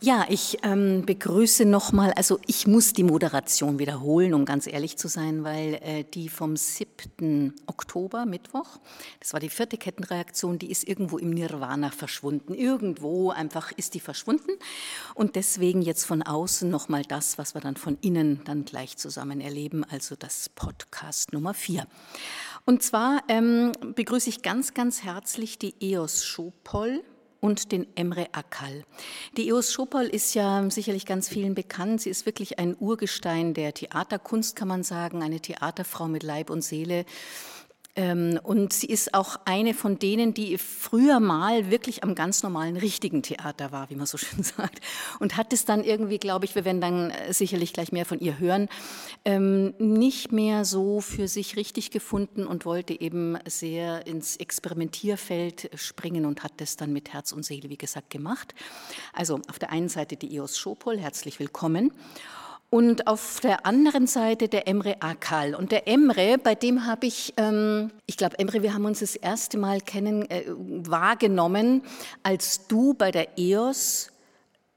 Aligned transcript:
Ja, 0.00 0.26
ich 0.28 0.58
ähm, 0.62 1.04
begrüße 1.04 1.64
nochmal, 1.64 2.12
also 2.12 2.38
ich 2.46 2.68
muss 2.68 2.92
die 2.92 3.02
Moderation 3.02 3.80
wiederholen, 3.80 4.32
um 4.32 4.44
ganz 4.44 4.68
ehrlich 4.68 4.96
zu 4.96 5.08
sein, 5.08 5.42
weil 5.42 5.74
äh, 5.82 6.04
die 6.04 6.28
vom 6.28 6.54
7. 6.56 7.52
Oktober, 7.66 8.24
Mittwoch, 8.24 8.78
das 9.18 9.32
war 9.32 9.40
die 9.40 9.48
vierte 9.48 9.76
Kettenreaktion, 9.76 10.60
die 10.60 10.70
ist 10.70 10.86
irgendwo 10.86 11.18
im 11.18 11.30
Nirvana 11.30 11.90
verschwunden. 11.90 12.54
Irgendwo 12.54 13.30
einfach 13.30 13.72
ist 13.72 13.94
die 13.94 14.00
verschwunden. 14.00 14.52
Und 15.16 15.34
deswegen 15.34 15.82
jetzt 15.82 16.04
von 16.04 16.22
außen 16.22 16.70
nochmal 16.70 17.02
das, 17.02 17.36
was 17.36 17.54
wir 17.54 17.60
dann 17.60 17.74
von 17.74 17.98
innen 18.00 18.42
dann 18.44 18.64
gleich 18.64 18.96
zusammen 18.98 19.40
erleben, 19.40 19.82
also 19.82 20.14
das 20.14 20.48
Podcast 20.48 21.32
Nummer 21.32 21.54
4. 21.54 21.88
Und 22.66 22.84
zwar 22.84 23.24
ähm, 23.26 23.72
begrüße 23.96 24.28
ich 24.28 24.42
ganz, 24.42 24.74
ganz 24.74 25.02
herzlich 25.02 25.58
die 25.58 25.74
EOS 25.80 26.24
Schopol 26.24 27.02
und 27.40 27.72
den 27.72 27.86
Emre 27.94 28.28
Akal. 28.32 28.84
Die 29.36 29.48
Eos 29.48 29.72
Schopol 29.72 30.04
ist 30.04 30.34
ja 30.34 30.68
sicherlich 30.70 31.06
ganz 31.06 31.28
vielen 31.28 31.54
bekannt. 31.54 32.00
Sie 32.00 32.10
ist 32.10 32.26
wirklich 32.26 32.58
ein 32.58 32.76
Urgestein 32.78 33.54
der 33.54 33.74
Theaterkunst, 33.74 34.56
kann 34.56 34.68
man 34.68 34.82
sagen, 34.82 35.22
eine 35.22 35.40
Theaterfrau 35.40 36.08
mit 36.08 36.22
Leib 36.22 36.50
und 36.50 36.62
Seele. 36.62 37.04
Ähm, 37.98 38.38
und 38.44 38.72
sie 38.72 38.86
ist 38.86 39.12
auch 39.12 39.40
eine 39.44 39.74
von 39.74 39.98
denen, 39.98 40.32
die 40.32 40.56
früher 40.56 41.18
mal 41.18 41.68
wirklich 41.68 42.04
am 42.04 42.14
ganz 42.14 42.44
normalen 42.44 42.76
richtigen 42.76 43.24
Theater 43.24 43.72
war, 43.72 43.90
wie 43.90 43.96
man 43.96 44.06
so 44.06 44.16
schön 44.18 44.44
sagt. 44.44 44.80
Und 45.18 45.36
hat 45.36 45.52
es 45.52 45.64
dann 45.64 45.82
irgendwie, 45.82 46.18
glaube 46.18 46.44
ich, 46.44 46.54
wir 46.54 46.64
werden 46.64 46.80
dann 46.80 47.10
äh, 47.10 47.32
sicherlich 47.32 47.72
gleich 47.72 47.90
mehr 47.90 48.06
von 48.06 48.20
ihr 48.20 48.38
hören, 48.38 48.68
ähm, 49.24 49.74
nicht 49.78 50.30
mehr 50.30 50.64
so 50.64 51.00
für 51.00 51.26
sich 51.26 51.56
richtig 51.56 51.90
gefunden 51.90 52.46
und 52.46 52.64
wollte 52.64 52.98
eben 52.98 53.36
sehr 53.46 54.06
ins 54.06 54.36
Experimentierfeld 54.36 55.70
springen 55.74 56.24
und 56.24 56.44
hat 56.44 56.52
das 56.58 56.76
dann 56.76 56.92
mit 56.92 57.12
Herz 57.12 57.32
und 57.32 57.44
Seele, 57.44 57.68
wie 57.68 57.78
gesagt, 57.78 58.10
gemacht. 58.10 58.54
Also 59.12 59.40
auf 59.48 59.58
der 59.58 59.72
einen 59.72 59.88
Seite 59.88 60.16
die 60.16 60.36
EOS 60.36 60.56
Schopol, 60.56 60.98
herzlich 60.98 61.40
willkommen. 61.40 61.90
Und 62.70 63.06
auf 63.06 63.40
der 63.40 63.64
anderen 63.64 64.06
Seite 64.06 64.48
der 64.48 64.68
Emre 64.68 65.00
Akal. 65.00 65.54
Und 65.54 65.72
der 65.72 65.88
Emre, 65.88 66.36
bei 66.36 66.54
dem 66.54 66.84
habe 66.84 67.06
ich, 67.06 67.32
ähm, 67.38 67.90
ich 68.04 68.18
glaube, 68.18 68.38
Emre, 68.38 68.62
wir 68.62 68.74
haben 68.74 68.84
uns 68.84 69.00
das 69.00 69.16
erste 69.16 69.56
Mal 69.56 69.80
kennen, 69.80 70.28
äh, 70.30 70.44
wahrgenommen, 70.46 71.82
als 72.22 72.66
du 72.66 72.92
bei 72.92 73.10
der 73.10 73.38
EOS 73.38 74.10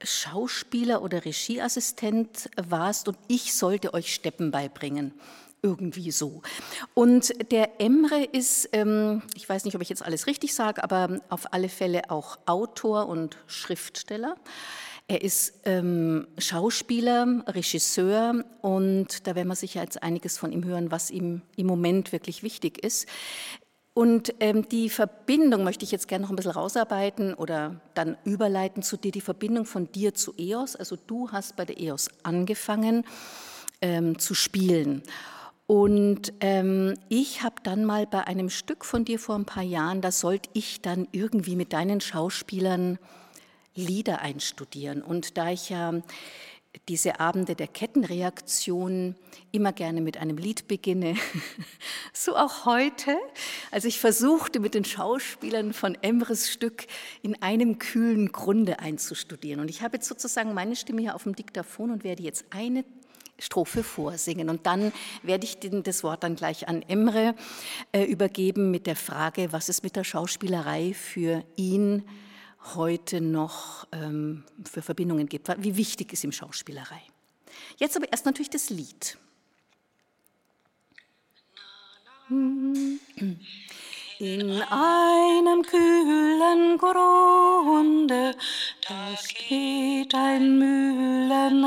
Schauspieler 0.04 1.02
oder 1.02 1.24
Regieassistent 1.24 2.50
warst 2.56 3.08
und 3.08 3.18
ich 3.28 3.54
sollte 3.54 3.94
euch 3.94 4.14
Steppen 4.14 4.50
beibringen. 4.50 5.12
Irgendwie 5.64 6.10
so. 6.10 6.42
Und 6.92 7.32
der 7.52 7.80
Emre 7.80 8.24
ist, 8.24 8.68
ähm, 8.72 9.22
ich 9.36 9.48
weiß 9.48 9.64
nicht, 9.64 9.76
ob 9.76 9.82
ich 9.82 9.88
jetzt 9.88 10.04
alles 10.04 10.26
richtig 10.26 10.54
sage, 10.54 10.82
aber 10.82 11.20
auf 11.28 11.52
alle 11.52 11.68
Fälle 11.68 12.10
auch 12.10 12.36
Autor 12.46 13.08
und 13.08 13.36
Schriftsteller. 13.46 14.34
Er 15.08 15.22
ist 15.22 15.60
ähm, 15.64 16.26
Schauspieler, 16.38 17.44
Regisseur 17.46 18.44
und 18.60 19.26
da 19.26 19.34
werden 19.34 19.48
wir 19.48 19.56
sicher 19.56 19.82
jetzt 19.82 20.02
einiges 20.02 20.38
von 20.38 20.52
ihm 20.52 20.64
hören, 20.64 20.90
was 20.90 21.10
ihm 21.10 21.42
im 21.56 21.66
Moment 21.66 22.12
wirklich 22.12 22.42
wichtig 22.42 22.82
ist. 22.84 23.08
Und 23.94 24.34
ähm, 24.40 24.68
die 24.68 24.88
Verbindung 24.88 25.64
möchte 25.64 25.84
ich 25.84 25.90
jetzt 25.90 26.08
gerne 26.08 26.22
noch 26.22 26.30
ein 26.30 26.36
bisschen 26.36 26.52
rausarbeiten 26.52 27.34
oder 27.34 27.80
dann 27.92 28.16
überleiten 28.24 28.82
zu 28.82 28.96
dir, 28.96 29.12
die 29.12 29.20
Verbindung 29.20 29.66
von 29.66 29.92
dir 29.92 30.14
zu 30.14 30.32
EOS. 30.38 30.76
Also 30.76 30.96
du 31.06 31.30
hast 31.30 31.56
bei 31.56 31.66
der 31.66 31.78
EOS 31.78 32.08
angefangen 32.22 33.04
ähm, 33.82 34.18
zu 34.18 34.32
spielen. 34.32 35.02
Und 35.66 36.32
ähm, 36.40 36.94
ich 37.08 37.42
habe 37.42 37.56
dann 37.62 37.84
mal 37.84 38.06
bei 38.06 38.26
einem 38.26 38.48
Stück 38.50 38.84
von 38.84 39.04
dir 39.04 39.18
vor 39.18 39.34
ein 39.34 39.44
paar 39.44 39.62
Jahren, 39.62 40.00
da 40.00 40.10
sollte 40.10 40.48
ich 40.54 40.80
dann 40.80 41.06
irgendwie 41.12 41.56
mit 41.56 41.72
deinen 41.72 42.00
Schauspielern 42.00 42.98
Lieder 43.74 44.20
einstudieren. 44.20 45.02
Und 45.02 45.36
da 45.36 45.50
ich 45.50 45.70
ja 45.70 46.02
diese 46.88 47.20
Abende 47.20 47.54
der 47.54 47.66
Kettenreaktion 47.66 49.14
immer 49.50 49.72
gerne 49.72 50.00
mit 50.00 50.16
einem 50.16 50.38
Lied 50.38 50.68
beginne, 50.68 51.16
so 52.12 52.36
auch 52.36 52.64
heute. 52.64 53.16
Also 53.70 53.88
ich 53.88 54.00
versuchte 54.00 54.58
mit 54.58 54.74
den 54.74 54.84
Schauspielern 54.84 55.74
von 55.74 55.96
Emres 56.00 56.50
Stück 56.50 56.86
in 57.22 57.40
einem 57.42 57.78
kühlen 57.78 58.32
Grunde 58.32 58.78
einzustudieren. 58.78 59.60
Und 59.60 59.68
ich 59.68 59.82
habe 59.82 59.96
jetzt 59.96 60.08
sozusagen 60.08 60.54
meine 60.54 60.76
Stimme 60.76 61.02
hier 61.02 61.14
auf 61.14 61.24
dem 61.24 61.36
Diktaphon 61.36 61.90
und 61.90 62.04
werde 62.04 62.22
jetzt 62.22 62.46
eine 62.50 62.84
Strophe 63.38 63.82
vorsingen. 63.82 64.48
Und 64.48 64.66
dann 64.66 64.92
werde 65.22 65.44
ich 65.44 65.58
das 65.60 66.02
Wort 66.02 66.22
dann 66.22 66.36
gleich 66.36 66.68
an 66.68 66.82
Emre 66.82 67.34
äh, 67.92 68.04
übergeben 68.04 68.70
mit 68.70 68.86
der 68.86 68.96
Frage, 68.96 69.52
was 69.52 69.68
es 69.68 69.82
mit 69.82 69.96
der 69.96 70.04
Schauspielerei 70.04 70.94
für 70.94 71.44
ihn 71.56 72.04
heute 72.74 73.20
noch 73.20 73.86
ähm, 73.92 74.44
für 74.64 74.82
Verbindungen 74.82 75.28
gibt, 75.28 75.48
wie 75.58 75.76
wichtig 75.76 76.12
ist 76.12 76.24
ihm 76.24 76.32
Schauspielerei. 76.32 77.02
Jetzt 77.78 77.96
aber 77.96 78.10
erst 78.10 78.26
natürlich 78.26 78.50
das 78.50 78.70
Lied. 78.70 79.18
In 84.18 84.62
einem 84.70 85.62
kühlen 85.62 86.78
Grunde, 86.78 88.34
da 88.88 89.16
steht 89.16 90.14
ein 90.14 90.58
Mühlenrad. 90.58 91.62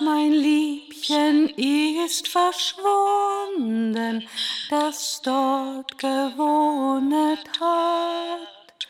Mein 0.00 0.30
Liebchen 0.30 1.48
ist 1.56 2.28
verschwunden, 2.28 4.28
das 4.70 5.20
dort 5.24 5.98
gewohnet 5.98 7.40
hat. 7.60 8.88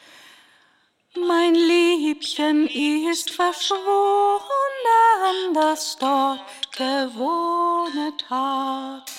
Mein 1.17 1.55
Liebchen 1.55 2.67
ist 2.67 3.31
verschwunden, 3.31 3.79
das 5.55 5.97
dort 5.99 6.43
gewohnet 6.77 8.29
hat. 8.29 9.11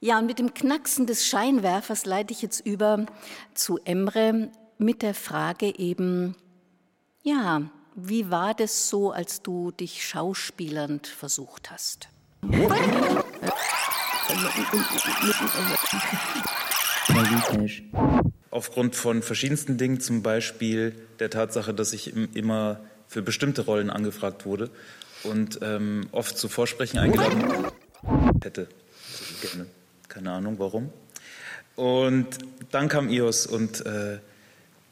Ja, 0.00 0.18
und 0.18 0.26
mit 0.26 0.40
dem 0.40 0.52
Knacksen 0.52 1.06
des 1.06 1.26
Scheinwerfers 1.26 2.06
leite 2.06 2.32
ich 2.32 2.42
jetzt 2.42 2.66
über 2.66 3.06
zu 3.54 3.78
Emre 3.84 4.50
mit 4.78 5.02
der 5.02 5.14
Frage 5.14 5.78
eben, 5.78 6.34
ja, 7.22 7.70
wie 7.96 8.30
war 8.30 8.54
das 8.54 8.88
so, 8.90 9.10
als 9.10 9.42
du 9.42 9.70
dich 9.70 10.06
schauspielernd 10.06 11.06
versucht 11.06 11.70
hast? 11.70 12.08
Aufgrund 18.50 18.96
von 18.96 19.22
verschiedensten 19.22 19.78
Dingen, 19.78 20.00
zum 20.00 20.22
Beispiel 20.22 20.94
der 21.18 21.30
Tatsache, 21.30 21.72
dass 21.72 21.92
ich 21.92 22.14
immer 22.36 22.80
für 23.08 23.22
bestimmte 23.22 23.62
Rollen 23.62 23.88
angefragt 23.88 24.44
wurde 24.44 24.70
und 25.22 25.60
ähm, 25.62 26.08
oft 26.12 26.36
zu 26.36 26.48
Vorsprechen 26.48 26.98
eingeladen 26.98 27.72
hätte. 28.42 28.68
Also 29.12 29.34
gerne. 29.40 29.66
Keine 30.08 30.32
Ahnung 30.32 30.58
warum. 30.58 30.90
Und 31.76 32.26
dann 32.70 32.88
kam 32.88 33.08
IOS 33.08 33.46
und 33.46 33.84
äh, 33.86 34.18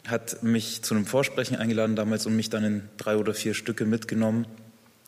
hat 0.06 0.42
mich 0.42 0.82
zu 0.82 0.94
einem 0.94 1.06
Vorsprechen 1.06 1.56
eingeladen 1.56 1.96
damals 1.96 2.26
und 2.26 2.36
mich 2.36 2.50
dann 2.50 2.64
in 2.64 2.82
drei 2.96 3.16
oder 3.16 3.34
vier 3.34 3.54
Stücke 3.54 3.86
mitgenommen. 3.86 4.46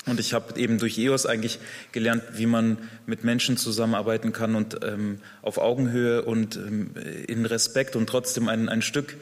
Und 0.07 0.21
ich 0.21 0.33
habe 0.33 0.59
eben 0.59 0.79
durch 0.79 0.99
EOS 0.99 1.27
eigentlich 1.27 1.59
gelernt, 1.91 2.23
wie 2.35 2.47
man 2.47 2.79
mit 3.07 3.25
Menschen 3.25 3.57
zusammenarbeiten 3.57 4.33
kann 4.33 4.55
und 4.55 4.79
ähm, 4.85 5.19
auf 5.43 5.59
Augenhöhe 5.59 6.23
und 6.23 6.57
ähm, 6.57 6.93
in 7.27 7.45
Respekt 7.45 7.97
und 7.97 8.09
trotzdem 8.09 8.49
ein, 8.49 8.69
ein 8.69 8.83
Stück 8.83 9.17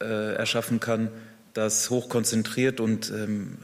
äh, 0.00 0.34
erschaffen 0.34 0.78
kann, 0.78 1.10
das 1.54 1.90
hochkonzentriert 1.90 2.78
und 2.78 3.10
ähm, 3.10 3.58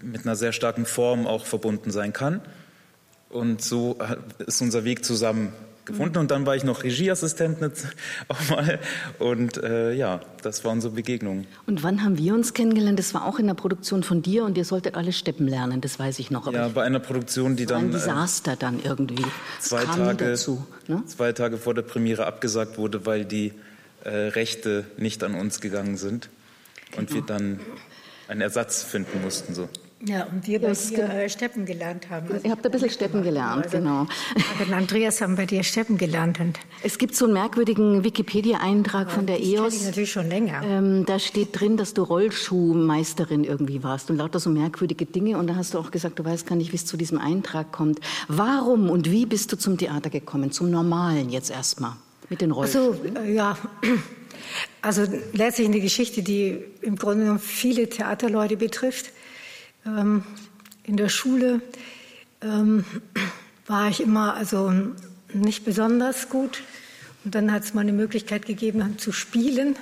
mit 0.00 0.24
einer 0.24 0.36
sehr 0.36 0.52
starken 0.52 0.86
Form 0.86 1.26
auch 1.26 1.44
verbunden 1.44 1.90
sein 1.90 2.12
kann. 2.12 2.40
Und 3.28 3.60
so 3.60 3.98
ist 4.38 4.62
unser 4.62 4.84
Weg 4.84 5.04
zusammen 5.04 5.52
gefunden 5.84 6.18
und 6.18 6.30
dann 6.30 6.46
war 6.46 6.56
ich 6.56 6.64
noch 6.64 6.82
Regieassistent 6.82 7.58
auch 8.28 8.50
mal 8.50 8.78
und 9.18 9.62
äh, 9.62 9.92
ja, 9.92 10.20
das 10.42 10.64
war 10.64 10.72
unsere 10.72 10.94
Begegnung. 10.94 11.46
Und 11.66 11.82
wann 11.82 12.02
haben 12.02 12.18
wir 12.18 12.34
uns 12.34 12.54
kennengelernt? 12.54 12.98
Das 12.98 13.14
war 13.14 13.24
auch 13.24 13.38
in 13.38 13.46
der 13.46 13.54
Produktion 13.54 14.02
von 14.02 14.22
dir 14.22 14.44
und 14.44 14.56
ihr 14.56 14.64
solltet 14.64 14.94
alle 14.94 15.12
Steppen 15.12 15.46
lernen, 15.46 15.80
das 15.80 15.98
weiß 15.98 16.18
ich 16.18 16.30
noch. 16.30 16.46
Aber 16.46 16.56
ja, 16.56 16.68
bei 16.68 16.82
einer 16.82 17.00
Produktion, 17.00 17.56
die 17.56 17.66
dann... 17.66 17.84
Ein 17.84 17.88
äh, 17.90 17.92
Desaster 17.92 18.56
dann 18.56 18.80
irgendwie. 18.82 19.24
Zwei 19.60 19.84
Tage, 19.84 20.30
dazu, 20.30 20.66
ne? 20.86 21.02
zwei 21.06 21.32
Tage 21.32 21.58
vor 21.58 21.74
der 21.74 21.82
Premiere 21.82 22.26
abgesagt 22.26 22.78
wurde, 22.78 23.06
weil 23.06 23.24
die 23.24 23.52
äh, 24.04 24.10
Rechte 24.10 24.84
nicht 24.96 25.22
an 25.22 25.34
uns 25.34 25.60
gegangen 25.60 25.96
sind 25.96 26.28
und 26.96 27.08
genau. 27.08 27.20
wir 27.20 27.26
dann 27.26 27.60
einen 28.28 28.40
Ersatz 28.40 28.82
finden 28.82 29.22
mussten. 29.22 29.54
So. 29.54 29.68
Ja, 30.06 30.24
und 30.24 30.46
wir 30.46 30.60
bei 30.60 30.68
das 30.68 30.88
dir 30.88 31.08
äh, 31.08 31.28
Steppen 31.28 31.64
gelernt 31.64 32.10
haben. 32.10 32.30
Also 32.30 32.44
Ihr 32.44 32.50
habt 32.50 32.64
ein 32.64 32.70
bisschen 32.70 32.90
Steppen 32.90 33.22
gelernt, 33.22 33.64
also, 33.64 33.78
genau. 33.78 34.06
Und 34.60 34.72
Andreas 34.72 35.20
haben 35.20 35.36
bei 35.36 35.46
dir 35.46 35.62
Steppen 35.62 35.96
gelernt. 35.96 36.40
Und 36.40 36.58
es 36.82 36.98
gibt 36.98 37.16
so 37.16 37.24
einen 37.24 37.34
merkwürdigen 37.34 38.04
Wikipedia-Eintrag 38.04 39.08
ja, 39.08 39.14
von 39.14 39.26
der 39.26 39.42
EOS. 39.42 39.76
Ich 39.76 39.84
natürlich 39.84 40.12
schon 40.12 40.28
länger. 40.28 40.62
Ähm, 40.62 41.06
da 41.06 41.18
steht 41.18 41.58
drin, 41.58 41.76
dass 41.76 41.94
du 41.94 42.02
Rollschuhmeisterin 42.02 43.44
irgendwie 43.44 43.82
warst 43.82 44.10
und 44.10 44.18
lauter 44.18 44.40
so 44.40 44.50
merkwürdige 44.50 45.06
Dinge. 45.06 45.38
Und 45.38 45.46
da 45.46 45.56
hast 45.56 45.74
du 45.74 45.78
auch 45.78 45.90
gesagt, 45.90 46.18
du 46.18 46.24
weißt 46.24 46.46
gar 46.46 46.56
nicht, 46.56 46.72
wie 46.72 46.76
es 46.76 46.84
zu 46.84 46.96
diesem 46.96 47.18
Eintrag 47.18 47.72
kommt. 47.72 48.00
Warum 48.28 48.90
und 48.90 49.10
wie 49.10 49.24
bist 49.24 49.52
du 49.52 49.56
zum 49.56 49.78
Theater 49.78 50.10
gekommen? 50.10 50.50
Zum 50.50 50.70
Normalen 50.70 51.30
jetzt 51.30 51.50
erstmal, 51.50 51.92
mit 52.28 52.42
den 52.42 52.50
Rollschuhen? 52.50 53.16
Also, 53.16 53.20
äh, 53.20 53.34
ja 53.34 53.56
Also 54.82 55.06
letztlich 55.32 55.66
eine 55.66 55.80
Geschichte, 55.80 56.22
die 56.22 56.58
im 56.82 56.96
Grunde 56.96 57.20
genommen 57.20 57.40
viele 57.40 57.88
Theaterleute 57.88 58.56
betrifft. 58.56 59.12
Ähm, 59.86 60.24
in 60.84 60.96
der 60.96 61.08
Schule 61.08 61.60
ähm, 62.40 62.84
war 63.66 63.88
ich 63.88 64.00
immer 64.00 64.34
also 64.34 64.72
nicht 65.32 65.64
besonders 65.64 66.28
gut. 66.28 66.62
Und 67.24 67.34
dann 67.34 67.52
hat 67.52 67.64
es 67.64 67.74
mal 67.74 67.80
eine 67.80 67.92
Möglichkeit 67.92 68.46
gegeben, 68.46 68.98
zu 68.98 69.12
spielen. 69.12 69.76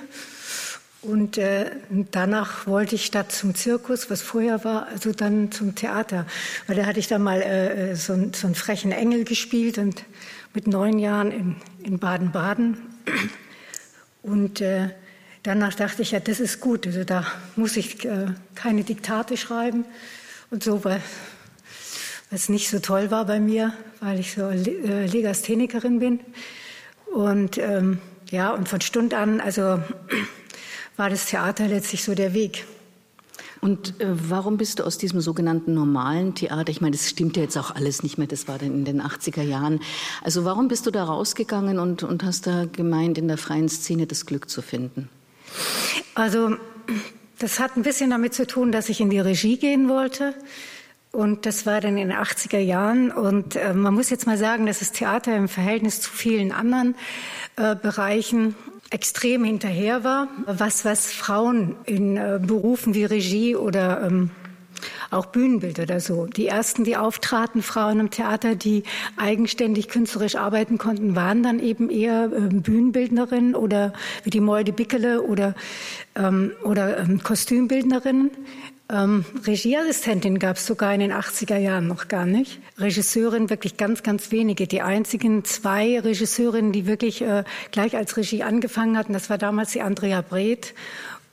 Und 1.01 1.37
äh, 1.37 1.71
danach 2.11 2.65
wollte 2.65 2.95
ich 2.95 3.05
statt 3.05 3.33
zum 3.33 3.55
Zirkus, 3.55 4.09
was 4.09 4.21
vorher 4.21 4.63
war, 4.63 4.87
also 4.87 5.11
dann 5.11 5.51
zum 5.51 5.75
Theater. 5.75 6.25
Weil 6.65 6.77
da 6.77 6.85
hatte 6.85 6.99
ich 6.99 7.07
dann 7.07 7.21
mal 7.21 7.41
äh, 7.41 7.91
äh 7.91 7.95
so, 7.95 8.13
so 8.33 8.47
einen 8.47 8.55
frechen 8.55 8.93
Engel 8.93 9.25
gespielt 9.25 9.77
und 9.77 10.05
mit 10.53 10.67
neun 10.67 10.99
Jahren 10.99 11.57
in, 11.83 11.99
Baden-Baden. 11.99 12.77
Und 14.21 14.61
äh, 14.61 14.91
danach 15.43 15.75
dachte 15.75 16.01
ich, 16.01 16.11
ja, 16.11 16.19
das 16.19 16.39
ist 16.39 16.59
gut. 16.59 16.87
Also 16.87 17.03
da 17.03 17.25
muss 17.55 17.77
ich 17.77 18.03
äh, 18.05 18.27
keine 18.55 18.83
Diktate 18.83 19.37
schreiben 19.37 19.85
und 20.49 20.63
so, 20.63 20.83
weil 20.83 21.01
es 22.31 22.49
nicht 22.49 22.69
so 22.69 22.79
toll 22.79 23.11
war 23.11 23.25
bei 23.25 23.39
mir, 23.39 23.73
weil 23.99 24.19
ich 24.19 24.33
so 24.33 24.49
äh, 24.49 25.05
Legasthenikerin 25.05 25.99
bin. 25.99 26.19
Und 27.13 27.57
ähm, 27.59 27.99
ja, 28.31 28.51
und 28.53 28.67
von 28.67 28.81
Stund 28.81 29.13
an, 29.13 29.39
also 29.39 29.61
war 30.97 31.09
das 31.09 31.27
Theater 31.27 31.67
letztlich 31.67 32.03
so 32.03 32.15
der 32.15 32.33
Weg. 32.33 32.65
Und 33.61 34.01
äh, 34.01 34.07
warum 34.29 34.57
bist 34.57 34.79
du 34.79 34.83
aus 34.83 34.97
diesem 34.97 35.21
sogenannten 35.21 35.73
normalen 35.73 36.35
Theater, 36.35 36.69
ich 36.69 36.81
meine, 36.81 36.97
das 36.97 37.09
stimmt 37.09 37.37
ja 37.37 37.43
jetzt 37.43 37.57
auch 37.57 37.71
alles 37.71 38.03
nicht 38.03 38.17
mehr, 38.17 38.27
das 38.27 38.47
war 38.47 38.57
dann 38.57 38.73
in 38.73 38.83
den 38.83 39.01
80er 39.01 39.43
Jahren, 39.43 39.79
also 40.21 40.43
warum 40.43 40.67
bist 40.67 40.85
du 40.85 40.91
da 40.91 41.05
rausgegangen 41.05 41.79
und, 41.79 42.03
und 42.03 42.23
hast 42.23 42.45
da 42.45 42.65
gemeint, 42.65 43.17
in 43.17 43.29
der 43.29 43.37
freien 43.37 43.69
Szene 43.69 44.05
das 44.05 44.25
Glück 44.25 44.49
zu 44.49 44.61
finden? 44.61 45.07
Also 46.15 46.57
das 47.39 47.59
hat 47.59 47.75
ein 47.75 47.83
bisschen 47.83 48.09
damit 48.09 48.33
zu 48.33 48.47
tun, 48.47 48.71
dass 48.71 48.89
ich 48.89 49.01
in 49.01 49.09
die 49.09 49.19
Regie 49.19 49.57
gehen 49.57 49.89
wollte. 49.89 50.33
Und 51.11 51.45
das 51.45 51.65
war 51.65 51.79
dann 51.79 51.97
in 51.97 52.09
den 52.09 52.17
80er 52.17 52.57
Jahren. 52.57 53.11
Und 53.11 53.55
äh, 53.55 53.73
man 53.73 53.93
muss 53.93 54.09
jetzt 54.09 54.25
mal 54.25 54.37
sagen, 54.37 54.65
dass 54.65 54.79
das 54.79 54.91
Theater 54.91 55.35
im 55.35 55.47
Verhältnis 55.47 56.01
zu 56.01 56.09
vielen 56.09 56.51
anderen 56.51 56.95
äh, 57.55 57.75
Bereichen 57.75 58.55
extrem 58.89 59.43
hinterher 59.43 60.03
war, 60.03 60.27
was, 60.45 60.85
was 60.85 61.11
Frauen 61.11 61.75
in 61.85 62.17
äh, 62.17 62.39
Berufen 62.41 62.93
wie 62.93 63.05
Regie 63.05 63.55
oder 63.55 64.03
ähm, 64.05 64.31
auch 65.11 65.27
Bühnenbild 65.27 65.79
oder 65.79 65.99
so. 65.99 66.25
Die 66.25 66.47
ersten, 66.47 66.83
die 66.83 66.97
auftraten, 66.97 67.61
Frauen 67.61 67.99
im 67.99 68.09
Theater, 68.09 68.55
die 68.55 68.83
eigenständig 69.17 69.89
künstlerisch 69.89 70.35
arbeiten 70.35 70.77
konnten, 70.77 71.15
waren 71.15 71.43
dann 71.43 71.59
eben 71.59 71.89
eher 71.89 72.25
äh, 72.25 72.39
Bühnenbildnerinnen 72.49 73.55
oder 73.55 73.93
wie 74.23 74.29
die 74.29 74.39
Molde 74.39 74.73
Bickele 74.73 75.21
oder, 75.21 75.55
ähm, 76.15 76.51
oder 76.63 76.99
ähm, 76.99 77.23
Kostümbildnerinnen. 77.23 78.31
Ähm, 78.89 79.25
Regieassistentin 79.47 80.39
gab 80.39 80.57
es 80.57 80.65
sogar 80.65 80.93
in 80.93 80.99
den 80.99 81.13
80er 81.13 81.57
Jahren 81.57 81.87
noch 81.87 82.09
gar 82.09 82.25
nicht. 82.25 82.59
Regisseurin 82.77 83.49
wirklich 83.49 83.77
ganz, 83.77 84.03
ganz 84.03 84.31
wenige. 84.31 84.67
Die 84.67 84.81
einzigen 84.81 85.45
zwei 85.45 85.99
Regisseurinnen, 85.99 86.73
die 86.73 86.85
wirklich 86.85 87.21
äh, 87.21 87.43
gleich 87.71 87.95
als 87.95 88.17
Regie 88.17 88.43
angefangen 88.43 88.97
hatten, 88.97 89.13
das 89.13 89.29
war 89.29 89.37
damals 89.37 89.71
die 89.71 89.81
Andrea 89.81 90.21
Breth 90.21 90.73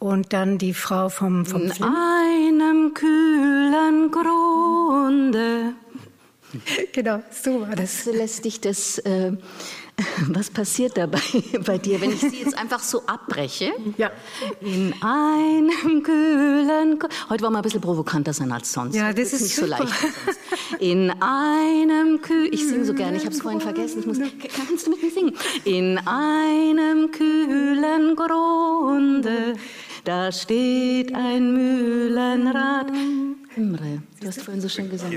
und 0.00 0.32
dann 0.32 0.58
die 0.58 0.74
Frau 0.74 1.08
vom, 1.08 1.46
vom 1.46 1.62
In 1.62 1.72
Film. 1.72 1.94
einem 1.94 2.94
kühlen 2.94 4.10
Grunde. 4.10 5.74
Genau, 6.92 7.22
so 7.30 7.60
war 7.60 7.76
das. 7.76 8.06
Lässt 8.06 8.44
dich 8.44 8.60
das 8.60 8.98
äh, 8.98 9.32
Was 10.28 10.50
passiert 10.50 10.96
dabei 10.96 11.20
bei 11.64 11.78
dir, 11.78 12.00
wenn 12.00 12.12
ich 12.12 12.20
sie 12.20 12.42
jetzt 12.42 12.58
einfach 12.58 12.80
so 12.80 13.02
abbreche? 13.06 13.72
Ja. 13.96 14.10
In 14.60 14.94
einem 15.02 16.02
kühlen. 16.02 16.98
Heute 17.28 17.42
war 17.42 17.50
mal 17.50 17.60
ein 17.60 17.62
bisschen 17.62 17.80
provokanter 17.80 18.32
sein 18.32 18.52
als 18.52 18.72
sonst. 18.72 18.94
Ja, 18.94 19.12
das 19.12 19.32
ist 19.32 19.42
nicht 19.42 19.54
super. 19.54 19.78
so 19.78 19.84
leicht. 19.84 19.94
In 20.78 21.10
einem 21.20 22.20
kühlen. 22.22 22.52
Ich 22.52 22.66
singe 22.66 22.84
so 22.84 22.94
gerne. 22.94 23.16
Ich 23.16 23.24
habe 23.24 23.34
es 23.34 23.42
vorhin 23.42 23.60
vergessen. 23.60 24.00
Ich 24.00 24.06
muss. 24.06 24.18
Kannst 24.18 24.86
du 24.86 24.90
mit 24.90 25.02
mir 25.02 25.10
singen? 25.10 25.36
In 25.64 25.98
einem 26.06 27.10
kühlen 27.10 28.16
Grunde. 28.16 29.54
Da 30.04 30.32
steht 30.32 31.14
ein 31.14 31.52
Mühlenrad. 31.52 32.90
Emre, 33.56 34.02
du 34.20 34.26
hast 34.26 34.42
vorhin 34.42 34.60
so 34.60 34.68
schön 34.68 34.88
gesagt. 34.90 35.14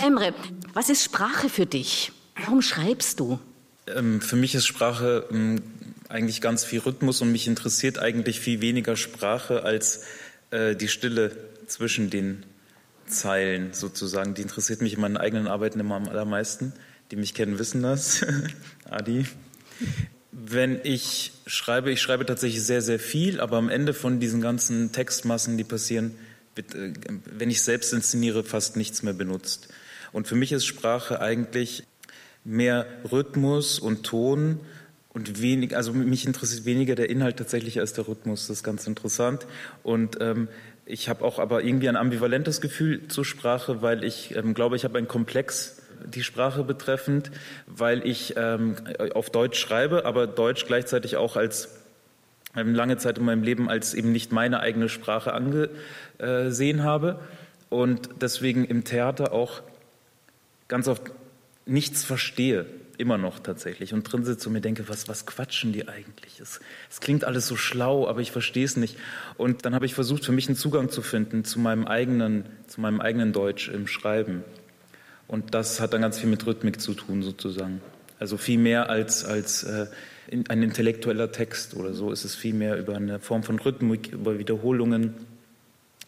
Emre, 0.00 0.34
was 0.74 0.88
ist 0.88 1.02
Sprache 1.04 1.48
für 1.48 1.66
dich? 1.66 2.12
Warum 2.36 2.62
schreibst 2.62 3.18
du? 3.18 3.40
Ähm, 3.88 4.20
für 4.20 4.36
mich 4.36 4.54
ist 4.54 4.66
Sprache 4.66 5.26
ähm, 5.30 5.62
eigentlich 6.08 6.40
ganz 6.40 6.64
viel 6.64 6.80
Rhythmus 6.80 7.20
und 7.22 7.32
mich 7.32 7.46
interessiert 7.46 7.98
eigentlich 7.98 8.40
viel 8.40 8.60
weniger 8.60 8.96
Sprache 8.96 9.62
als 9.62 10.04
äh, 10.50 10.76
die 10.76 10.88
Stille 10.88 11.36
zwischen 11.66 12.10
den 12.10 12.44
Zeilen 13.06 13.72
sozusagen. 13.72 14.34
Die 14.34 14.42
interessiert 14.42 14.82
mich 14.82 14.94
in 14.94 15.00
meinen 15.00 15.16
eigenen 15.16 15.46
Arbeiten 15.46 15.80
immer 15.80 15.96
am 15.96 16.08
allermeisten. 16.08 16.72
Die 17.10 17.16
mich 17.16 17.34
kennen, 17.34 17.58
wissen 17.58 17.82
das. 17.82 18.24
Adi. 18.90 19.26
Wenn 20.38 20.80
ich 20.82 21.32
schreibe, 21.46 21.90
ich 21.90 22.02
schreibe 22.02 22.26
tatsächlich 22.26 22.62
sehr, 22.62 22.82
sehr 22.82 22.98
viel, 22.98 23.40
aber 23.40 23.56
am 23.56 23.70
Ende 23.70 23.94
von 23.94 24.20
diesen 24.20 24.42
ganzen 24.42 24.92
Textmassen, 24.92 25.56
die 25.56 25.64
passieren, 25.64 26.14
wird, 26.54 26.74
äh, 26.74 26.92
wenn 27.24 27.48
ich 27.48 27.62
selbst 27.62 27.94
inszeniere, 27.94 28.44
fast 28.44 28.76
nichts 28.76 29.02
mehr 29.02 29.14
benutzt. 29.14 29.68
Und 30.12 30.28
für 30.28 30.34
mich 30.34 30.52
ist 30.52 30.66
Sprache 30.66 31.20
eigentlich 31.22 31.84
mehr 32.44 32.86
Rhythmus 33.10 33.78
und 33.78 34.04
Ton 34.04 34.60
und 35.08 35.40
wenig, 35.40 35.74
also 35.74 35.94
mich 35.94 36.26
interessiert 36.26 36.66
weniger 36.66 36.94
der 36.94 37.08
Inhalt 37.08 37.38
tatsächlich 37.38 37.80
als 37.80 37.94
der 37.94 38.06
Rhythmus. 38.06 38.48
Das 38.48 38.58
ist 38.58 38.62
ganz 38.62 38.86
interessant. 38.86 39.46
Und 39.82 40.18
ähm, 40.20 40.48
ich 40.84 41.08
habe 41.08 41.24
auch 41.24 41.38
aber 41.38 41.64
irgendwie 41.64 41.88
ein 41.88 41.96
ambivalentes 41.96 42.60
Gefühl 42.60 43.08
zur 43.08 43.24
Sprache, 43.24 43.80
weil 43.80 44.04
ich 44.04 44.36
ähm, 44.36 44.52
glaube, 44.52 44.76
ich 44.76 44.84
habe 44.84 44.98
einen 44.98 45.08
Komplex 45.08 45.82
die 46.04 46.22
Sprache 46.22 46.64
betreffend, 46.64 47.30
weil 47.66 48.06
ich 48.06 48.34
ähm, 48.36 48.76
auf 49.14 49.30
Deutsch 49.30 49.58
schreibe, 49.58 50.04
aber 50.04 50.26
Deutsch 50.26 50.66
gleichzeitig 50.66 51.16
auch 51.16 51.36
als 51.36 51.68
ähm, 52.56 52.74
lange 52.74 52.96
Zeit 52.96 53.18
in 53.18 53.24
meinem 53.24 53.42
Leben 53.42 53.68
als 53.68 53.94
eben 53.94 54.12
nicht 54.12 54.32
meine 54.32 54.60
eigene 54.60 54.88
Sprache 54.88 55.32
angesehen 55.32 56.82
habe 56.82 57.20
und 57.68 58.08
deswegen 58.20 58.64
im 58.64 58.84
Theater 58.84 59.32
auch 59.32 59.62
ganz 60.68 60.88
oft 60.88 61.12
nichts 61.64 62.04
verstehe, 62.04 62.66
immer 62.96 63.18
noch 63.18 63.40
tatsächlich, 63.40 63.92
und 63.92 64.04
drin 64.04 64.24
sitze 64.24 64.48
und 64.48 64.54
mir 64.54 64.60
denke, 64.60 64.88
was, 64.88 65.08
was 65.08 65.26
quatschen 65.26 65.72
die 65.72 65.88
eigentlich? 65.88 66.40
Es, 66.40 66.60
es 66.90 67.00
klingt 67.00 67.24
alles 67.24 67.46
so 67.46 67.56
schlau, 67.56 68.08
aber 68.08 68.20
ich 68.20 68.32
verstehe 68.32 68.64
es 68.64 68.76
nicht. 68.76 68.96
Und 69.36 69.64
dann 69.64 69.74
habe 69.74 69.84
ich 69.84 69.94
versucht, 69.94 70.24
für 70.24 70.32
mich 70.32 70.48
einen 70.48 70.56
Zugang 70.56 70.90
zu 70.90 71.02
finden 71.02 71.44
zu 71.44 71.58
meinem 71.58 71.86
eigenen, 71.86 72.44
zu 72.68 72.80
meinem 72.80 73.00
eigenen 73.00 73.32
Deutsch 73.32 73.68
im 73.68 73.86
Schreiben. 73.86 74.44
Und 75.28 75.54
das 75.54 75.80
hat 75.80 75.92
dann 75.92 76.02
ganz 76.02 76.18
viel 76.18 76.30
mit 76.30 76.46
Rhythmik 76.46 76.80
zu 76.80 76.94
tun, 76.94 77.22
sozusagen. 77.22 77.80
Also 78.18 78.36
viel 78.36 78.58
mehr 78.58 78.88
als, 78.88 79.24
als 79.24 79.64
äh, 79.64 79.86
ein 80.48 80.62
intellektueller 80.62 81.32
Text 81.32 81.74
oder 81.74 81.92
so 81.92 82.10
ist 82.10 82.24
es 82.24 82.34
viel 82.34 82.54
mehr 82.54 82.78
über 82.78 82.96
eine 82.96 83.20
Form 83.20 83.42
von 83.42 83.58
Rhythmik, 83.58 84.12
über 84.12 84.38
Wiederholungen. 84.38 85.14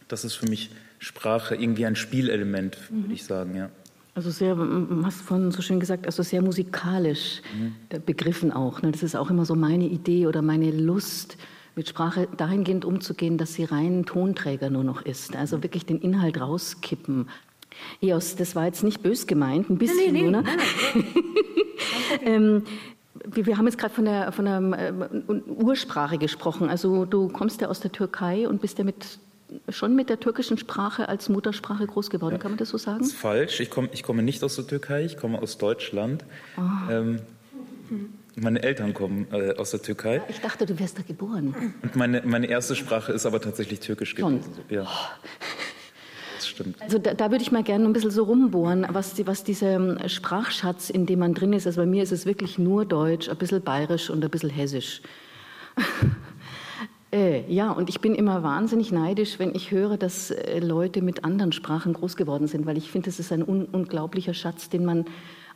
Das 0.08 0.24
ist 0.24 0.34
für 0.34 0.48
mich 0.48 0.70
Sprache 0.98 1.54
irgendwie 1.54 1.86
ein 1.86 1.96
Spielelement, 1.96 2.78
würde 2.90 3.14
ich 3.14 3.24
sagen, 3.24 3.54
ja. 3.56 3.70
Also 4.14 4.30
sehr, 4.30 4.56
hast 5.04 5.20
vorhin 5.20 5.52
so 5.52 5.62
schön 5.62 5.78
gesagt, 5.78 6.06
also 6.06 6.24
sehr 6.24 6.42
musikalisch 6.42 7.40
mhm. 7.56 8.04
begriffen 8.04 8.50
auch. 8.50 8.82
Ne? 8.82 8.90
Das 8.90 9.04
ist 9.04 9.14
auch 9.14 9.30
immer 9.30 9.44
so 9.44 9.54
meine 9.54 9.84
Idee 9.84 10.26
oder 10.26 10.42
meine 10.42 10.72
Lust, 10.72 11.36
mit 11.78 11.88
Sprache 11.88 12.26
dahingehend 12.36 12.84
umzugehen, 12.84 13.38
dass 13.38 13.54
sie 13.54 13.62
rein 13.62 14.04
Tonträger 14.04 14.68
nur 14.68 14.82
noch 14.82 15.02
ist. 15.02 15.36
Also 15.36 15.62
wirklich 15.62 15.86
den 15.86 16.00
Inhalt 16.00 16.40
rauskippen. 16.40 17.28
Eos, 18.00 18.36
das 18.36 18.54
war 18.54 18.66
jetzt 18.66 18.82
nicht 18.82 19.02
bös 19.02 19.26
gemeint, 19.26 19.70
ein 19.70 19.78
bisschen 19.78 20.12
nee, 20.12 20.22
nee. 20.22 20.30
Ne? 20.30 20.44
ähm, 22.24 22.62
wir, 23.24 23.46
wir, 23.46 23.58
haben 23.58 23.66
jetzt 23.66 23.78
gerade 23.78 23.94
von 23.94 24.04
der, 24.04 24.32
von 24.32 24.44
der 24.44 24.90
äh, 24.90 25.50
Ursprache 25.50 26.18
gesprochen. 26.18 26.68
Also 26.68 27.04
du 27.04 27.28
kommst 27.28 27.60
ja 27.60 27.68
aus 27.68 27.80
der 27.80 27.92
Türkei 27.92 28.48
und 28.48 28.60
bist 28.60 28.78
ja 28.78 28.84
mit 28.84 29.18
schon 29.70 29.96
mit 29.96 30.10
der 30.10 30.20
türkischen 30.20 30.58
Sprache 30.58 31.08
als 31.08 31.28
Muttersprache 31.28 31.86
groß 31.86 32.10
geworden, 32.10 32.34
ja. 32.34 32.38
kann 32.38 32.50
man 32.52 32.58
das 32.58 32.68
so 32.68 32.78
sagen? 32.78 32.98
Das 32.98 33.08
ist 33.08 33.16
falsch. 33.16 33.60
Ich, 33.60 33.70
komm, 33.70 33.88
ich 33.92 34.02
komme 34.02 34.22
nicht 34.22 34.44
aus 34.44 34.56
der 34.56 34.66
Türkei, 34.66 35.04
ich 35.04 35.16
komme 35.16 35.40
aus 35.40 35.58
Deutschland. 35.58 36.24
Oh. 36.56 36.90
Ähm, 36.90 37.20
meine 38.36 38.62
Eltern 38.62 38.94
kommen 38.94 39.26
äh, 39.32 39.54
aus 39.54 39.70
der 39.70 39.82
Türkei. 39.82 40.22
Ich 40.28 40.40
dachte, 40.40 40.66
du 40.66 40.78
wärst 40.78 40.98
da 40.98 41.02
geboren. 41.02 41.54
Und 41.82 41.96
meine, 41.96 42.22
meine 42.24 42.46
erste 42.46 42.76
Sprache 42.76 43.12
ist 43.12 43.26
aber 43.26 43.40
tatsächlich 43.40 43.80
Türkisch 43.80 44.14
gewesen. 44.14 44.42
Ja. 44.68 44.86
Das 46.38 46.46
stimmt. 46.46 46.80
Also 46.80 46.98
da, 46.98 47.14
da 47.14 47.32
würde 47.32 47.42
ich 47.42 47.50
mal 47.50 47.64
gerne 47.64 47.84
ein 47.84 47.92
bisschen 47.92 48.12
so 48.12 48.22
rumbohren, 48.22 48.86
was, 48.90 49.14
die, 49.14 49.26
was 49.26 49.42
dieser 49.42 49.72
ähm, 49.72 49.98
Sprachschatz, 50.06 50.88
in 50.88 51.04
dem 51.04 51.18
man 51.18 51.34
drin 51.34 51.52
ist. 51.52 51.66
Also 51.66 51.80
bei 51.80 51.86
mir 51.86 52.02
ist 52.04 52.12
es 52.12 52.26
wirklich 52.26 52.58
nur 52.58 52.84
Deutsch, 52.84 53.28
ein 53.28 53.36
bisschen 53.36 53.60
Bayerisch 53.62 54.08
und 54.08 54.24
ein 54.24 54.30
bisschen 54.30 54.50
Hessisch. 54.50 55.02
Äh, 57.10 57.50
ja, 57.50 57.70
und 57.70 57.88
ich 57.88 58.02
bin 58.02 58.14
immer 58.14 58.42
wahnsinnig 58.42 58.92
neidisch, 58.92 59.38
wenn 59.38 59.54
ich 59.54 59.70
höre, 59.70 59.96
dass 59.96 60.30
äh, 60.30 60.58
Leute 60.58 61.00
mit 61.00 61.24
anderen 61.24 61.52
Sprachen 61.52 61.94
groß 61.94 62.16
geworden 62.16 62.48
sind, 62.48 62.66
weil 62.66 62.76
ich 62.76 62.90
finde, 62.90 63.08
es 63.08 63.18
ist 63.18 63.32
ein 63.32 63.42
un 63.42 63.64
unglaublicher 63.64 64.34
Schatz, 64.34 64.68
den 64.68 64.84
man 64.84 65.06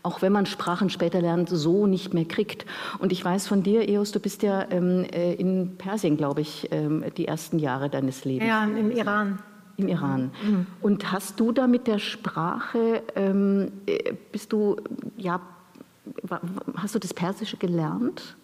auch 0.03 0.23
wenn 0.23 0.33
man 0.33 0.47
Sprachen 0.47 0.91
später 0.91 1.21
lernt, 1.21 1.49
so 1.49 1.87
nicht 1.87 2.13
mehr 2.13 2.25
kriegt. 2.25 2.67
Und 2.99 3.13
ich 3.13 3.25
weiß 3.25 3.47
von 3.47 3.63
dir, 3.63 3.89
Eos, 3.89 4.13
du 4.13 4.19
bist 4.19 4.43
ja 4.43 4.67
ähm, 4.71 5.05
äh, 5.13 5.35
in 5.35 5.77
Persien, 5.79 6.17
glaube 6.17 6.41
ich, 6.41 6.69
ähm, 6.73 7.05
die 7.17 7.29
ersten 7.29 7.59
Jahre 7.59 7.89
deines 7.89 8.25
Lebens. 8.25 8.49
Ja, 8.49 8.65
im 8.65 8.91
Iran. 8.91 9.39
Im 9.77 9.89
Iran. 9.89 10.31
Mhm. 10.43 10.67
Und 10.81 11.13
hast 11.13 11.41
du 11.41 11.53
da 11.53 11.67
mit 11.67 11.87
der 11.87 11.99
Sprache, 11.99 13.03
ähm, 13.17 13.73
äh, 13.87 14.13
bist 14.31 14.53
du, 14.53 14.77
ja, 15.17 15.41
hast 16.77 16.95
du 16.95 16.99
das 16.99 17.15
Persische 17.15 17.57
gelernt? 17.57 18.37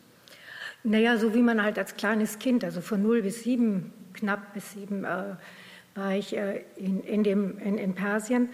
Naja, 0.84 1.16
so 1.18 1.34
wie 1.34 1.42
man 1.42 1.62
halt 1.62 1.78
als 1.78 1.96
kleines 1.96 2.38
Kind, 2.38 2.64
also 2.64 2.80
von 2.80 3.02
0 3.02 3.22
bis 3.22 3.42
7, 3.42 3.92
knapp 4.14 4.54
bis 4.54 4.72
7, 4.72 5.04
äh, 5.04 5.36
war 5.94 6.14
ich 6.14 6.36
äh, 6.36 6.62
in, 6.76 7.00
in, 7.00 7.24
dem, 7.24 7.58
in, 7.58 7.76
in 7.78 7.94
Persien. 7.94 8.48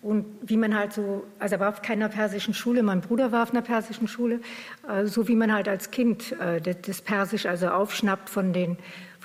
Und 0.00 0.26
wie 0.42 0.56
man 0.56 0.76
halt 0.76 0.92
so, 0.92 1.24
also 1.38 1.56
er 1.56 1.60
war 1.60 1.68
auf 1.70 1.82
keiner 1.82 2.08
persischen 2.08 2.54
Schule, 2.54 2.82
mein 2.82 3.00
Bruder 3.00 3.32
war 3.32 3.42
auf 3.42 3.50
einer 3.50 3.62
persischen 3.62 4.06
Schule, 4.06 4.40
äh, 4.88 5.06
so 5.06 5.26
wie 5.26 5.34
man 5.34 5.52
halt 5.52 5.68
als 5.68 5.90
Kind 5.90 6.32
äh, 6.40 6.60
das 6.60 7.02
Persisch 7.02 7.46
also 7.46 7.68
aufschnappt 7.68 8.30
von 8.30 8.52
den, 8.52 8.76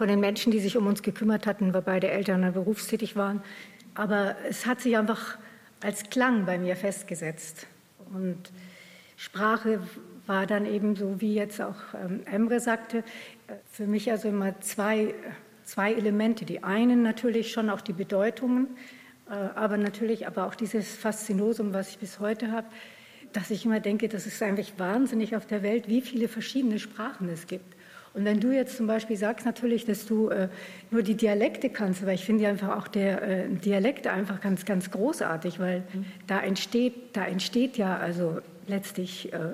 von 0.03 0.09
den 0.09 0.19
Menschen, 0.19 0.51
die 0.51 0.59
sich 0.59 0.75
um 0.75 0.85
uns 0.85 1.01
gekümmert 1.01 1.47
hatten, 1.47 1.73
weil 1.73 1.81
beide 1.81 2.09
Eltern 2.09 2.51
berufstätig 2.51 3.15
waren. 3.15 3.41
Aber 3.95 4.35
es 4.49 4.65
hat 4.65 4.81
sich 4.81 4.97
einfach 4.97 5.37
als 5.81 6.09
Klang 6.09 6.45
bei 6.45 6.57
mir 6.57 6.75
festgesetzt. 6.75 7.67
Und 8.13 8.51
Sprache 9.15 9.79
war 10.27 10.45
dann 10.45 10.65
eben 10.65 10.97
so, 10.97 11.21
wie 11.21 11.35
jetzt 11.35 11.61
auch 11.61 11.77
ähm, 11.93 12.19
Emre 12.25 12.59
sagte, 12.59 13.05
für 13.71 13.87
mich 13.87 14.11
also 14.11 14.27
immer 14.27 14.59
zwei, 14.59 15.13
zwei 15.63 15.93
Elemente. 15.93 16.43
Die 16.43 16.65
einen 16.65 17.01
natürlich 17.01 17.53
schon 17.53 17.69
auch 17.69 17.79
die 17.79 17.93
Bedeutungen, 17.93 18.75
äh, 19.29 19.35
aber 19.55 19.77
natürlich 19.77 20.27
aber 20.27 20.47
auch 20.47 20.55
dieses 20.55 20.97
Faszinosum, 20.97 21.73
was 21.73 21.91
ich 21.91 21.99
bis 21.99 22.19
heute 22.19 22.51
habe, 22.51 22.67
dass 23.31 23.51
ich 23.51 23.63
immer 23.63 23.79
denke, 23.79 24.09
das 24.09 24.27
ist 24.27 24.43
eigentlich 24.43 24.73
wahnsinnig 24.77 25.37
auf 25.37 25.45
der 25.45 25.63
Welt, 25.63 25.87
wie 25.87 26.01
viele 26.01 26.27
verschiedene 26.27 26.77
Sprachen 26.77 27.29
es 27.29 27.47
gibt. 27.47 27.73
Und 28.13 28.25
wenn 28.25 28.39
du 28.39 28.51
jetzt 28.51 28.77
zum 28.77 28.85
Beispiel 28.85 29.17
sagst 29.17 29.45
natürlich, 29.45 29.85
dass 29.85 30.05
du 30.05 30.29
äh, 30.29 30.47
nur 30.91 31.01
die 31.01 31.15
Dialekte 31.15 31.69
kannst, 31.69 32.05
weil 32.05 32.15
ich 32.15 32.25
finde 32.25 32.47
einfach 32.47 32.77
auch 32.77 32.87
der 32.87 33.21
äh, 33.21 33.49
Dialekt 33.49 34.05
einfach 34.07 34.39
ganz, 34.39 34.65
ganz 34.65 34.91
großartig, 34.91 35.59
weil 35.59 35.79
mhm. 35.93 36.05
da 36.27 36.39
entsteht, 36.39 36.93
da 37.13 37.25
entsteht 37.25 37.77
ja 37.77 37.97
also 37.97 38.39
letztlich 38.67 39.33
äh, 39.33 39.53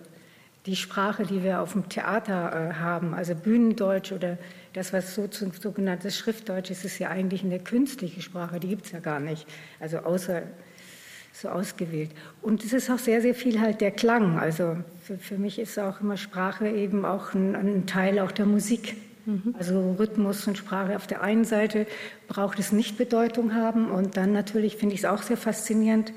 die 0.65 0.75
Sprache, 0.75 1.25
die 1.25 1.43
wir 1.43 1.61
auf 1.61 1.71
dem 1.71 1.87
Theater 1.87 2.71
äh, 2.71 2.73
haben, 2.73 3.13
also 3.13 3.33
Bühnendeutsch 3.33 4.11
oder 4.11 4.37
das, 4.73 4.91
was 4.91 5.15
so 5.15 5.27
sogenanntes 5.31 6.17
Schriftdeutsch 6.17 6.69
ist, 6.69 6.83
ist 6.83 6.99
ja 6.99 7.09
eigentlich 7.09 7.43
eine 7.43 7.59
künstliche 7.59 8.21
Sprache, 8.21 8.59
die 8.59 8.67
gibt 8.67 8.85
es 8.85 8.91
ja 8.91 8.99
gar 8.99 9.21
nicht, 9.21 9.47
also 9.79 9.99
außer 9.99 10.43
so 11.33 11.49
ausgewählt. 11.49 12.11
Und 12.41 12.63
es 12.63 12.73
ist 12.73 12.89
auch 12.89 12.99
sehr, 12.99 13.21
sehr 13.21 13.35
viel 13.35 13.59
halt 13.59 13.81
der 13.81 13.91
Klang. 13.91 14.37
Also 14.39 14.77
für, 15.03 15.17
für 15.17 15.37
mich 15.37 15.59
ist 15.59 15.79
auch 15.79 16.01
immer 16.01 16.17
Sprache 16.17 16.67
eben 16.67 17.05
auch 17.05 17.33
ein, 17.33 17.55
ein 17.55 17.85
Teil 17.85 18.19
auch 18.19 18.31
der 18.31 18.45
Musik. 18.45 18.95
Mhm. 19.25 19.55
Also 19.57 19.95
Rhythmus 19.97 20.47
und 20.47 20.57
Sprache 20.57 20.95
auf 20.95 21.07
der 21.07 21.21
einen 21.21 21.45
Seite 21.45 21.85
braucht 22.27 22.59
es 22.59 22.71
nicht 22.71 22.97
Bedeutung 22.97 23.53
haben 23.53 23.89
und 23.89 24.17
dann 24.17 24.33
natürlich 24.33 24.77
finde 24.77 24.95
ich 24.95 25.01
es 25.01 25.05
auch 25.05 25.21
sehr 25.21 25.37
faszinierend, 25.37 26.13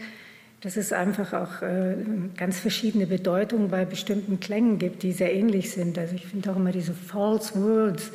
dass 0.63 0.77
es 0.77 0.93
einfach 0.93 1.33
auch 1.33 1.63
äh, 1.63 1.97
ganz 2.37 2.59
verschiedene 2.59 3.07
Bedeutungen 3.07 3.69
bei 3.69 3.85
bestimmten 3.85 4.39
Klängen 4.39 4.79
gibt, 4.79 5.03
die 5.03 5.13
sehr 5.13 5.35
ähnlich 5.35 5.73
sind. 5.73 5.99
Also 5.99 6.15
ich 6.15 6.27
finde 6.27 6.51
auch 6.53 6.57
immer 6.57 6.71
diese 6.71 6.95
false 6.95 7.55
words, 7.61 8.13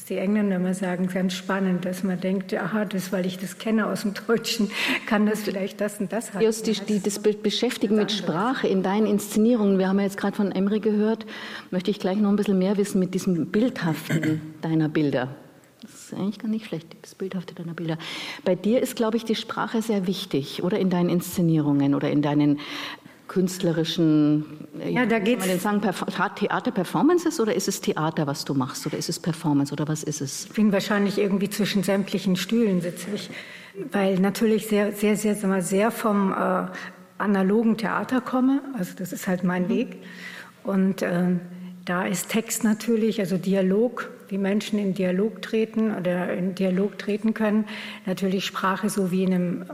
was 0.00 0.06
die 0.06 0.16
Engländer 0.16 0.56
immer 0.56 0.72
sagen, 0.72 1.08
ganz 1.08 1.34
spannend, 1.34 1.84
dass 1.84 2.02
man 2.02 2.18
denkt, 2.18 2.54
aha, 2.54 2.86
das, 2.86 3.12
weil 3.12 3.26
ich 3.26 3.36
das 3.36 3.58
kenne 3.58 3.86
aus 3.86 4.00
dem 4.00 4.14
Deutschen, 4.26 4.70
kann 5.06 5.26
das 5.26 5.42
vielleicht 5.42 5.78
das 5.80 6.00
und 6.00 6.10
das 6.10 6.32
haben. 6.32 6.42
Just 6.42 6.66
die, 6.66 6.72
die, 6.72 7.00
das 7.00 7.18
Beschäftigen 7.18 7.96
mit 7.96 8.10
Sprache 8.10 8.66
in 8.66 8.82
deinen 8.82 9.04
Inszenierungen, 9.04 9.78
wir 9.78 9.88
haben 9.88 9.98
ja 9.98 10.06
jetzt 10.06 10.16
gerade 10.16 10.34
von 10.34 10.52
Emre 10.52 10.80
gehört, 10.80 11.26
möchte 11.70 11.90
ich 11.90 11.98
gleich 11.98 12.16
noch 12.16 12.30
ein 12.30 12.36
bisschen 12.36 12.58
mehr 12.58 12.78
wissen 12.78 12.98
mit 12.98 13.12
diesem 13.12 13.48
Bildhaften 13.48 14.40
deiner 14.62 14.88
Bilder. 14.88 15.28
Das 15.82 15.92
ist 15.92 16.14
eigentlich 16.14 16.38
gar 16.38 16.48
nicht 16.48 16.66
schlecht, 16.66 16.86
das 17.02 17.14
Bildhafte 17.14 17.54
deiner 17.54 17.74
Bilder. 17.74 17.98
Bei 18.44 18.54
dir 18.54 18.80
ist, 18.80 18.96
glaube 18.96 19.18
ich, 19.18 19.24
die 19.24 19.34
Sprache 19.34 19.82
sehr 19.82 20.06
wichtig, 20.06 20.62
oder 20.62 20.78
in 20.78 20.88
deinen 20.88 21.10
Inszenierungen 21.10 21.94
oder 21.94 22.10
in 22.10 22.22
deinen 22.22 22.58
künstlerischen, 23.30 24.44
äh, 24.80 24.90
ja, 24.90 25.06
da 25.06 25.20
geht's. 25.20 25.38
Man 25.38 25.48
denn 25.48 25.60
sagen, 25.60 25.80
Theater-Performances 25.80 27.38
oder 27.38 27.54
ist 27.54 27.68
es 27.68 27.80
Theater, 27.80 28.26
was 28.26 28.44
du 28.44 28.54
machst 28.54 28.84
oder 28.86 28.98
ist 28.98 29.08
es 29.08 29.20
Performance 29.20 29.72
oder 29.72 29.86
was 29.86 30.02
ist 30.02 30.20
es? 30.20 30.46
Ich 30.46 30.52
bin 30.52 30.72
wahrscheinlich 30.72 31.16
irgendwie 31.16 31.48
zwischen 31.48 31.84
sämtlichen 31.84 32.34
Stühlen 32.34 32.80
sitze 32.80 33.06
ich, 33.14 33.30
weil 33.92 34.18
natürlich 34.18 34.66
sehr, 34.66 34.90
sehr, 34.90 35.16
sehr, 35.16 35.36
sehr, 35.36 35.62
sehr 35.62 35.90
vom 35.92 36.32
äh, 36.32 36.66
analogen 37.18 37.76
Theater 37.76 38.20
komme. 38.20 38.62
Also 38.76 38.94
das 38.96 39.12
ist 39.12 39.28
halt 39.28 39.44
mein 39.44 39.64
mhm. 39.64 39.68
Weg 39.68 39.98
und 40.64 41.02
äh, 41.02 41.36
da 41.84 42.06
ist 42.06 42.30
Text 42.30 42.64
natürlich, 42.64 43.20
also 43.20 43.36
Dialog, 43.36 44.10
wie 44.28 44.38
Menschen 44.38 44.80
in 44.80 44.92
Dialog 44.92 45.40
treten 45.40 45.94
oder 45.94 46.34
in 46.34 46.56
Dialog 46.56 46.98
treten 46.98 47.32
können. 47.32 47.64
Natürlich 48.06 48.44
Sprache 48.44 48.90
so 48.90 49.12
wie 49.12 49.22
in 49.22 49.34
einem 49.34 49.64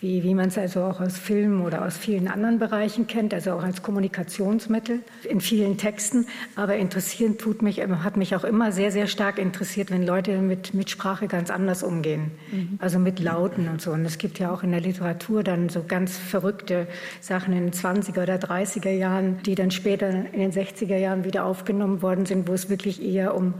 wie, 0.00 0.22
wie 0.22 0.34
man 0.34 0.46
es 0.48 0.56
also 0.56 0.82
auch 0.82 1.00
aus 1.00 1.18
Filmen 1.18 1.62
oder 1.62 1.84
aus 1.84 1.96
vielen 1.96 2.28
anderen 2.28 2.60
Bereichen 2.60 3.08
kennt, 3.08 3.34
also 3.34 3.52
auch 3.52 3.64
als 3.64 3.82
Kommunikationsmittel 3.82 5.00
in 5.28 5.40
vielen 5.40 5.76
Texten. 5.76 6.26
Aber 6.54 6.76
interessieren 6.76 7.36
tut 7.36 7.62
mich, 7.62 7.80
hat 7.80 8.16
mich 8.16 8.36
auch 8.36 8.44
immer 8.44 8.70
sehr, 8.70 8.92
sehr 8.92 9.08
stark 9.08 9.38
interessiert, 9.38 9.90
wenn 9.90 10.06
Leute 10.06 10.38
mit, 10.38 10.72
mit 10.72 10.88
Sprache 10.88 11.26
ganz 11.26 11.50
anders 11.50 11.82
umgehen, 11.82 12.30
mhm. 12.52 12.78
also 12.80 13.00
mit 13.00 13.18
Lauten 13.18 13.68
und 13.68 13.80
so. 13.80 13.90
Und 13.90 14.04
es 14.04 14.18
gibt 14.18 14.38
ja 14.38 14.52
auch 14.52 14.62
in 14.62 14.70
der 14.70 14.80
Literatur 14.80 15.42
dann 15.42 15.68
so 15.68 15.82
ganz 15.82 16.16
verrückte 16.16 16.86
Sachen 17.20 17.52
in 17.52 17.64
den 17.64 17.72
20er 17.72 18.22
oder 18.22 18.36
30er 18.36 18.90
Jahren, 18.90 19.42
die 19.42 19.56
dann 19.56 19.72
später 19.72 20.08
in 20.08 20.38
den 20.38 20.52
60er 20.52 20.96
Jahren 20.96 21.24
wieder 21.24 21.44
aufgenommen 21.44 22.02
worden 22.02 22.24
sind, 22.24 22.46
wo 22.46 22.52
es 22.52 22.70
wirklich 22.70 23.02
eher 23.02 23.34
um, 23.34 23.54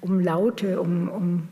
um 0.00 0.18
Laute, 0.18 0.80
um, 0.80 1.10
um 1.10 1.48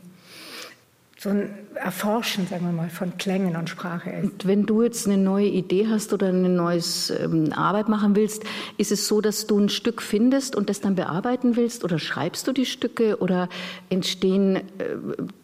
so 1.23 1.29
ein 1.29 1.49
Erforschen, 1.75 2.47
sagen 2.47 2.65
wir 2.65 2.73
mal, 2.73 2.89
von 2.89 3.17
Klängen 3.17 3.55
und 3.55 3.69
Sprache 3.69 4.09
ist. 4.09 4.23
Und 4.23 4.45
wenn 4.45 4.65
du 4.65 4.83
jetzt 4.83 5.07
eine 5.07 5.17
neue 5.17 5.47
Idee 5.47 5.87
hast 5.89 6.13
oder 6.13 6.27
eine 6.27 6.49
neue 6.49 6.81
ähm, 7.19 7.51
Arbeit 7.53 7.87
machen 7.87 8.15
willst, 8.15 8.43
ist 8.77 8.91
es 8.91 9.07
so, 9.07 9.21
dass 9.21 9.47
du 9.47 9.57
ein 9.57 9.69
Stück 9.69 10.01
findest 10.01 10.55
und 10.55 10.69
das 10.69 10.81
dann 10.81 10.95
bearbeiten 10.95 11.55
willst 11.55 11.83
oder 11.83 11.97
schreibst 11.97 12.47
du 12.47 12.51
die 12.51 12.65
Stücke 12.65 13.17
oder 13.19 13.49
entstehen 13.89 14.57
äh, 14.57 14.61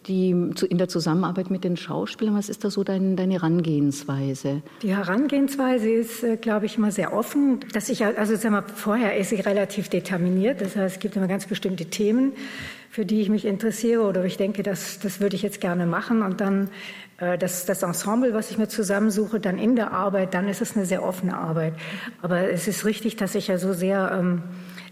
die 0.06 0.30
in 0.32 0.78
der 0.78 0.90
Zusammenarbeit 0.90 1.50
mit 1.50 1.64
den 1.64 1.78
Schauspielern? 1.78 2.36
Was 2.36 2.50
ist 2.50 2.64
da 2.64 2.70
so 2.70 2.84
dein, 2.84 3.16
deine 3.16 3.34
Herangehensweise? 3.34 4.62
Die 4.82 4.96
Herangehensweise 4.96 5.90
ist, 5.90 6.24
äh, 6.24 6.36
glaube 6.36 6.66
ich, 6.66 6.78
immer 6.78 6.92
sehr 6.92 7.14
offen. 7.14 7.62
Dass 7.74 7.90
ich, 7.90 8.04
also 8.04 8.36
sagen 8.36 8.54
wir, 8.54 8.64
vorher 8.64 9.18
ist 9.18 9.30
sie 9.30 9.38
relativ 9.38 9.90
determiniert. 9.90 10.62
Das 10.62 10.76
heißt, 10.76 10.96
es 10.96 11.00
gibt 11.00 11.16
immer 11.16 11.28
ganz 11.28 11.48
bestimmte 11.48 11.86
Themen 11.86 12.34
für 12.90 13.06
die 13.06 13.22
ich 13.22 13.30
mich 13.30 13.46
interessiere 13.46 14.02
oder 14.02 14.26
ich 14.26 14.38
denke, 14.38 14.64
das, 14.64 15.00
das 15.00 15.20
würde 15.20 15.36
ich 15.36 15.44
jetzt 15.44 15.62
gerne 15.62 15.86
machen. 15.86 16.24
Und 16.24 16.42
dann 16.42 16.70
äh, 17.20 17.38
das, 17.38 17.66
das 17.66 17.84
Ensemble, 17.84 18.34
was 18.34 18.50
ich 18.50 18.58
mir 18.58 18.68
zusammensuche, 18.68 19.40
dann 19.40 19.60
in 19.60 19.76
der 19.76 19.92
Arbeit, 19.92 20.34
dann 20.34 20.48
ist 20.50 20.62
es 20.62 20.76
eine 20.76 20.86
sehr 20.86 21.04
offene 21.04 21.38
Arbeit. 21.38 21.74
Aber 22.22 22.50
es 22.50 22.68
ist 22.68 22.86
richtig, 22.86 23.16
dass 23.16 23.36
ich 23.36 23.48
ja 23.48 23.60
so 23.60 23.74
sehr, 23.74 24.12
ähm, 24.18 24.42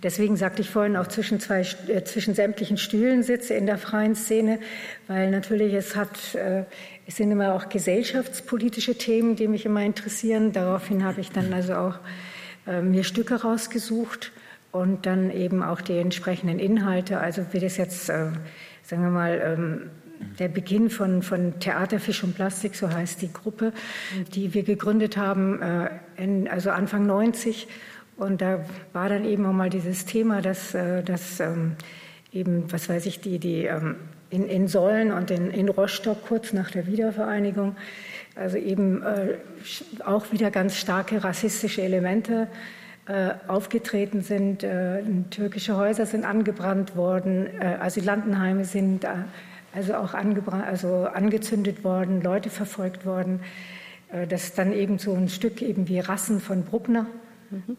deswegen 0.03 0.37
sagte 0.37 0.61
ich 0.61 0.69
vorhin 0.69 0.95
auch 0.95 1.07
zwischen, 1.07 1.39
zwei, 1.39 1.61
äh, 1.87 2.03
zwischen 2.03 2.35
sämtlichen 2.35 2.77
Stühlen 2.77 3.23
sitze 3.23 3.55
in 3.55 3.65
der 3.65 3.79
freien 3.79 4.15
Szene, 4.15 4.59
weil 5.07 5.31
natürlich 5.31 5.73
es 5.73 5.95
hat, 5.95 6.35
äh, 6.35 6.65
es 7.07 7.15
sind 7.15 7.31
immer 7.31 7.53
auch 7.53 7.67
gesellschaftspolitische 7.67 8.95
Themen, 8.95 9.35
die 9.35 9.47
mich 9.47 9.65
immer 9.65 9.81
interessieren. 9.81 10.51
Daraufhin 10.53 11.03
habe 11.03 11.21
ich 11.21 11.31
dann 11.31 11.51
also 11.51 11.73
auch 11.73 11.95
äh, 12.67 12.81
mir 12.81 13.03
Stücke 13.03 13.41
rausgesucht 13.41 14.31
und 14.77 15.05
dann 15.05 15.31
eben 15.31 15.63
auch 15.63 15.81
die 15.81 15.97
entsprechenden 15.97 16.59
Inhalte. 16.59 17.19
Also 17.19 17.43
wie 17.51 17.59
das 17.59 17.77
jetzt, 17.77 18.09
äh, 18.09 18.27
sagen 18.83 19.03
wir 19.03 19.09
mal, 19.09 19.41
ähm, 19.43 19.89
der 20.39 20.47
Beginn 20.47 20.89
von, 20.89 21.21
von 21.21 21.59
Theater, 21.59 21.99
Fisch 21.99 22.23
und 22.23 22.35
Plastik, 22.35 22.75
so 22.75 22.89
heißt 22.89 23.21
die 23.21 23.31
Gruppe, 23.31 23.73
die 24.33 24.53
wir 24.53 24.63
gegründet 24.63 25.17
haben, 25.17 25.61
äh, 25.61 25.89
in, 26.15 26.47
also 26.47 26.71
Anfang 26.71 27.05
90. 27.05 27.67
Und 28.17 28.41
da 28.41 28.65
war 28.93 29.09
dann 29.09 29.25
eben 29.25 29.45
auch 29.45 29.53
mal 29.53 29.69
dieses 29.69 30.05
Thema, 30.05 30.41
dass, 30.41 30.73
äh, 30.73 31.03
dass 31.03 31.39
ähm, 31.39 31.73
eben, 32.31 32.71
was 32.71 32.89
weiß 32.89 33.05
ich, 33.05 33.19
die, 33.21 33.39
die 33.39 33.65
ähm, 33.65 33.95
in, 34.29 34.47
in 34.47 34.67
Sollen 34.67 35.11
und 35.11 35.31
in, 35.31 35.51
in 35.51 35.69
Rostock 35.69 36.25
kurz 36.27 36.53
nach 36.53 36.71
der 36.71 36.87
Wiedervereinigung, 36.87 37.75
also 38.35 38.57
eben 38.57 39.03
äh, 39.03 39.35
auch 40.03 40.31
wieder 40.31 40.51
ganz 40.51 40.77
starke 40.77 41.23
rassistische 41.23 41.81
Elemente 41.81 42.47
äh, 43.07 43.35
aufgetreten 43.47 44.21
sind. 44.21 44.63
Äh, 44.63 45.01
türkische 45.31 45.77
Häuser 45.77 46.05
sind 46.05 46.25
angebrannt 46.25 46.95
worden, 46.95 47.47
äh, 47.59 47.77
Asylantenheime 47.79 48.65
sind 48.65 49.05
also 49.73 49.95
auch 49.95 50.13
also 50.13 51.05
angezündet 51.05 51.83
worden, 51.83 52.21
Leute 52.21 52.49
verfolgt 52.49 53.05
worden. 53.05 53.41
Das 54.29 54.45
ist 54.45 54.57
dann 54.57 54.73
eben 54.73 54.97
so 54.97 55.13
ein 55.13 55.27
Stück 55.27 55.61
eben 55.61 55.87
wie 55.87 55.99
Rassen 55.99 56.39
von 56.39 56.63
Bruckner. 56.63 57.05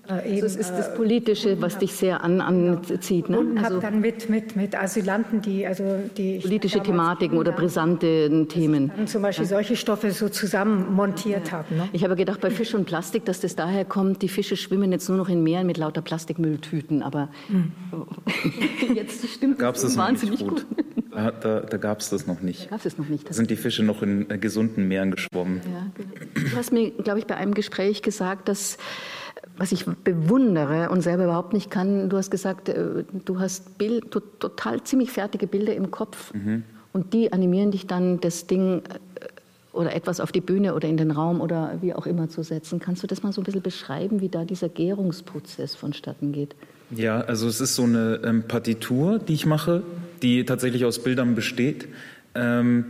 Äh, 0.09 0.33
eben, 0.33 0.41
das 0.41 0.57
ist 0.57 0.71
das 0.71 0.95
Politische, 0.95 1.61
was 1.61 1.79
dich 1.79 1.93
sehr 1.93 2.23
an, 2.25 2.41
anzieht. 2.41 3.29
Ne? 3.29 3.39
Und 3.39 3.59
also, 3.59 3.77
habe 3.77 3.81
dann 3.81 4.01
mit, 4.01 4.31
mit, 4.31 4.57
mit 4.57 4.75
Asylanten, 4.75 5.43
die 5.43 5.67
also 5.67 5.85
die 6.17 6.39
politische 6.39 6.83
Thematiken 6.83 7.37
oder 7.37 7.53
brisante 7.53 8.47
Themen. 8.49 8.91
Dann 8.97 9.07
zum 9.07 9.23
Beispiel 9.23 9.45
ja. 9.45 9.51
solche 9.51 9.77
Stoffe 9.77 10.11
so 10.13 10.29
zusammen 10.29 10.95
montiert 10.95 11.49
ja. 11.49 11.53
haben. 11.53 11.77
Ne? 11.77 11.89
Ich 11.93 12.05
habe 12.05 12.17
gedacht, 12.17 12.41
bei 12.41 12.51
Fisch 12.51 12.75
und 12.75 12.87
Plastik, 12.87 13.25
dass 13.27 13.41
das 13.41 13.57
daher 13.57 13.85
kommt, 13.85 14.23
die 14.23 14.29
Fische 14.29 14.57
schwimmen 14.57 14.91
jetzt 14.93 15.09
nur 15.09 15.19
noch 15.19 15.29
in 15.29 15.43
Meeren 15.43 15.67
mit 15.67 15.77
lauter 15.77 16.03
Plastikmülltüten, 16.03 17.03
aber 17.03 17.29
mhm. 17.49 17.73
jetzt 18.95 19.29
stimmt 19.29 19.59
Gab's 19.59 19.83
das 19.83 19.97
wahnsinnig 19.97 20.41
gut. 20.41 20.67
gut. 20.67 20.67
Da, 21.11 21.33
da, 21.33 21.61
da 21.61 21.79
gab 21.79 21.99
es 22.01 22.11
das 22.11 22.27
noch 22.27 22.43
nicht. 22.43 22.67
Da 22.67 22.77
gab 22.77 22.85
es 22.85 22.97
noch 22.97 23.09
nicht. 23.09 23.29
Da 23.29 23.33
sind 23.33 23.51
die 23.51 23.57
Fische 23.57 23.83
noch 23.83 24.03
in 24.03 24.31
äh, 24.31 24.39
gesunden 24.39 24.87
Meeren 24.87 25.11
geschwommen. 25.11 25.61
Ja, 25.65 25.87
genau. 25.95 26.51
du 26.51 26.57
hast 26.57 26.71
mir, 26.71 26.91
glaube 26.91 27.19
ich, 27.19 27.27
bei 27.27 27.35
einem 27.35 27.55
Gespräch 27.55 28.03
gesagt, 28.03 28.49
dass 28.49 28.79
was 29.59 29.73
ich 29.73 29.85
bewundere 29.85 30.89
und 30.89 31.03
selber 31.03 31.25
überhaupt 31.25 31.53
nicht 31.53 31.71
kann, 31.71 32.09
du 32.09 32.17
hast 32.17 32.31
gesagt, 32.31 32.69
äh, 32.69 33.05
du 33.25 33.41
hast 33.41 33.77
Bild, 33.77 34.11
total 34.13 34.83
ziemlich 34.85 35.11
fertige 35.11 35.47
Bilder 35.47 35.75
im 35.75 35.91
Kopf 35.91 36.33
mhm. 36.33 36.63
und 36.93 37.13
die 37.13 37.33
animieren 37.33 37.73
dich 37.73 37.87
dann, 37.87 38.21
das 38.21 38.47
Ding 38.47 38.79
äh, 38.79 38.81
oder 39.73 39.95
etwas 39.95 40.21
auf 40.21 40.33
die 40.33 40.41
Bühne 40.41 40.75
oder 40.75 40.89
in 40.89 40.97
den 40.97 41.11
Raum 41.11 41.41
oder 41.41 41.79
wie 41.81 41.93
auch 41.93 42.07
immer 42.07 42.29
zu 42.29 42.43
setzen. 42.43 42.79
Kannst 42.79 43.03
du 43.03 43.07
das 43.07 43.23
mal 43.23 43.33
so 43.33 43.41
ein 43.41 43.45
bisschen 43.45 43.63
beschreiben, 43.63 44.21
wie 44.21 44.29
da 44.29 44.45
dieser 44.45 44.69
Gärungsprozess 44.69 45.75
vonstatten 45.75 46.33
geht? 46.33 46.55
Ja, 46.91 47.21
also 47.21 47.49
es 47.49 47.61
ist 47.61 47.75
so 47.75 47.83
eine 47.83 48.21
ähm, 48.25 48.45
Partitur, 48.45 49.19
die 49.19 49.35
ich 49.35 49.45
mache, 49.45 49.83
die 50.23 50.45
tatsächlich 50.45 50.85
aus 50.85 51.03
Bildern 51.03 51.35
besteht. 51.35 51.89
Ähm, 52.35 52.87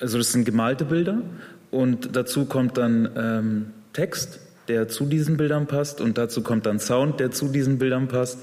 also 0.00 0.18
das 0.18 0.32
sind 0.32 0.44
gemalte 0.44 0.86
Bilder 0.86 1.22
und 1.70 2.16
dazu 2.16 2.46
kommt 2.46 2.78
dann 2.78 3.08
ähm, 3.16 3.66
Text 3.92 4.40
der 4.68 4.88
zu 4.88 5.06
diesen 5.06 5.36
Bildern 5.36 5.66
passt 5.66 6.00
und 6.00 6.18
dazu 6.18 6.42
kommt 6.42 6.66
dann 6.66 6.78
Sound, 6.78 7.20
der 7.20 7.30
zu 7.30 7.48
diesen 7.48 7.78
Bildern 7.78 8.08
passt 8.08 8.38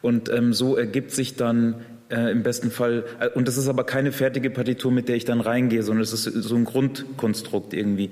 und 0.00 0.30
ähm, 0.30 0.52
so 0.52 0.76
ergibt 0.76 1.10
sich 1.10 1.36
dann 1.36 1.76
äh, 2.10 2.30
im 2.30 2.42
besten 2.42 2.70
Fall, 2.70 3.04
äh, 3.20 3.28
und 3.28 3.48
das 3.48 3.56
ist 3.56 3.68
aber 3.68 3.84
keine 3.84 4.12
fertige 4.12 4.50
Partitur, 4.50 4.92
mit 4.92 5.08
der 5.08 5.16
ich 5.16 5.24
dann 5.24 5.40
reingehe, 5.40 5.82
sondern 5.82 6.02
es 6.02 6.12
ist 6.12 6.24
so 6.24 6.54
ein 6.54 6.64
Grundkonstrukt 6.64 7.74
irgendwie. 7.74 8.10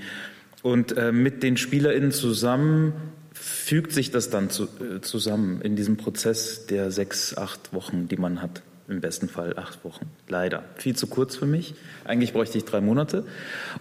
Und 0.62 0.96
äh, 0.96 1.12
mit 1.12 1.42
den 1.42 1.56
SpielerInnen 1.56 2.12
zusammen 2.12 2.92
fügt 3.32 3.92
sich 3.92 4.10
das 4.10 4.30
dann 4.30 4.50
zu, 4.50 4.64
äh, 4.64 5.00
zusammen 5.00 5.60
in 5.62 5.76
diesem 5.76 5.96
Prozess 5.96 6.66
der 6.66 6.90
sechs, 6.90 7.36
acht 7.36 7.72
Wochen, 7.72 8.08
die 8.08 8.16
man 8.16 8.42
hat 8.42 8.62
im 8.90 9.00
besten 9.00 9.28
Fall 9.28 9.56
acht 9.56 9.84
Wochen. 9.84 10.06
Leider. 10.28 10.64
Viel 10.76 10.96
zu 10.96 11.06
kurz 11.06 11.36
für 11.36 11.46
mich. 11.46 11.74
Eigentlich 12.04 12.32
bräuchte 12.32 12.58
ich 12.58 12.64
drei 12.64 12.80
Monate. 12.80 13.24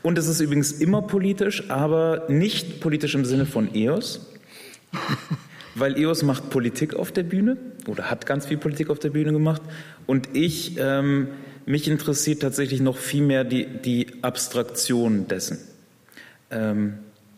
Und 0.01 0.17
es 0.17 0.27
ist 0.27 0.39
übrigens 0.39 0.71
immer 0.71 1.01
politisch, 1.01 1.69
aber 1.69 2.25
nicht 2.29 2.79
politisch 2.79 3.15
im 3.15 3.25
Sinne 3.25 3.45
von 3.45 3.73
EOS. 3.73 4.27
Weil 5.75 5.97
EOS 5.97 6.23
macht 6.23 6.49
Politik 6.49 6.95
auf 6.95 7.11
der 7.11 7.23
Bühne 7.23 7.57
oder 7.87 8.09
hat 8.09 8.25
ganz 8.25 8.45
viel 8.47 8.57
Politik 8.57 8.89
auf 8.89 8.99
der 8.99 9.09
Bühne 9.09 9.31
gemacht. 9.31 9.61
Und 10.07 10.35
ich, 10.35 10.77
ähm, 10.77 11.29
mich 11.65 11.87
interessiert 11.87 12.41
tatsächlich 12.41 12.81
noch 12.81 12.97
viel 12.97 13.23
mehr 13.23 13.43
die, 13.43 13.65
die 13.65 14.07
Abstraktion 14.23 15.27
dessen. 15.27 15.59
Ähm, 16.51 16.95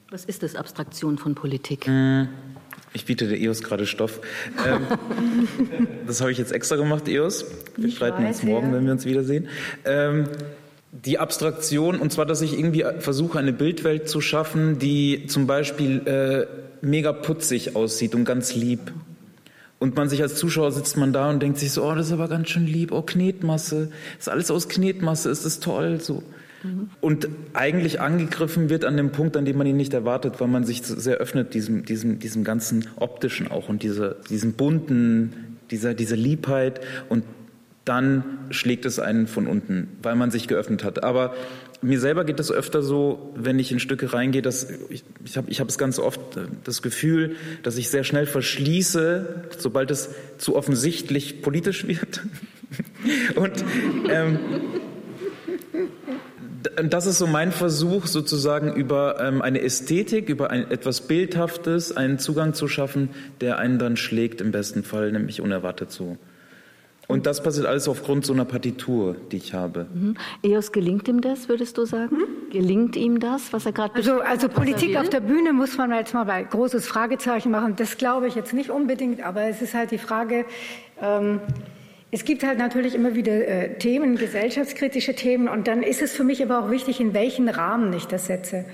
Was 0.10 0.26
ist 0.26 0.44
das, 0.44 0.56
Abstraktion 0.56 1.18
von 1.18 1.36
Politik? 1.36 1.88
Mh, 1.88 2.30
ich 2.94 3.06
biete 3.06 3.28
der 3.28 3.40
EOS 3.40 3.64
gerade 3.64 3.86
Stoff. 3.86 4.22
Ähm, 4.68 4.82
das 6.08 6.22
habe 6.22 6.32
ich 6.32 6.38
jetzt 6.38 6.52
extra 6.52 6.76
gemacht, 6.76 7.08
EOS. 7.08 7.46
Wir 7.78 7.88
ich 7.88 7.96
streiten 7.96 8.26
uns 8.26 8.44
morgen, 8.44 8.68
ja. 8.68 8.74
wenn 8.74 8.86
wir 8.86 8.92
uns 8.92 9.06
wiedersehen. 9.06 9.48
Ähm, 9.86 10.26
die 10.92 11.20
Abstraktion, 11.20 12.00
und 12.00 12.12
zwar, 12.12 12.26
dass 12.26 12.42
ich 12.42 12.58
irgendwie 12.58 12.86
versuche, 13.00 13.40
eine 13.40 13.54
Bildwelt 13.54 14.10
zu 14.10 14.20
schaffen, 14.20 14.78
die 14.78 15.26
zum 15.28 15.48
Beispiel 15.48 16.06
äh, 16.06 16.86
mega 16.86 17.14
putzig 17.14 17.76
aussieht 17.76 18.14
und 18.14 18.26
ganz 18.26 18.56
lieb. 18.56 18.92
Und 19.80 19.96
man 19.96 20.10
sich 20.10 20.22
als 20.22 20.36
Zuschauer 20.36 20.72
sitzt 20.72 20.98
man 20.98 21.14
da 21.14 21.30
und 21.30 21.42
denkt 21.42 21.58
sich 21.58 21.72
so, 21.72 21.84
oh, 21.84 21.96
das 21.96 22.08
ist 22.08 22.14
aber 22.14 22.28
ganz 22.28 22.50
schön 22.50 22.68
lieb, 22.68 22.92
oh, 22.92 23.02
Knetmasse, 23.02 23.90
das 24.18 24.28
ist 24.28 24.30
alles 24.30 24.52
aus 24.52 24.70
Knetmasse, 24.70 25.30
ist 25.30 25.46
das 25.46 25.60
toll, 25.60 26.00
so. 26.02 26.22
Und 27.00 27.28
eigentlich 27.54 28.00
angegriffen 28.00 28.70
wird 28.70 28.86
an 28.86 28.98
dem 28.98 29.12
Punkt, 29.12 29.36
an 29.36 29.46
dem 29.46 29.58
man 29.58 29.68
ihn 29.68 29.78
nicht 29.78 29.94
erwartet, 29.94 30.36
weil 30.40 30.48
man 30.48 30.64
sich 30.64 30.84
sehr 30.84 31.18
öffnet, 31.18 31.54
diesem, 31.54 31.86
diesem, 31.86 32.20
diesem 32.20 32.44
ganzen 32.44 32.88
optischen 32.98 33.50
auch 33.50 33.70
und 33.70 33.84
dieser, 33.84 34.16
diesem 34.30 34.54
bunten, 34.54 35.58
dieser, 35.72 35.94
dieser 35.94 36.16
Liebheit 36.16 36.82
und 37.10 37.24
dann 37.86 38.24
schlägt 38.52 38.86
es 38.86 39.00
einen 39.00 39.26
von 39.26 39.48
unten, 39.48 39.88
weil 40.04 40.16
man 40.16 40.30
sich 40.30 40.48
geöffnet 40.48 40.84
hat. 40.84 41.04
Aber 41.04 41.34
mir 41.82 42.00
selber 42.00 42.26
geht 42.26 42.40
es 42.40 42.52
öfter 42.52 42.84
so, 42.84 43.34
wenn 43.36 43.58
ich 43.58 43.72
in 43.72 43.80
Stücke 43.80 44.14
reingehe, 44.14 44.44
dass 44.44 44.68
ich, 44.90 45.04
ich 45.26 45.36
habe 45.36 45.50
ich 45.50 45.60
hab 45.60 45.68
es 45.68 45.80
ganz 45.80 45.98
oft 45.98 46.38
äh, 46.38 46.42
das 46.64 46.84
Gefühl, 46.84 47.36
dass 47.64 47.78
ich 47.78 47.90
sehr 47.90 48.04
schnell 48.04 48.28
verschließe, 48.28 49.46
sobald 49.58 49.90
es 49.90 50.10
zu 50.38 50.56
offensichtlich 50.56 51.42
politisch 51.42 51.88
wird. 51.88 52.22
Und 53.36 53.66
ähm, 54.10 54.38
das 56.84 57.06
ist 57.06 57.18
so 57.18 57.28
mein 57.28 57.52
Versuch, 57.52 58.08
sozusagen 58.08 58.74
über 58.74 59.20
ähm, 59.20 59.42
eine 59.42 59.62
Ästhetik, 59.62 60.30
über 60.30 60.50
ein, 60.50 60.70
etwas 60.70 61.02
Bildhaftes, 61.02 61.96
einen 61.96 62.20
Zugang 62.20 62.54
zu 62.54 62.68
schaffen, 62.68 63.10
der 63.40 63.58
einen 63.58 63.80
dann 63.80 63.98
schlägt 63.98 64.42
im 64.42 64.52
besten 64.52 64.84
Fall, 64.84 65.12
nämlich 65.12 65.42
unerwartet 65.42 65.92
so. 65.92 66.18
Und 67.08 67.26
das 67.26 67.44
passiert 67.44 67.66
alles 67.66 67.90
aufgrund 67.90 68.26
so 68.26 68.32
einer 68.32 68.46
Partitur, 68.46 69.18
die 69.32 69.38
ich 69.38 69.54
habe. 69.54 69.88
Mhm. 69.94 70.16
EOS 70.44 70.72
gelingt 70.72 71.10
ihm 71.10 71.20
das, 71.20 71.50
würdest 71.50 71.78
du 71.78 71.84
sagen? 71.84 72.16
Mhm. 72.16 72.52
Gelingt 72.52 72.96
ihm 72.96 73.20
das, 73.20 73.52
was 73.52 73.66
er 73.66 73.74
gerade 73.74 73.96
Also, 73.96 74.22
also 74.22 74.48
Politik 74.48 74.96
auf 74.96 75.10
der 75.10 75.20
Bühne 75.20 75.52
muss 75.52 75.78
man 75.78 75.92
jetzt 75.92 76.14
mal 76.14 76.24
bei 76.24 76.42
großes 76.44 76.88
Fragezeichen 76.88 77.52
machen. 77.52 77.76
Das 77.76 77.98
glaube 77.98 78.28
ich 78.28 78.36
jetzt 78.36 78.54
nicht 78.54 78.70
unbedingt, 78.70 79.22
aber 79.24 79.42
es 79.42 79.62
ist 79.62 79.74
halt 79.74 79.92
die 79.92 79.98
Frage, 79.98 80.46
ähm, 81.02 81.42
es 82.12 82.26
gibt 82.26 82.44
halt 82.44 82.60
natürlich 82.60 82.94
immer 82.94 83.16
wieder 83.16 83.34
äh, 83.34 83.78
Themen, 83.78 84.18
gesellschaftskritische 84.18 85.16
Themen, 85.16 85.48
und 85.48 85.68
dann 85.68 85.82
ist 85.82 86.02
es 86.02 86.14
für 86.14 86.26
mich 86.26 86.44
aber 86.44 86.60
auch 86.60 86.70
wichtig, 86.70 87.00
in 87.00 87.14
welchen 87.14 87.48
Rahmen 87.48 87.94
ich 87.94 88.06
das 88.06 88.28
setze. 88.28 88.66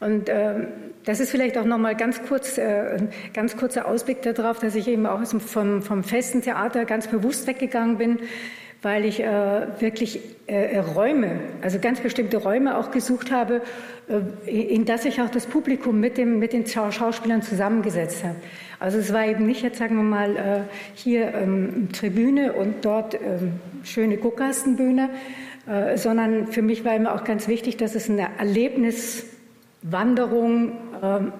Und 0.00 0.28
äh, 0.28 0.66
das 1.04 1.20
ist 1.20 1.30
vielleicht 1.30 1.58
auch 1.58 1.64
noch 1.64 1.78
mal 1.78 1.96
ganz 1.96 2.22
kurz, 2.22 2.58
äh, 2.58 2.98
ganz 3.32 3.56
kurzer 3.56 3.86
Ausblick 3.86 4.22
darauf, 4.22 4.58
dass 4.58 4.74
ich 4.74 4.86
eben 4.86 5.06
auch 5.06 5.24
vom, 5.26 5.82
vom 5.82 6.04
festen 6.04 6.42
Theater 6.42 6.84
ganz 6.84 7.08
bewusst 7.08 7.46
weggegangen 7.46 7.98
bin, 7.98 8.18
weil 8.82 9.06
ich 9.06 9.20
äh, 9.20 9.80
wirklich 9.80 10.20
äh, 10.46 10.78
Räume, 10.78 11.40
also 11.62 11.78
ganz 11.78 12.00
bestimmte 12.00 12.36
Räume 12.36 12.76
auch 12.76 12.90
gesucht 12.90 13.30
habe, 13.30 13.62
äh, 14.08 14.50
in 14.50 14.84
das 14.84 15.06
ich 15.06 15.22
auch 15.22 15.30
das 15.30 15.46
Publikum 15.46 15.98
mit, 16.00 16.18
dem, 16.18 16.38
mit 16.38 16.52
den 16.52 16.66
Schauspielern 16.66 17.40
zusammengesetzt 17.40 18.24
habe. 18.24 18.36
Also 18.84 18.98
es 18.98 19.12
war 19.14 19.26
eben 19.26 19.46
nicht 19.46 19.62
jetzt, 19.62 19.78
sagen 19.78 19.96
wir 19.96 20.02
mal, 20.02 20.36
äh, 20.36 20.60
hier 20.94 21.32
ähm, 21.32 21.88
Tribüne 21.94 22.52
und 22.52 22.84
dort 22.84 23.14
ähm, 23.14 23.52
schöne 23.82 24.18
Guckgastenbühne, 24.18 25.08
äh, 25.66 25.96
sondern 25.96 26.48
für 26.48 26.60
mich 26.60 26.84
war 26.84 26.94
immer 26.94 27.14
auch 27.14 27.24
ganz 27.24 27.48
wichtig, 27.48 27.78
dass 27.78 27.94
es 27.94 28.10
eine 28.10 28.28
Erlebniswanderung 28.36 30.72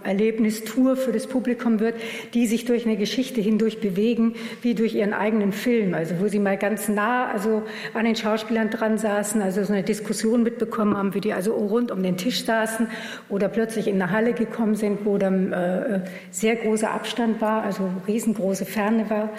Erlebnistour 0.02 0.96
für 0.96 1.12
das 1.12 1.26
Publikum 1.26 1.80
wird, 1.80 1.94
die 2.34 2.46
sich 2.46 2.64
durch 2.64 2.86
eine 2.86 2.96
Geschichte 2.96 3.40
hindurch 3.40 3.80
bewegen, 3.80 4.34
wie 4.62 4.74
durch 4.74 4.94
ihren 4.94 5.12
eigenen 5.12 5.52
Film, 5.52 5.94
also 5.94 6.14
wo 6.20 6.28
sie 6.28 6.38
mal 6.38 6.56
ganz 6.56 6.88
nah 6.88 7.26
also 7.30 7.62
an 7.92 8.04
den 8.04 8.16
Schauspielern 8.16 8.70
dran 8.70 8.98
saßen, 8.98 9.42
also 9.42 9.64
so 9.64 9.72
eine 9.72 9.82
Diskussion 9.82 10.42
mitbekommen 10.42 10.96
haben, 10.96 11.14
wie 11.14 11.20
die 11.20 11.32
also 11.32 11.54
rund 11.54 11.90
um 11.90 12.02
den 12.02 12.16
Tisch 12.16 12.44
saßen 12.44 12.88
oder 13.28 13.48
plötzlich 13.48 13.88
in 13.88 14.00
eine 14.00 14.10
Halle 14.10 14.32
gekommen 14.32 14.74
sind, 14.74 15.04
wo 15.04 15.18
dann 15.18 15.52
äh, 15.52 16.00
sehr 16.30 16.56
großer 16.56 16.90
Abstand 16.90 17.40
war, 17.40 17.62
also 17.62 17.88
riesengroße 18.06 18.64
Ferne 18.64 19.08
war. 19.10 19.30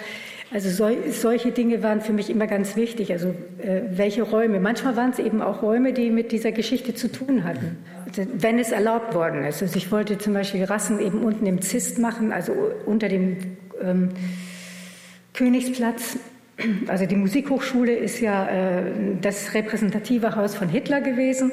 Also 0.52 0.70
sol 0.70 0.96
solche 1.10 1.50
Dinge 1.50 1.82
waren 1.82 2.00
für 2.00 2.12
mich 2.12 2.30
immer 2.30 2.46
ganz 2.46 2.76
wichtig. 2.76 3.12
Also 3.12 3.34
äh, 3.58 3.82
welche 3.90 4.22
Räume? 4.22 4.60
Manchmal 4.60 4.96
waren 4.96 5.10
es 5.10 5.18
eben 5.18 5.42
auch 5.42 5.62
Räume, 5.62 5.92
die 5.92 6.10
mit 6.10 6.30
dieser 6.30 6.52
Geschichte 6.52 6.94
zu 6.94 7.10
tun 7.10 7.44
hatten, 7.44 7.78
wenn 8.14 8.58
es 8.58 8.70
erlaubt 8.70 9.14
worden 9.14 9.44
ist. 9.44 9.62
Also 9.62 9.76
ich 9.76 9.90
wollte 9.90 10.18
zum 10.18 10.34
Beispiel 10.34 10.64
Rassen 10.64 11.00
eben 11.00 11.22
unten 11.22 11.46
im 11.46 11.60
Zist 11.60 11.98
machen, 11.98 12.32
also 12.32 12.52
unter 12.84 13.08
dem 13.08 13.38
ähm, 13.82 14.10
Königsplatz. 15.32 16.18
Also 16.86 17.06
die 17.06 17.16
Musikhochschule 17.16 17.94
ist 17.94 18.20
ja 18.20 18.48
äh, 18.48 18.82
das 19.20 19.54
repräsentative 19.54 20.36
Haus 20.36 20.54
von 20.54 20.68
Hitler 20.68 21.00
gewesen. 21.00 21.52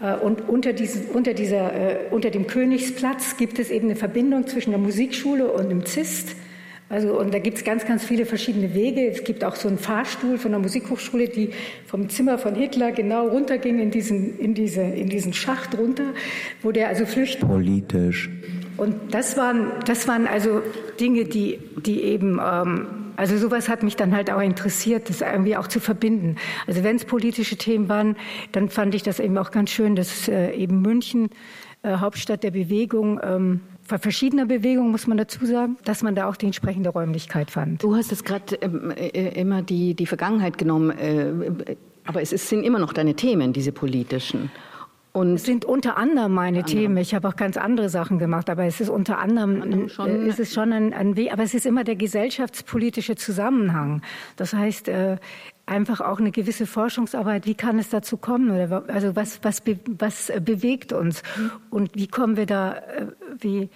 Äh, 0.00 0.14
und 0.16 0.48
unter, 0.48 0.72
diesen, 0.72 1.06
unter, 1.06 1.34
dieser, 1.34 1.72
äh, 1.72 1.96
unter 2.10 2.30
dem 2.30 2.46
Königsplatz 2.46 3.36
gibt 3.36 3.58
es 3.58 3.70
eben 3.70 3.86
eine 3.86 3.96
Verbindung 3.96 4.46
zwischen 4.46 4.70
der 4.70 4.78
Musikschule 4.78 5.50
und 5.50 5.70
dem 5.70 5.86
Zist. 5.86 6.36
Also, 6.90 7.18
und 7.18 7.34
da 7.34 7.38
gibt 7.38 7.58
es 7.58 7.64
ganz, 7.64 7.84
ganz 7.84 8.02
viele 8.02 8.24
verschiedene 8.24 8.74
Wege. 8.74 9.06
Es 9.08 9.22
gibt 9.22 9.44
auch 9.44 9.56
so 9.56 9.68
einen 9.68 9.78
Fahrstuhl 9.78 10.38
von 10.38 10.52
der 10.52 10.60
Musikhochschule, 10.60 11.28
die 11.28 11.50
vom 11.86 12.08
Zimmer 12.08 12.38
von 12.38 12.54
Hitler 12.54 12.92
genau 12.92 13.28
runterging 13.28 13.78
in 13.78 13.90
diesen, 13.90 14.38
in 14.38 14.54
diese, 14.54 14.80
in 14.80 15.10
diesen 15.10 15.34
Schacht 15.34 15.76
runter, 15.76 16.14
wo 16.62 16.72
der 16.72 16.88
also 16.88 17.04
flüchtet. 17.04 17.46
Politisch. 17.46 18.30
Und 18.78 18.94
das 19.10 19.36
waren, 19.36 19.72
das 19.84 20.08
waren 20.08 20.26
also 20.26 20.62
Dinge, 20.98 21.24
die, 21.24 21.58
die 21.84 22.02
eben, 22.04 22.40
ähm, 22.42 22.86
also 23.16 23.36
sowas 23.36 23.68
hat 23.68 23.82
mich 23.82 23.96
dann 23.96 24.14
halt 24.14 24.30
auch 24.30 24.40
interessiert, 24.40 25.10
das 25.10 25.20
irgendwie 25.20 25.56
auch 25.56 25.66
zu 25.66 25.80
verbinden. 25.80 26.36
Also 26.66 26.84
wenn 26.84 26.96
es 26.96 27.04
politische 27.04 27.56
Themen 27.56 27.90
waren, 27.90 28.16
dann 28.52 28.70
fand 28.70 28.94
ich 28.94 29.02
das 29.02 29.20
eben 29.20 29.36
auch 29.36 29.50
ganz 29.50 29.70
schön, 29.70 29.94
dass 29.94 30.28
äh, 30.28 30.52
eben 30.52 30.80
München, 30.80 31.28
äh, 31.82 31.96
Hauptstadt 31.96 32.44
der 32.44 32.52
Bewegung, 32.52 33.20
ähm, 33.22 33.60
verschiedener 33.96 34.44
Bewegungen, 34.44 34.90
muss 34.90 35.06
man 35.06 35.16
dazu 35.16 35.46
sagen, 35.46 35.78
dass 35.84 36.02
man 36.02 36.14
da 36.14 36.28
auch 36.28 36.36
die 36.36 36.46
entsprechende 36.46 36.90
Räumlichkeit 36.90 37.50
fand. 37.50 37.82
Du 37.82 37.94
hast 37.94 38.10
jetzt 38.10 38.24
gerade 38.24 38.56
ähm, 38.56 38.90
äh, 38.90 39.40
immer 39.40 39.62
die, 39.62 39.94
die 39.94 40.06
Vergangenheit 40.06 40.58
genommen, 40.58 40.90
äh, 40.90 41.76
aber 42.04 42.20
es 42.20 42.32
ist, 42.32 42.48
sind 42.48 42.64
immer 42.64 42.78
noch 42.78 42.92
deine 42.92 43.14
Themen, 43.14 43.52
diese 43.52 43.72
politischen. 43.72 44.50
Und 45.12 45.34
es 45.34 45.44
sind 45.44 45.64
unter 45.64 45.96
anderem 45.96 46.32
meine 46.32 46.58
anderem. 46.58 46.78
Themen. 46.78 46.96
Ich 46.98 47.14
habe 47.14 47.26
auch 47.28 47.36
ganz 47.36 47.56
andere 47.56 47.88
Sachen 47.88 48.18
gemacht, 48.18 48.50
aber 48.50 48.64
es 48.64 48.80
ist 48.80 48.88
unter 48.88 49.18
anderem, 49.18 49.62
anderem 49.62 49.88
schon, 49.88 50.08
äh, 50.08 50.28
es 50.28 50.38
ist 50.38 50.54
schon 50.54 50.72
ein, 50.72 50.92
ein 50.92 51.16
Weg, 51.16 51.32
aber 51.32 51.42
es 51.42 51.54
ist 51.54 51.66
immer 51.66 51.84
der 51.84 51.96
gesellschaftspolitische 51.96 53.16
Zusammenhang. 53.16 54.02
Das 54.36 54.52
heißt, 54.52 54.88
äh, 54.88 55.16
einfach 55.68 56.00
auch 56.00 56.18
eine 56.18 56.30
gewisse 56.30 56.66
Forschungsarbeit. 56.66 57.46
Wie 57.46 57.54
kann 57.54 57.78
es 57.78 57.90
dazu 57.90 58.16
kommen? 58.16 58.50
Oder 58.50 58.84
also 58.88 59.14
was, 59.14 59.40
was, 59.42 59.62
was 59.86 60.32
bewegt 60.40 60.92
uns? 60.92 61.22
Und 61.70 61.94
wie 61.94 62.08
kommen 62.08 62.36
wir 62.36 62.46
da, 62.46 62.74
äh, 62.74 63.06
wie, 63.38 63.70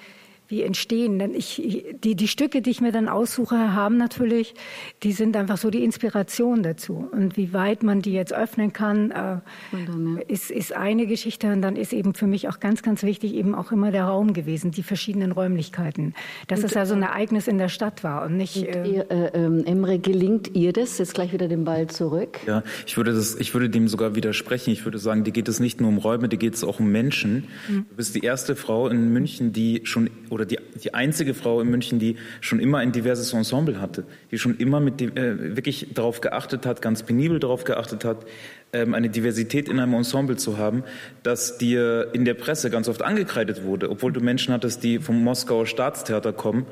wie 0.52 0.62
entstehen. 0.62 1.18
Denn 1.18 1.34
ich, 1.34 1.60
die, 2.04 2.14
die 2.14 2.28
Stücke, 2.28 2.62
die 2.62 2.70
ich 2.70 2.80
mir 2.80 2.92
dann 2.92 3.08
aussuche, 3.08 3.74
haben 3.74 3.96
natürlich, 3.96 4.54
die 5.02 5.12
sind 5.12 5.36
einfach 5.36 5.56
so 5.56 5.70
die 5.70 5.82
Inspiration 5.82 6.62
dazu. 6.62 7.08
Und 7.10 7.36
wie 7.36 7.52
weit 7.52 7.82
man 7.82 8.02
die 8.02 8.12
jetzt 8.12 8.32
öffnen 8.32 8.72
kann, 8.72 9.10
äh, 9.10 9.38
dann, 9.72 10.18
ja. 10.18 10.22
ist, 10.28 10.50
ist 10.50 10.76
eine 10.76 11.06
Geschichte. 11.06 11.52
Und 11.52 11.62
dann 11.62 11.74
ist 11.74 11.92
eben 11.92 12.14
für 12.14 12.28
mich 12.28 12.48
auch 12.48 12.60
ganz, 12.60 12.82
ganz 12.82 13.02
wichtig 13.02 13.34
eben 13.34 13.54
auch 13.54 13.72
immer 13.72 13.90
der 13.90 14.04
Raum 14.04 14.34
gewesen, 14.34 14.70
die 14.70 14.82
verschiedenen 14.82 15.32
Räumlichkeiten. 15.32 16.14
Dass 16.46 16.60
und, 16.60 16.66
es 16.66 16.76
also 16.76 16.94
ein 16.94 17.02
Ereignis 17.02 17.48
in 17.48 17.58
der 17.58 17.68
Stadt 17.68 18.04
war 18.04 18.26
und 18.26 18.36
nicht. 18.36 18.56
Und 18.58 18.66
äh, 18.66 18.86
ihr, 18.86 19.10
äh, 19.10 19.30
ähm, 19.34 19.64
Emre, 19.64 19.98
gelingt 19.98 20.54
ihr 20.54 20.72
das? 20.72 20.98
Jetzt 20.98 21.14
gleich 21.14 21.32
wieder 21.32 21.48
den 21.48 21.64
Ball 21.64 21.86
zurück. 21.86 22.38
Ja, 22.46 22.62
ich 22.86 22.96
würde, 22.98 23.14
das, 23.14 23.34
ich 23.36 23.54
würde 23.54 23.70
dem 23.70 23.88
sogar 23.88 24.14
widersprechen. 24.14 24.70
Ich 24.70 24.84
würde 24.84 24.98
sagen, 24.98 25.24
dir 25.24 25.32
geht 25.32 25.48
es 25.48 25.60
nicht 25.60 25.80
nur 25.80 25.88
um 25.88 25.96
Räume, 25.96 26.28
dir 26.28 26.36
geht 26.36 26.54
es 26.54 26.62
auch 26.62 26.78
um 26.78 26.92
Menschen. 26.92 27.48
Mhm. 27.68 27.86
Du 27.88 27.96
bist 27.96 28.14
die 28.14 28.20
erste 28.20 28.54
Frau 28.54 28.88
in 28.88 29.12
München, 29.12 29.52
die 29.52 29.80
schon 29.84 30.10
oder 30.28 30.41
die, 30.44 30.58
die 30.82 30.94
einzige 30.94 31.34
Frau 31.34 31.60
in 31.60 31.68
München, 31.68 31.98
die 31.98 32.16
schon 32.40 32.60
immer 32.60 32.78
ein 32.78 32.92
diverses 32.92 33.32
Ensemble 33.32 33.80
hatte, 33.80 34.04
die 34.30 34.38
schon 34.38 34.56
immer 34.58 34.80
mit 34.80 35.00
äh, 35.00 35.56
wirklich 35.56 35.88
darauf 35.94 36.20
geachtet 36.20 36.66
hat, 36.66 36.82
ganz 36.82 37.02
penibel 37.02 37.38
darauf 37.38 37.64
geachtet 37.64 38.04
hat, 38.04 38.24
ähm, 38.72 38.94
eine 38.94 39.10
Diversität 39.10 39.68
in 39.68 39.78
einem 39.78 39.94
Ensemble 39.94 40.36
zu 40.36 40.58
haben, 40.58 40.84
das 41.22 41.58
dir 41.58 42.08
in 42.12 42.24
der 42.24 42.34
Presse 42.34 42.70
ganz 42.70 42.88
oft 42.88 43.02
angekreidet 43.02 43.64
wurde, 43.64 43.90
obwohl 43.90 44.12
du 44.12 44.20
Menschen 44.20 44.54
hattest, 44.54 44.82
die 44.82 44.98
vom 44.98 45.22
Moskauer 45.22 45.66
Staatstheater 45.66 46.32
kommen 46.32 46.66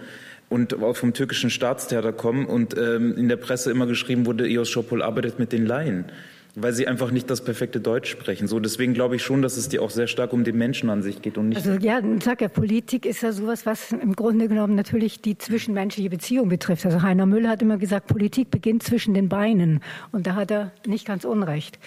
und 0.48 0.74
auch 0.83 0.96
vom 0.96 1.12
türkischen 1.12 1.50
Staatstheater 1.50 2.12
kommen 2.12 2.46
und 2.46 2.76
ähm, 2.76 3.16
in 3.16 3.28
der 3.28 3.37
Presse 3.37 3.70
immer 3.70 3.87
geschrieben 3.87 4.26
wurde, 4.26 4.48
Eos 4.48 4.68
Schopol 4.68 5.02
arbeitet 5.02 5.38
mit 5.38 5.52
den 5.52 5.66
Laien 5.66 6.06
weil 6.54 6.72
sie 6.72 6.86
einfach 6.86 7.10
nicht 7.10 7.30
das 7.30 7.42
perfekte 7.42 7.80
Deutsch 7.80 8.10
sprechen. 8.10 8.48
So 8.48 8.60
deswegen 8.60 8.94
glaube 8.94 9.16
ich 9.16 9.22
schon, 9.22 9.42
dass 9.42 9.56
es 9.56 9.68
dir 9.68 9.82
auch 9.82 9.90
sehr 9.90 10.06
stark 10.06 10.32
um 10.32 10.44
den 10.44 10.56
Menschen 10.56 10.90
an 10.90 11.02
sich 11.02 11.22
geht 11.22 11.38
und 11.38 11.50
nicht. 11.50 11.58
Also 11.58 11.72
ja, 11.74 12.00
ich 12.00 12.24
sag 12.24 12.40
ja, 12.40 12.48
Politik 12.48 13.06
ist 13.06 13.22
ja 13.22 13.32
sowas, 13.32 13.66
was 13.66 13.92
im 13.92 14.14
Grunde 14.14 14.48
genommen 14.48 14.74
natürlich 14.74 15.20
die 15.20 15.38
zwischenmenschliche 15.38 16.10
Beziehung 16.10 16.48
betrifft. 16.48 16.84
Also 16.86 17.02
Heiner 17.02 17.26
Müller 17.26 17.50
hat 17.50 17.62
immer 17.62 17.78
gesagt, 17.78 18.06
Politik 18.06 18.50
beginnt 18.50 18.82
zwischen 18.82 19.14
den 19.14 19.28
Beinen, 19.28 19.80
und 20.12 20.26
da 20.26 20.34
hat 20.34 20.50
er 20.50 20.72
nicht 20.86 21.06
ganz 21.06 21.24
Unrecht. 21.24 21.78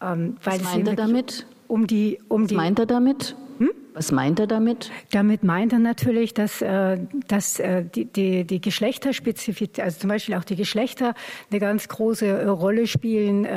Ähm, 0.00 0.36
was 0.42 0.62
meint 0.62 0.88
er 0.88 0.96
damit? 0.96 1.46
Um 1.66 1.86
die, 1.86 2.18
um 2.28 2.42
was 2.42 2.48
die, 2.48 2.54
meint 2.54 2.78
er 2.78 2.86
damit? 2.86 3.36
Hm? 3.58 3.70
Was 3.98 4.12
meint 4.12 4.38
er 4.38 4.46
damit? 4.46 4.92
Damit 5.10 5.42
meint 5.42 5.72
er 5.72 5.80
natürlich, 5.80 6.32
dass, 6.32 6.62
äh, 6.62 6.98
dass 7.26 7.58
äh, 7.58 7.84
die, 7.84 8.04
die, 8.04 8.44
die 8.44 8.60
Geschlechterspezifität, 8.60 9.84
also 9.84 9.98
zum 9.98 10.08
Beispiel 10.08 10.36
auch 10.36 10.44
die 10.44 10.54
Geschlechter 10.54 11.14
eine 11.50 11.58
ganz 11.58 11.88
große 11.88 12.24
äh, 12.24 12.46
Rolle 12.46 12.86
spielen, 12.86 13.48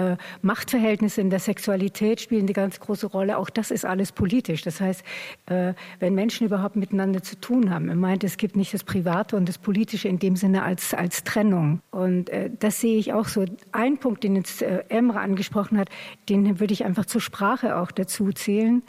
Machtverhältnisse 0.41 1.21
in 1.21 1.29
der 1.29 1.37
Sexualität 1.37 2.21
spielen 2.21 2.45
eine 2.45 2.53
ganz 2.53 2.79
große 2.79 3.05
Rolle. 3.05 3.37
Auch 3.37 3.51
das 3.51 3.69
ist 3.69 3.85
alles 3.85 4.11
politisch. 4.11 4.63
Das 4.63 4.81
heißt, 4.81 5.03
wenn 5.45 6.15
Menschen 6.15 6.47
überhaupt 6.47 6.75
miteinander 6.75 7.21
zu 7.21 7.39
tun 7.39 7.69
haben, 7.69 7.89
er 7.89 7.95
meint, 7.95 8.23
es 8.23 8.37
gibt 8.37 8.55
nicht 8.55 8.73
das 8.73 8.83
Private 8.83 9.35
und 9.35 9.47
das 9.47 9.57
Politische 9.57 10.07
in 10.07 10.17
dem 10.17 10.35
Sinne 10.35 10.63
als, 10.63 10.93
als 10.93 11.23
Trennung. 11.23 11.81
Und 11.91 12.31
das 12.59 12.79
sehe 12.79 12.97
ich 12.97 13.13
auch 13.13 13.27
so. 13.27 13.45
Ein 13.71 13.97
Punkt, 13.97 14.23
den 14.23 14.35
jetzt 14.35 14.61
Emre 14.61 15.19
angesprochen 15.19 15.77
hat, 15.77 15.89
den 16.29 16.59
würde 16.59 16.73
ich 16.73 16.85
einfach 16.85 17.05
zur 17.05 17.21
Sprache 17.21 17.77
auch 17.77 17.91
dazu 17.91 18.31
zählen. 18.31 18.83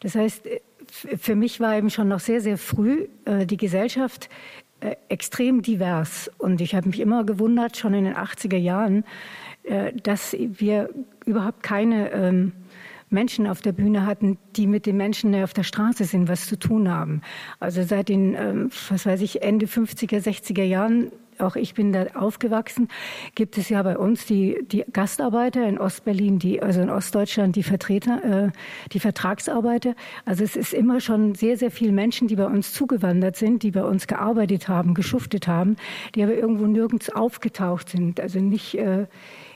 Das 0.00 0.14
heißt, 0.14 0.44
für 1.18 1.36
mich 1.36 1.60
war 1.60 1.76
eben 1.76 1.90
schon 1.90 2.08
noch 2.08 2.20
sehr, 2.20 2.40
sehr 2.40 2.58
früh 2.58 3.08
äh, 3.24 3.46
die 3.46 3.56
Gesellschaft 3.56 4.28
äh, 4.80 4.96
extrem 5.08 5.62
divers. 5.62 6.30
Und 6.38 6.60
ich 6.60 6.74
habe 6.74 6.88
mich 6.88 7.00
immer 7.00 7.24
gewundert, 7.24 7.76
schon 7.76 7.94
in 7.94 8.04
den 8.04 8.14
80er 8.14 8.56
Jahren, 8.56 9.04
äh, 9.64 9.92
dass 9.92 10.36
wir 10.38 10.90
überhaupt 11.26 11.62
keine 11.62 12.10
ähm, 12.12 12.52
Menschen 13.10 13.46
auf 13.46 13.60
der 13.60 13.72
Bühne 13.72 14.06
hatten, 14.06 14.38
die 14.56 14.66
mit 14.66 14.86
den 14.86 14.96
Menschen, 14.96 15.32
die 15.32 15.42
auf 15.42 15.52
der 15.52 15.62
Straße 15.62 16.04
sind, 16.04 16.28
was 16.28 16.46
zu 16.46 16.58
tun 16.58 16.88
haben. 16.90 17.22
Also 17.58 17.82
seit 17.82 18.08
den, 18.08 18.34
ähm, 18.34 18.70
was 18.88 19.06
weiß 19.06 19.20
ich, 19.22 19.42
Ende 19.42 19.66
50er, 19.66 20.20
60er 20.20 20.64
Jahren 20.64 21.10
auch 21.40 21.56
ich 21.56 21.74
bin 21.74 21.92
da 21.92 22.06
aufgewachsen, 22.14 22.88
gibt 23.34 23.58
es 23.58 23.68
ja 23.68 23.82
bei 23.82 23.98
uns 23.98 24.26
die, 24.26 24.58
die 24.70 24.84
Gastarbeiter 24.92 25.66
in 25.66 25.78
Ostberlin, 25.78 26.38
die, 26.38 26.62
also 26.62 26.80
in 26.80 26.90
Ostdeutschland 26.90 27.56
die 27.56 27.62
Vertreter, 27.62 28.46
äh, 28.46 28.50
die 28.92 29.00
Vertragsarbeiter. 29.00 29.94
Also 30.24 30.44
es 30.44 30.56
ist 30.56 30.72
immer 30.72 31.00
schon 31.00 31.34
sehr, 31.34 31.56
sehr 31.56 31.70
viele 31.70 31.92
Menschen, 31.92 32.28
die 32.28 32.36
bei 32.36 32.46
uns 32.46 32.72
zugewandert 32.72 33.36
sind, 33.36 33.62
die 33.62 33.70
bei 33.70 33.84
uns 33.84 34.06
gearbeitet 34.06 34.68
haben, 34.68 34.94
geschuftet 34.94 35.48
haben, 35.48 35.76
die 36.14 36.22
aber 36.22 36.34
irgendwo 36.34 36.66
nirgends 36.66 37.10
aufgetaucht 37.10 37.88
sind, 37.88 38.20
also 38.20 38.40
nicht, 38.40 38.74
äh, 38.76 39.06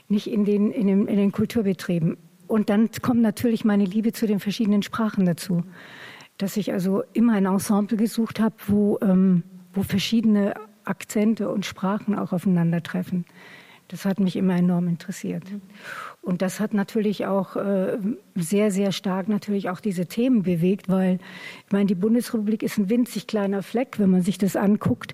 nicht 0.07 0.27
in 0.27 0.45
den, 0.45 0.71
in, 0.71 0.87
den, 0.87 1.07
in 1.07 1.17
den 1.17 1.31
Kulturbetrieben. 1.31 2.17
Und 2.47 2.69
dann 2.69 2.89
kommt 3.01 3.21
natürlich 3.21 3.65
meine 3.65 3.85
Liebe 3.85 4.11
zu 4.11 4.27
den 4.27 4.39
verschiedenen 4.39 4.83
Sprachen 4.83 5.25
dazu, 5.25 5.63
dass 6.37 6.57
ich 6.57 6.71
also 6.71 7.03
immer 7.13 7.33
ein 7.33 7.45
Ensemble 7.45 7.97
gesucht 7.97 8.39
habe, 8.39 8.55
wo, 8.67 8.99
ähm, 9.01 9.43
wo 9.73 9.83
verschiedene 9.83 10.53
Akzente 10.85 11.49
und 11.49 11.65
Sprachen 11.65 12.17
auch 12.17 12.31
aufeinandertreffen. 12.31 13.25
Das 13.89 14.05
hat 14.05 14.19
mich 14.19 14.35
immer 14.35 14.55
enorm 14.55 14.87
interessiert. 14.87 15.43
Und 16.21 16.41
das 16.41 16.59
hat 16.59 16.73
natürlich 16.73 17.25
auch 17.25 17.55
äh, 17.55 17.97
sehr, 18.33 18.71
sehr 18.71 18.91
stark 18.91 19.27
natürlich 19.27 19.69
auch 19.69 19.79
diese 19.79 20.05
Themen 20.05 20.43
bewegt, 20.43 20.89
weil 20.89 21.19
ich 21.65 21.71
meine, 21.71 21.85
die 21.85 21.95
Bundesrepublik 21.95 22.63
ist 22.63 22.77
ein 22.77 22.89
winzig 22.89 23.27
kleiner 23.27 23.61
Fleck, 23.61 23.99
wenn 23.99 24.09
man 24.09 24.21
sich 24.21 24.37
das 24.37 24.55
anguckt. 24.55 25.13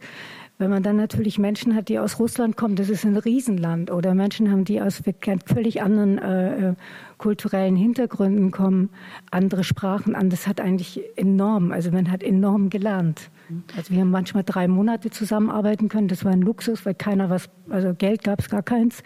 Wenn 0.59 0.69
man 0.69 0.83
dann 0.83 0.97
natürlich 0.97 1.39
Menschen 1.39 1.73
hat, 1.73 1.89
die 1.89 1.99
aus 1.99 2.19
Russland 2.19 2.57
kommen, 2.57 2.75
das 2.75 2.89
ist 2.89 3.05
ein 3.05 3.17
Riesenland, 3.17 3.91
oder 3.91 4.13
Menschen 4.13 4.51
haben, 4.51 4.65
die 4.65 4.81
aus 4.81 5.01
völlig 5.45 5.81
anderen 5.81 6.17
äh, 6.17 6.69
äh 6.69 6.73
kulturellen 7.19 7.75
Hintergründen 7.75 8.49
kommen, 8.49 8.89
andere 9.29 9.63
Sprachen 9.63 10.15
an, 10.15 10.31
das 10.31 10.47
hat 10.47 10.59
eigentlich 10.59 11.01
enorm, 11.15 11.71
also 11.71 11.91
man 11.91 12.09
hat 12.09 12.23
enorm 12.23 12.71
gelernt. 12.71 13.29
Also 13.75 13.93
wir 13.93 14.01
haben 14.01 14.11
manchmal 14.11 14.43
drei 14.43 14.67
Monate 14.67 15.09
zusammenarbeiten 15.09 15.89
können. 15.89 16.07
Das 16.07 16.23
war 16.23 16.31
ein 16.31 16.41
Luxus, 16.41 16.85
weil 16.85 16.93
keiner 16.93 17.29
was, 17.29 17.49
also 17.69 17.93
Geld 17.95 18.23
gab 18.23 18.39
es 18.41 18.49
gar 18.49 18.61
keins. 18.61 19.01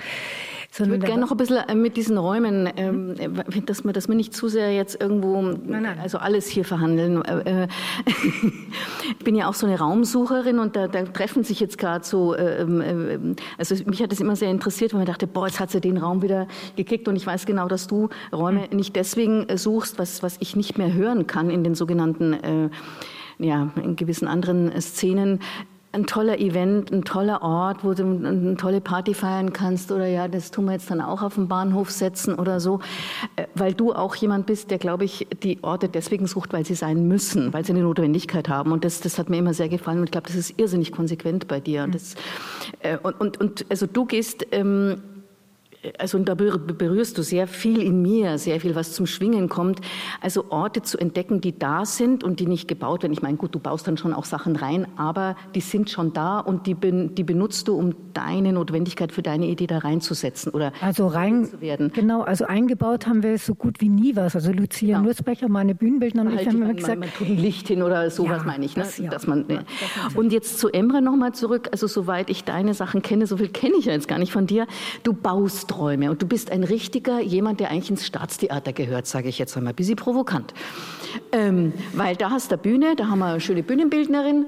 Ich 0.72 0.80
würde 0.80 1.06
gerne 1.06 1.22
noch 1.22 1.32
ein 1.32 1.38
bisschen 1.38 1.58
äh, 1.58 1.76
mit 1.76 1.98
diesen 1.98 2.18
Räumen, 2.18 2.68
ähm, 2.78 3.16
dass 3.66 3.84
wir, 3.84 3.94
dass 3.94 4.08
wir 4.08 4.16
nicht 4.16 4.34
zu 4.34 4.48
sehr 4.48 4.74
jetzt 4.74 5.00
irgendwo, 5.00 5.42
nein, 5.42 5.84
nein. 5.84 6.00
also 6.02 6.18
alles 6.18 6.48
hier 6.48 6.66
verhandeln. 6.66 7.24
Äh, 7.24 7.64
äh, 7.64 7.68
ich 9.20 9.24
bin 9.24 9.36
ja 9.36 9.48
auch 9.48 9.54
so 9.54 9.68
eine 9.68 9.78
Raumsucherin 9.78 10.60
und 10.60 10.76
da, 10.76 10.88
da 10.88 11.04
treffen 11.04 11.44
sich 11.44 11.60
jetzt 11.60 11.78
gerade 11.78 12.04
so, 12.04 12.36
ähm, 12.36 13.36
also 13.58 13.76
mich 13.86 14.02
hat 14.02 14.12
das 14.12 14.20
immer 14.20 14.36
sehr 14.36 14.50
interessiert, 14.50 14.94
weil 14.94 15.00
man 15.00 15.08
dachte, 15.08 15.28
boah, 15.28 15.46
jetzt 15.46 15.60
hat 15.60 15.70
sie 15.70 15.80
den 15.80 15.98
Raum 15.98 16.22
wieder 16.22 16.48
gekickt 16.76 17.08
und 17.08 17.16
ich 17.16 17.26
weiß 17.26 17.46
genau, 17.46 17.68
dass 17.68 17.88
du 17.88 18.03
Räume 18.32 18.70
hm. 18.70 18.78
nicht 18.78 18.96
deswegen 18.96 19.46
suchst, 19.56 20.00
was, 20.00 20.24
was 20.24 20.38
ich 20.40 20.56
nicht 20.56 20.78
mehr 20.78 20.94
hören 20.94 21.28
kann 21.28 21.50
in 21.50 21.64
den 21.64 21.76
sogenannten 21.76 22.70
ja, 23.40 23.72
in 23.82 23.96
gewissen 23.96 24.28
anderen 24.28 24.80
Szenen 24.80 25.40
ein 25.94 26.08
toller 26.08 26.40
Event, 26.40 26.92
ein 26.92 27.04
toller 27.04 27.44
Ort, 27.44 27.84
wo 27.84 27.94
du 27.94 28.04
eine 28.04 28.58
tolle 28.58 28.82
Party 28.82 29.14
feiern 29.14 29.54
kannst 29.54 29.92
oder 29.92 30.08
ja, 30.08 30.28
das 30.28 30.50
tun 30.50 30.66
wir 30.66 30.74
jetzt 30.74 30.90
dann 30.90 31.02
auch 31.02 31.22
auf 31.22 31.36
dem 31.36 31.48
Bahnhof 31.48 31.92
setzen 31.92 32.34
oder 32.34 32.60
so, 32.60 32.80
äh, 33.36 33.46
weil 33.54 33.76
du 33.76 33.94
auch 33.94 34.16
jemand 34.16 34.48
bist, 34.48 34.72
der, 34.72 34.80
glaube 34.80 35.06
ich, 35.06 35.28
die 35.44 35.60
Orte 35.62 35.90
deswegen 35.90 36.26
sucht, 36.26 36.52
weil 36.52 36.66
sie 36.66 36.74
sein 36.74 37.08
müssen, 37.08 37.54
weil 37.54 37.64
sie 37.64 37.74
eine 37.74 37.84
Notwendigkeit 37.84 38.50
haben 38.50 38.72
und 38.72 38.84
das, 38.84 39.02
das 39.02 39.20
hat 39.20 39.30
mir 39.30 39.38
immer 39.38 39.54
sehr 39.54 39.70
gefallen 39.70 40.00
und 40.00 40.06
ich 40.06 40.12
glaube, 40.12 40.28
das 40.28 40.36
ist 40.36 40.60
irrsinnig 40.60 40.92
konsequent 40.92 41.48
bei 41.48 41.60
dir. 41.60 41.86
Das, 41.86 42.16
äh, 42.80 42.98
und, 42.98 43.22
und, 43.22 43.40
und 43.40 43.66
also 43.70 43.86
du 43.86 44.06
gehst 44.06 44.48
ähm, 44.52 45.00
also 45.98 46.18
und 46.18 46.30
da 46.30 46.36
berührst 46.36 47.18
du 47.18 47.24
sehr 47.24 47.48
viel 47.48 47.82
in 47.82 48.02
mir, 48.02 48.38
sehr 48.38 48.60
viel, 48.60 48.76
was 48.76 48.94
zum 48.94 49.06
Schwingen 49.06 49.50
kommt. 49.50 49.82
Also 50.22 50.46
Orte 50.50 50.82
zu 50.82 50.98
entdecken, 50.98 51.42
die 51.42 51.58
da 51.58 51.86
sind 51.86 52.24
und 52.24 52.40
die 52.40 52.46
nicht 52.46 52.68
gebaut 52.68 53.04
werden. 53.04 53.14
Ich 53.14 53.22
meine, 53.22 53.38
gut, 53.38 53.54
du 53.54 53.60
baust 53.60 53.88
dann 53.88 53.98
schon 53.98 54.14
auch 54.14 54.26
Sachen 54.26 54.56
rein, 54.56 54.88
aber 54.96 55.36
die 55.56 55.62
sind 55.62 55.90
schon 55.90 56.14
da 56.14 56.40
und 56.40 56.68
die, 56.68 56.76
die 56.76 57.24
benutzt 57.24 57.68
du, 57.68 57.76
um 57.76 57.96
deine 58.14 58.54
Notwendigkeit 58.54 59.12
für 59.12 59.22
deine 59.22 59.48
Idee 59.48 59.68
da 59.68 59.80
reinzusetzen 59.80 60.52
oder 60.52 60.72
also 60.82 61.08
rein 61.08 61.46
zu 61.46 61.62
werden. 61.62 61.92
Genau, 61.94 62.22
also 62.22 62.46
eingebaut 62.46 63.08
haben 63.08 63.24
wir 63.24 63.38
so 63.38 63.56
gut 63.56 63.82
wie 63.82 63.90
nie 63.90 64.16
was. 64.16 64.36
Also 64.36 64.52
Lucia 64.52 64.98
genau. 64.98 65.08
Nurzbecher, 65.08 65.50
meine 65.50 65.76
Bühnenbildnerin, 65.76 66.32
und 66.32 66.40
ich 66.40 66.48
haben 66.48 66.62
immer 66.62 66.74
gesagt, 66.74 67.00
man, 67.00 67.10
man 67.10 67.18
tut 67.18 67.28
ein 67.28 67.38
Licht 67.38 67.68
hin 67.68 67.82
oder 67.82 68.10
sowas 68.10 68.42
ja, 68.42 68.44
meine 68.46 68.66
ich, 68.66 68.78
ne? 68.78 68.84
Das, 68.84 68.98
ja. 68.98 69.10
dass 69.10 69.28
man. 69.28 69.46
Ja. 69.50 69.64
Und 70.16 70.32
jetzt 70.32 70.60
zu 70.60 70.70
Emre 70.70 71.02
nochmal 71.02 71.34
zurück. 71.34 71.70
Also 71.72 71.88
soweit 71.88 72.30
ich 72.30 72.44
deine 72.44 72.74
Sachen 72.74 73.02
kenne, 73.02 73.28
so 73.28 73.38
viel 73.38 73.50
kenne 73.50 73.76
ich 73.78 73.86
ja 73.86 73.94
jetzt 73.94 74.08
gar 74.08 74.20
nicht 74.20 74.32
von 74.32 74.48
dir. 74.48 74.68
Du 75.04 75.14
baust 75.14 75.73
Kunsträume 75.74 76.12
und 76.12 76.22
du 76.22 76.28
bist 76.28 76.52
ein 76.52 76.64
richtiger 76.64 77.20
jemand, 77.20 77.60
der 77.60 77.72
eigentlich 77.72 77.90
ins 77.90 78.06
Staatstheater 78.06 78.74
gehört, 78.74 79.08
sage 79.08 79.30
ich 79.30 79.40
jetzt 79.40 79.58
einmal, 79.58 79.74
ein 79.74 79.76
bisschen 79.76 79.96
provokant. 79.96 80.54
Ähm, 81.32 81.74
weil 81.94 82.16
da 82.16 82.32
hast 82.32 82.52
du 82.52 82.58
Bühne, 82.58 82.96
da 82.96 83.08
haben 83.08 83.20
wir 83.20 83.26
eine 83.26 83.40
schöne 83.40 83.64
Bühnenbildnerin, 83.64 84.46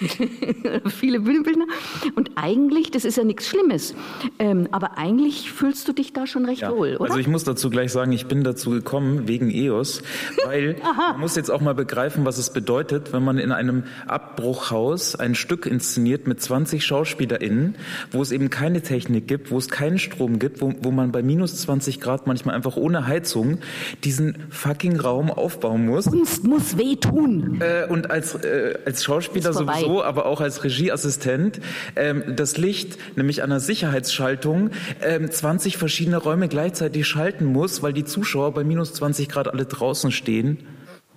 viele 0.88 1.20
Bühnenbildner 1.20 1.66
und 2.14 2.32
eigentlich, 2.36 2.90
das 2.90 3.04
ist 3.04 3.16
ja 3.16 3.24
nichts 3.24 3.48
Schlimmes, 3.48 3.94
ähm, 4.38 4.68
aber 4.70 4.98
eigentlich 4.98 5.50
fühlst 5.50 5.88
du 5.88 5.92
dich 5.92 6.12
da 6.12 6.26
schon 6.26 6.44
recht 6.44 6.62
ja. 6.62 6.72
wohl, 6.72 6.96
oder? 6.96 7.10
Also 7.10 7.18
ich 7.18 7.26
muss 7.26 7.44
dazu 7.44 7.68
gleich 7.70 7.90
sagen, 7.90 8.12
ich 8.12 8.26
bin 8.26 8.44
dazu 8.44 8.70
gekommen 8.70 9.26
wegen 9.26 9.50
EOS, 9.50 10.02
weil 10.44 10.76
man 11.12 11.20
muss 11.20 11.34
jetzt 11.36 11.50
auch 11.50 11.60
mal 11.60 11.74
begreifen, 11.74 12.24
was 12.24 12.38
es 12.38 12.52
bedeutet, 12.52 13.12
wenn 13.12 13.24
man 13.24 13.38
in 13.38 13.50
einem 13.50 13.84
Abbruchhaus 14.06 15.16
ein 15.16 15.34
Stück 15.34 15.66
inszeniert 15.66 16.26
mit 16.26 16.40
20 16.40 16.84
SchauspielerInnen, 16.84 17.74
wo 18.12 18.22
es 18.22 18.30
eben 18.30 18.50
keine 18.50 18.82
Technik 18.82 19.26
gibt, 19.26 19.50
wo 19.50 19.58
es 19.58 19.68
keinen 19.68 19.98
Strom 19.98 20.31
gibt, 20.38 20.60
wo, 20.60 20.72
wo 20.80 20.90
man 20.90 21.12
bei 21.12 21.22
minus 21.22 21.56
20 21.56 22.00
Grad 22.00 22.26
manchmal 22.26 22.54
einfach 22.54 22.76
ohne 22.76 23.06
Heizung 23.06 23.58
diesen 24.04 24.36
fucking 24.50 24.98
Raum 24.98 25.30
aufbauen 25.30 25.86
muss. 25.86 26.06
Kunst 26.06 26.44
muss 26.44 26.78
wehtun. 26.78 27.60
Äh, 27.60 27.86
und 27.88 28.10
als, 28.10 28.34
äh, 28.34 28.74
als 28.84 29.04
Schauspieler 29.04 29.52
sowieso, 29.52 30.02
aber 30.02 30.26
auch 30.26 30.40
als 30.40 30.64
Regieassistent, 30.64 31.60
ähm, 31.96 32.22
das 32.36 32.56
Licht, 32.56 32.98
nämlich 33.16 33.42
an 33.42 33.50
der 33.50 33.60
Sicherheitsschaltung, 33.60 34.70
ähm, 35.02 35.30
20 35.30 35.76
verschiedene 35.76 36.16
Räume 36.16 36.48
gleichzeitig 36.48 37.06
schalten 37.06 37.46
muss, 37.46 37.82
weil 37.82 37.92
die 37.92 38.04
Zuschauer 38.04 38.52
bei 38.52 38.64
minus 38.64 38.94
20 38.94 39.28
Grad 39.28 39.48
alle 39.48 39.64
draußen 39.64 40.12
stehen 40.12 40.58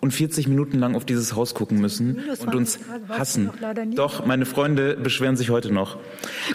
und 0.05 0.11
40 0.11 0.47
Minuten 0.47 0.77
lang 0.77 0.93
auf 0.93 1.03
dieses 1.03 1.35
Haus 1.35 1.55
gucken 1.55 1.81
müssen 1.81 2.19
und 2.45 2.53
uns 2.53 2.77
hassen. 3.09 3.49
Doch, 3.95 4.23
meine 4.23 4.45
Freunde 4.45 4.95
beschweren 4.95 5.35
sich 5.35 5.49
heute 5.49 5.73
noch. 5.73 5.97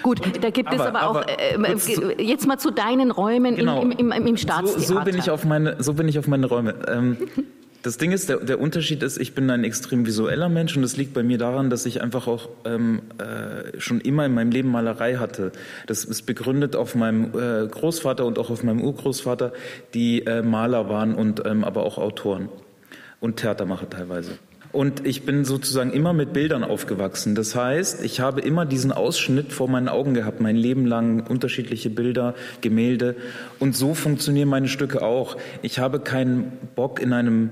Gut, 0.03 0.21
da 0.41 0.51
gibt 0.51 0.69
aber, 0.69 0.77
es 0.77 0.83
aber, 0.83 1.01
aber 1.01 1.21
auch, 1.21 1.27
äh, 1.27 1.57
äh, 1.57 2.23
jetzt 2.23 2.47
mal 2.47 2.59
zu 2.59 2.71
deinen 2.71 3.11
Räumen 3.11 3.57
genau, 3.57 3.83
im, 3.83 3.91
im, 3.91 4.13
im, 4.13 4.27
im 4.29 4.37
Staatstheater. 4.37 4.87
So, 4.87 4.95
so, 4.95 5.01
bin 5.01 5.19
ich 5.19 5.31
auf 5.31 5.45
meine, 5.45 5.83
so 5.83 5.95
bin 5.95 6.07
ich 6.07 6.21
auf 6.21 6.29
meine 6.29 6.47
Räume. 6.47 6.77
Ähm, 6.87 7.17
das 7.83 7.99
Ding 7.99 8.13
ist, 8.13 8.29
der, 8.29 8.37
der, 8.37 8.61
Unterschied 8.61 9.03
ist, 9.03 9.19
ich 9.19 9.35
bin 9.35 9.51
ein 9.51 9.65
extrem 9.65 10.07
visueller 10.07 10.49
Mensch 10.49 10.77
und 10.77 10.83
das 10.83 10.97
liegt 10.97 11.13
bei 11.13 11.25
mir 11.25 11.39
daran, 11.39 11.71
dass 11.71 11.87
ich 11.87 12.03
einfach 12.03 12.29
auch 12.29 12.51
ähm, 12.65 13.03
äh, 13.19 13.81
schon 13.81 14.01
immer 14.01 14.27
in 14.27 14.35
meinem 14.35 14.53
Leben 14.53 14.71
Malerei 14.71 15.17
hatte. 15.17 15.51
Das 15.89 16.05
ist 16.05 16.23
begründet 16.23 16.77
auf 16.77 16.95
meinem 16.95 17.33
äh, 17.35 17.67
Großvater 17.67 18.25
und 18.27 18.39
auch 18.39 18.51
auf 18.51 18.63
meinem 18.63 18.81
Urgroßvater, 18.81 19.53
die 19.93 20.25
äh, 20.25 20.43
Maler 20.43 20.89
waren 20.89 21.17
und 21.17 21.43
ähm, 21.45 21.65
aber 21.65 21.83
auch 21.83 21.99
Autoren 21.99 22.49
und 23.21 23.37
Theatermacher 23.37 23.89
teilweise. 23.89 24.33
Und 24.73 25.05
ich 25.05 25.27
bin 25.27 25.45
sozusagen 25.45 25.93
immer 25.93 26.13
mit 26.13 26.33
Bildern 26.33 26.63
aufgewachsen. 26.63 27.35
Das 27.35 27.57
heißt, 27.57 28.05
ich 28.05 28.21
habe 28.21 28.41
immer 28.41 28.67
diesen 28.67 28.93
Ausschnitt 28.93 29.53
vor 29.53 29.69
meinen 29.69 29.89
Augen 29.89 30.15
gehabt, 30.15 30.41
mein 30.41 30.55
Leben 30.55 30.87
lang 30.87 31.27
unterschiedliche 31.27 31.91
Bilder, 31.91 32.35
Gemälde. 32.61 33.17
Und 33.59 33.75
so 33.75 33.95
funktionieren 33.95 34.49
meine 34.49 34.69
Stücke 34.69 35.03
auch. 35.03 35.37
Ich 35.63 35.81
habe 35.81 35.99
keinen 35.99 36.53
Bock 36.77 37.01
in 37.01 37.13
einem 37.13 37.51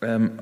ähm, 0.00 0.32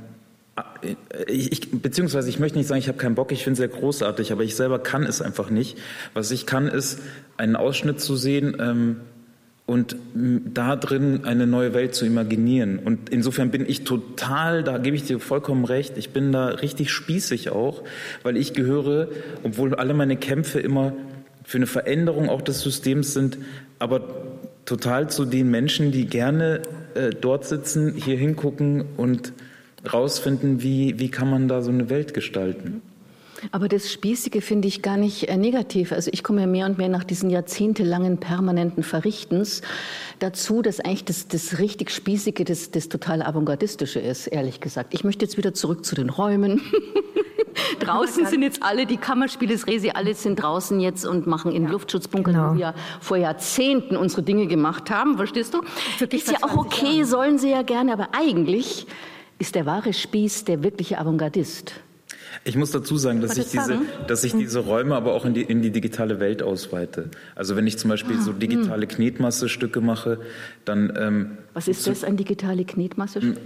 ich, 1.27 1.53
ich, 1.53 1.83
beziehungsweise 1.83 2.29
ich 2.29 2.39
möchte 2.39 2.59
nicht 2.59 2.67
sagen, 2.67 2.81
ich 2.81 2.89
habe 2.89 2.99
keinen 2.99 3.15
Bock, 3.15 3.33
ich 3.33 3.45
finde 3.45 3.53
es 3.53 3.59
sehr 3.59 3.81
großartig, 3.81 4.33
aber 4.33 4.43
ich 4.43 4.57
selber 4.57 4.79
kann 4.79 5.05
es 5.05 5.23
einfach 5.23 5.51
nicht. 5.51 5.79
Was 6.15 6.31
ich 6.31 6.47
kann, 6.47 6.69
ist 6.69 7.01
einen 7.37 7.57
Ausschnitt 7.57 8.01
zu 8.01 8.17
sehen, 8.17 8.57
ähm, 8.59 8.97
und 9.70 9.94
da 10.12 10.74
drin 10.74 11.20
eine 11.22 11.46
neue 11.46 11.74
Welt 11.74 11.94
zu 11.94 12.04
imaginieren. 12.04 12.80
Und 12.80 13.09
insofern 13.09 13.52
bin 13.52 13.64
ich 13.68 13.85
total, 13.85 14.64
da 14.64 14.78
gebe 14.78 14.96
ich 14.96 15.04
dir 15.04 15.20
vollkommen 15.20 15.64
recht, 15.64 15.96
ich 15.96 16.11
bin 16.11 16.33
da 16.33 16.48
richtig 16.48 16.90
spießig 16.90 17.50
auch, 17.50 17.85
weil 18.24 18.37
ich 18.37 18.52
gehöre, 18.52 19.06
obwohl 19.44 19.76
alle 19.76 19.94
meine 19.94 20.16
Kämpfe 20.16 20.59
immer 20.59 20.92
für 21.44 21.59
eine 21.59 21.68
Veränderung 21.68 22.28
auch 22.28 22.42
des 22.42 22.62
Systems 22.62 23.14
sind, 23.14 23.38
aber 23.78 24.09
total 24.64 25.09
zu 25.09 25.24
den 25.24 25.52
Menschen, 25.52 25.92
die 25.92 26.06
gerne 26.06 26.62
äh, 26.96 27.11
dort 27.11 27.44
sitzen, 27.44 27.94
hier 27.94 28.16
hingucken 28.16 28.83
und 28.96 29.33
rausfinden, 29.92 30.64
wie, 30.64 30.98
wie 30.98 31.12
kann 31.12 31.30
man 31.30 31.46
da 31.46 31.62
so 31.62 31.70
eine 31.70 31.88
Welt 31.88 32.12
gestalten. 32.12 32.83
Aber 33.53 33.68
das 33.68 33.92
Spießige 33.92 34.42
finde 34.42 34.68
ich 34.68 34.83
gar 34.83 34.96
nicht 34.96 35.29
äh, 35.29 35.37
negativ. 35.37 35.92
Also 35.92 36.11
ich 36.12 36.22
komme 36.22 36.42
ja 36.42 36.46
mehr 36.46 36.66
und 36.66 36.79
mehr 36.79 36.88
nach 36.88 37.05
diesen 37.05 37.31
jahrzehntelangen 37.31 38.18
permanenten 38.18 38.83
Verrichtens 38.83 39.62
dazu, 40.18 40.62
dass 40.62 40.81
eigentlich 40.81 41.05
das, 41.05 41.29
das 41.29 41.59
richtig 41.59 41.90
Spießige 41.90 42.44
das, 42.44 42.70
das 42.70 42.88
total 42.88 43.22
Avantgardistische 43.22 44.00
ist, 44.00 44.26
ehrlich 44.26 44.61
gesagt. 44.61 44.94
Ich 44.94 45.05
möchte 45.05 45.24
jetzt 45.24 45.37
wieder 45.37 45.55
zurück 45.55 45.85
zu 45.85 45.94
den 45.94 46.11
Räumen. 46.11 46.61
draußen 47.81 48.26
sind 48.26 48.42
jetzt 48.42 48.62
alle, 48.62 48.87
die 48.87 48.96
Kammerspiele 48.96 49.53
des 49.53 49.66
Resi, 49.66 49.90
alle 49.90 50.14
sind 50.14 50.37
draußen 50.37 50.81
jetzt 50.81 51.07
und 51.07 51.26
machen 51.26 51.53
in 51.53 51.64
ja, 51.64 51.70
Luftschutzbunkern, 51.70 52.35
genau. 52.35 52.55
wo 52.55 52.59
wir 52.59 52.74
vor 53.00 53.16
Jahrzehnten 53.16 53.96
unsere 53.96 54.22
Dinge 54.22 54.46
gemacht 54.46 54.90
haben, 54.90 55.16
verstehst 55.16 55.55
du? 55.55 55.62
Wirklich 55.98 56.22
ist 56.22 56.33
ja 56.33 56.38
auch 56.42 56.57
okay, 56.57 56.98
Jahren. 56.98 57.05
sollen 57.07 57.38
sie 57.38 57.50
ja 57.50 57.62
gerne, 57.62 57.92
aber 57.92 58.09
eigentlich 58.12 58.87
ist 59.38 59.55
der 59.55 59.66
wahre 59.66 59.92
Spieß 59.92 60.44
der 60.44 60.62
wirkliche 60.62 60.98
Avantgardist. 60.98 61.74
Ich 62.45 62.57
muss 62.57 62.71
dazu 62.71 62.97
sagen, 62.97 63.21
dass 63.21 63.37
ich, 63.37 63.49
diese, 63.49 63.81
dass 64.07 64.25
ich 64.25 64.35
diese 64.35 64.61
Räume 64.61 64.95
aber 64.95 65.14
auch 65.14 65.25
in 65.25 65.35
die, 65.35 65.43
in 65.43 65.62
die 65.62 65.71
digitale 65.71 66.21
Welt 66.21 66.43
ausweite. 66.43 67.11
Also 67.35 67.57
wenn 67.57 67.66
ich 67.66 67.79
zum 67.79 67.90
Beispiel 67.90 68.16
ah, 68.19 68.23
so 68.23 68.33
digitale 68.33 68.83
hm. 68.83 68.88
Knetmasse-Stücke 68.88 69.81
mache, 69.81 70.21
dann... 70.64 70.93
Ähm, 70.97 71.31
Was 71.55 71.69
ist 71.69 71.87
das, 71.87 72.05
ein 72.05 72.16
digitale 72.16 72.64
Knetmasse-Stück? 72.64 73.37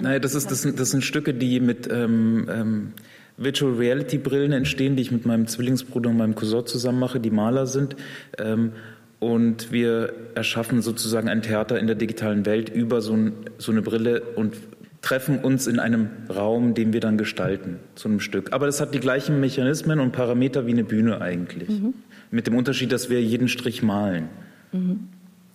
Naja, 0.00 0.18
das, 0.18 0.34
ist, 0.34 0.50
das, 0.50 0.62
sind, 0.62 0.80
das 0.80 0.90
sind 0.90 1.04
Stücke, 1.04 1.34
die 1.34 1.60
mit 1.60 1.88
ähm, 1.90 2.48
ähm, 2.50 2.92
Virtual 3.36 3.74
Reality 3.74 4.18
Brillen 4.18 4.52
entstehen, 4.52 4.96
die 4.96 5.02
ich 5.02 5.12
mit 5.12 5.26
meinem 5.26 5.46
Zwillingsbruder 5.46 6.10
und 6.10 6.16
meinem 6.16 6.34
Cousin 6.34 6.66
zusammen 6.66 6.98
mache, 6.98 7.20
die 7.20 7.30
Maler 7.30 7.66
sind. 7.66 7.96
Ähm, 8.38 8.72
und 9.20 9.70
wir 9.70 10.12
erschaffen 10.34 10.82
sozusagen 10.82 11.28
ein 11.28 11.42
Theater 11.42 11.78
in 11.78 11.86
der 11.86 11.94
digitalen 11.94 12.44
Welt 12.44 12.68
über 12.70 13.00
so, 13.00 13.12
ein, 13.12 13.32
so 13.58 13.70
eine 13.70 13.80
Brille 13.82 14.22
und 14.34 14.56
treffen 15.02 15.40
uns 15.40 15.66
in 15.66 15.78
einem 15.80 16.08
Raum, 16.34 16.74
den 16.74 16.92
wir 16.92 17.00
dann 17.00 17.18
gestalten, 17.18 17.80
zu 17.96 18.08
einem 18.08 18.20
Stück. 18.20 18.52
Aber 18.52 18.66
das 18.66 18.80
hat 18.80 18.94
die 18.94 19.00
gleichen 19.00 19.40
Mechanismen 19.40 20.00
und 20.00 20.12
Parameter 20.12 20.66
wie 20.66 20.72
eine 20.72 20.84
Bühne 20.84 21.20
eigentlich. 21.20 21.68
Mhm. 21.68 21.94
Mit 22.30 22.46
dem 22.46 22.56
Unterschied, 22.56 22.92
dass 22.92 23.10
wir 23.10 23.20
jeden 23.20 23.48
Strich 23.48 23.82
malen. 23.82 24.28
Mhm. 24.70 25.08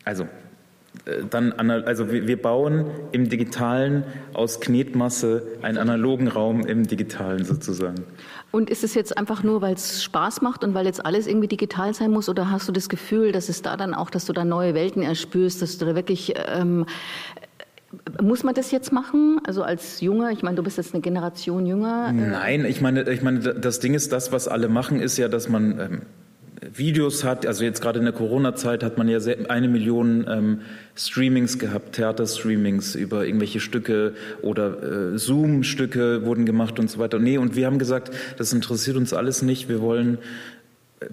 Also, 0.04 0.26
äh, 1.06 1.24
dann, 1.30 1.54
also 1.54 2.12
wir 2.12 2.42
bauen 2.42 2.86
im 3.14 3.30
Digitalen 3.30 4.04
aus 4.34 4.60
Knetmasse 4.60 5.44
einen 5.62 5.78
analogen 5.78 6.28
Raum 6.28 6.66
im 6.66 6.86
Digitalen 6.86 7.46
sozusagen. 7.46 8.04
Und 8.52 8.70
ist 8.70 8.84
es 8.84 8.96
jetzt 8.96 9.18
einfach 9.18 9.44
nur, 9.44 9.62
weil 9.62 9.76
es 9.76 10.04
Spaß 10.04 10.42
macht 10.42 10.64
und 10.64 10.74
weil 10.74 10.86
jetzt 10.86 11.06
alles 11.06 11.26
irgendwie 11.28 11.48
digital 11.48 11.94
sein 11.94 12.12
muss? 12.12 12.28
Oder 12.28 12.52
hast 12.52 12.68
du 12.68 12.72
das 12.74 12.90
Gefühl, 12.90 13.32
dass 13.32 13.50
es 13.50 13.62
da 13.62 13.78
dann 13.78 13.94
auch, 13.94 14.10
dass 14.10 14.26
du 14.26 14.34
da 14.34 14.46
neue 14.46 14.74
Welten 14.74 15.04
erspürst, 15.04 15.62
dass 15.62 15.78
du 15.78 15.86
da 15.86 15.96
wirklich 15.96 16.34
ähm, 16.48 16.86
muss 18.22 18.44
man 18.44 18.54
das 18.54 18.72
jetzt 18.72 18.92
machen? 18.92 19.40
Also 19.46 19.64
als 19.64 20.02
Junger, 20.02 20.32
ich 20.32 20.44
meine, 20.44 20.56
du 20.56 20.64
bist 20.64 20.78
jetzt 20.78 20.94
eine 20.94 21.02
Generation 21.02 21.66
jünger. 21.66 22.10
Äh, 22.10 22.14
Nein, 22.14 22.66
ich 22.66 22.82
meine, 22.82 23.10
ich 23.10 23.22
meine, 23.22 23.40
das 23.40 23.80
Ding 23.80 23.94
ist, 23.94 24.12
das, 24.12 24.32
was 24.32 24.48
alle 24.48 24.68
machen, 24.68 25.00
ist 25.00 25.18
ja, 25.18 25.28
dass 25.28 25.48
man 25.48 25.80
ähm, 25.80 26.02
Videos 26.74 27.24
hat. 27.24 27.46
Also 27.46 27.64
jetzt 27.64 27.82
gerade 27.82 28.00
in 28.00 28.06
der 28.06 28.14
Corona-Zeit 28.14 28.84
hat 28.84 28.98
man 28.98 29.08
ja 29.08 29.20
sehr, 29.20 29.50
eine 29.50 29.68
Million 29.68 30.26
ähm, 30.30 30.62
Streamings 30.96 31.60
gehabt, 31.60 31.94
Theaterstreamings 31.94 32.96
über 32.96 33.26
irgendwelche 33.26 33.60
Stücke 33.60 34.16
oder 34.42 35.14
äh, 35.14 35.18
Zoom-Stücke 35.18 36.26
wurden 36.26 36.46
gemacht 36.46 36.80
und 36.80 36.90
so 36.90 37.00
weiter. 37.00 37.20
Nee, 37.20 37.38
und 37.38 37.56
wir 37.56 37.68
haben 37.68 37.80
gesagt, 37.80 38.12
das 38.38 38.52
interessiert 38.52 38.98
uns 38.98 39.14
alles 39.14 39.42
nicht. 39.42 39.70
Wir 39.70 39.82
wollen, 39.82 40.18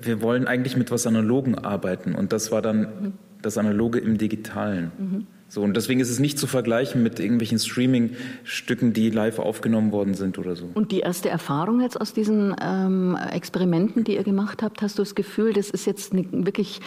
wir 0.00 0.22
wollen 0.22 0.46
eigentlich 0.46 0.76
mit 0.76 0.90
was 0.90 1.06
Analogen 1.06 1.56
arbeiten. 1.56 2.14
Und 2.14 2.32
das 2.32 2.50
war 2.50 2.62
dann 2.62 2.80
mhm. 2.80 3.12
das 3.42 3.58
Analoge 3.58 4.00
im 4.00 4.18
Digitalen. 4.18 4.90
Mhm. 4.98 5.26
So, 5.54 5.62
und 5.62 5.76
deswegen 5.76 6.00
ist 6.00 6.10
es 6.10 6.18
nicht 6.18 6.36
zu 6.36 6.48
vergleichen 6.48 7.04
mit 7.04 7.20
irgendwelchen 7.20 7.60
Streaming-Stücken, 7.60 8.92
die 8.92 9.10
live 9.10 9.38
aufgenommen 9.38 9.92
worden 9.92 10.14
sind 10.14 10.36
oder 10.36 10.56
so. 10.56 10.68
Und 10.74 10.90
die 10.90 10.98
erste 10.98 11.28
Erfahrung 11.28 11.80
jetzt 11.80 12.00
aus 12.00 12.12
diesen 12.12 12.56
ähm, 12.60 13.16
Experimenten, 13.30 14.02
die 14.02 14.16
ihr 14.16 14.24
gemacht 14.24 14.64
habt, 14.64 14.82
hast 14.82 14.98
du 14.98 15.02
das 15.02 15.14
Gefühl, 15.14 15.52
das 15.52 15.70
ist 15.70 15.86
jetzt 15.86 16.12
eine 16.12 16.26
wirklich 16.44 16.80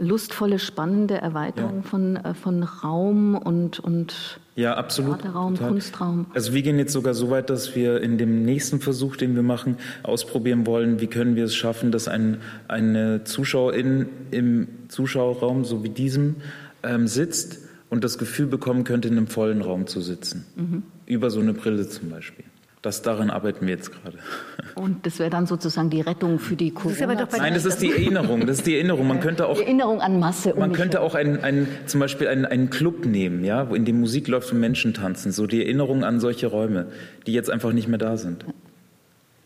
lustvolle, 0.00 0.58
spannende 0.58 1.14
Erweiterung 1.14 1.76
ja. 1.76 1.82
von, 1.82 2.16
äh, 2.16 2.34
von 2.34 2.64
Raum 2.64 3.36
und, 3.36 3.78
und 3.78 4.40
ja, 4.56 4.74
absolut. 4.74 5.24
Raum, 5.24 5.56
Kunstraum. 5.56 6.26
Also 6.34 6.52
wir 6.52 6.62
gehen 6.62 6.78
jetzt 6.78 6.92
sogar 6.92 7.14
so 7.14 7.30
weit, 7.30 7.50
dass 7.50 7.76
wir 7.76 8.00
in 8.00 8.18
dem 8.18 8.44
nächsten 8.44 8.80
Versuch, 8.80 9.14
den 9.14 9.36
wir 9.36 9.44
machen, 9.44 9.76
ausprobieren 10.02 10.66
wollen, 10.66 11.00
wie 11.00 11.06
können 11.06 11.36
wir 11.36 11.44
es 11.44 11.54
schaffen, 11.54 11.92
dass 11.92 12.08
ein, 12.08 12.38
eine 12.66 13.22
Zuschauerin 13.22 14.08
im 14.32 14.66
Zuschauerraum, 14.88 15.64
so 15.64 15.84
wie 15.84 15.90
diesem, 15.90 16.36
ähm, 16.82 17.06
sitzt 17.06 17.67
und 17.90 18.04
das 18.04 18.18
Gefühl 18.18 18.46
bekommen 18.46 18.84
könnte, 18.84 19.08
in 19.08 19.16
einem 19.16 19.26
vollen 19.26 19.62
Raum 19.62 19.86
zu 19.86 20.00
sitzen. 20.00 20.44
Mhm. 20.56 20.82
Über 21.06 21.30
so 21.30 21.40
eine 21.40 21.54
Brille 21.54 21.88
zum 21.88 22.10
Beispiel. 22.10 22.44
Das 22.80 23.02
daran 23.02 23.30
arbeiten 23.30 23.66
wir 23.66 23.74
jetzt 23.74 23.90
gerade. 23.90 24.18
Und 24.76 25.04
das 25.04 25.18
wäre 25.18 25.30
dann 25.30 25.46
sozusagen 25.46 25.90
die 25.90 26.00
Rettung 26.00 26.38
für 26.38 26.54
die 26.54 26.70
Corona. 26.70 27.16
Das 27.16 27.36
Nein, 27.36 27.54
das 27.54 27.64
ist 27.64 27.82
die 27.82 27.90
Erinnerung. 27.90 28.46
Das 28.46 28.58
ist 28.58 28.66
die 28.68 28.76
Erinnerung. 28.76 29.08
Man 29.08 29.18
könnte 29.18 29.46
auch 29.46 29.56
die 29.56 29.64
Erinnerung 29.64 30.00
an 30.00 30.20
Masse. 30.20 30.54
Man 30.56 30.72
könnte 30.72 31.00
auch 31.00 31.16
einen, 31.16 31.40
einen, 31.40 31.66
zum 31.86 31.98
Beispiel 31.98 32.28
einen, 32.28 32.44
einen 32.44 32.70
Club 32.70 33.04
nehmen, 33.04 33.44
ja, 33.44 33.68
wo 33.68 33.74
in 33.74 33.84
dem 33.84 33.98
Musik 33.98 34.28
läuft 34.28 34.52
und 34.52 34.60
Menschen 34.60 34.94
tanzen. 34.94 35.32
So 35.32 35.48
die 35.48 35.60
Erinnerung 35.60 36.04
an 36.04 36.20
solche 36.20 36.46
Räume, 36.46 36.86
die 37.26 37.32
jetzt 37.32 37.50
einfach 37.50 37.72
nicht 37.72 37.88
mehr 37.88 37.98
da 37.98 38.16
sind. 38.16 38.44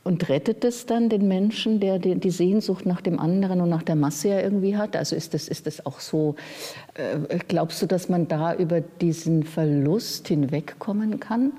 Und 0.04 0.28
rettet 0.28 0.64
es 0.64 0.86
dann 0.86 1.08
den 1.08 1.28
Menschen, 1.28 1.78
der 1.78 1.98
die 1.98 2.30
Sehnsucht 2.30 2.86
nach 2.86 3.00
dem 3.00 3.20
anderen 3.20 3.60
und 3.60 3.68
nach 3.68 3.84
der 3.84 3.94
Masse 3.94 4.28
ja 4.28 4.40
irgendwie 4.40 4.76
hat? 4.76 4.96
Also 4.96 5.14
ist 5.14 5.32
das, 5.32 5.46
ist 5.46 5.66
das 5.66 5.86
auch 5.86 6.00
so, 6.00 6.34
äh, 6.94 7.38
glaubst 7.46 7.80
du, 7.82 7.86
dass 7.86 8.08
man 8.08 8.26
da 8.26 8.54
über 8.54 8.80
diesen 8.80 9.44
Verlust 9.44 10.26
hinwegkommen 10.26 11.20
kann? 11.20 11.52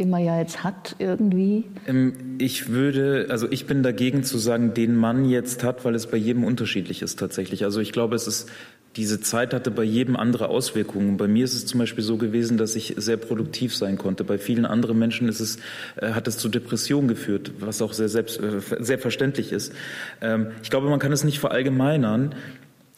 Den 0.00 0.10
man 0.10 0.24
ja 0.24 0.40
jetzt 0.40 0.64
hat 0.64 0.96
irgendwie? 0.98 1.64
Ähm, 1.86 2.14
ich 2.38 2.70
würde, 2.70 3.26
also 3.28 3.46
ich 3.50 3.66
bin 3.66 3.82
dagegen 3.82 4.24
zu 4.24 4.38
sagen, 4.38 4.74
den 4.74 4.96
man 4.96 5.26
jetzt 5.26 5.62
hat, 5.62 5.84
weil 5.84 5.94
es 5.94 6.06
bei 6.06 6.16
jedem 6.16 6.42
unterschiedlich 6.42 7.02
ist 7.02 7.18
tatsächlich. 7.18 7.64
Also 7.64 7.80
ich 7.80 7.92
glaube, 7.92 8.16
es 8.16 8.26
ist 8.26 8.50
diese 8.96 9.20
Zeit 9.20 9.54
hatte 9.54 9.70
bei 9.70 9.84
jedem 9.84 10.16
andere 10.16 10.48
Auswirkungen. 10.48 11.16
Bei 11.16 11.28
mir 11.28 11.44
ist 11.44 11.54
es 11.54 11.64
zum 11.66 11.78
Beispiel 11.78 12.02
so 12.02 12.16
gewesen, 12.16 12.58
dass 12.58 12.74
ich 12.74 12.94
sehr 12.96 13.18
produktiv 13.18 13.76
sein 13.76 13.98
konnte. 13.98 14.24
Bei 14.24 14.36
vielen 14.36 14.66
anderen 14.66 14.98
Menschen 14.98 15.28
ist 15.28 15.38
es, 15.38 15.58
äh, 15.96 16.12
hat 16.12 16.26
es 16.26 16.38
zu 16.38 16.48
Depressionen 16.48 17.06
geführt, 17.06 17.52
was 17.60 17.82
auch 17.82 17.92
sehr 17.92 18.08
selbst, 18.08 18.40
äh, 18.40 18.60
selbstverständlich 18.80 19.52
ist. 19.52 19.72
Ähm, 20.20 20.48
ich 20.62 20.70
glaube, 20.70 20.88
man 20.88 20.98
kann 20.98 21.12
es 21.12 21.22
nicht 21.22 21.38
verallgemeinern, 21.38 22.34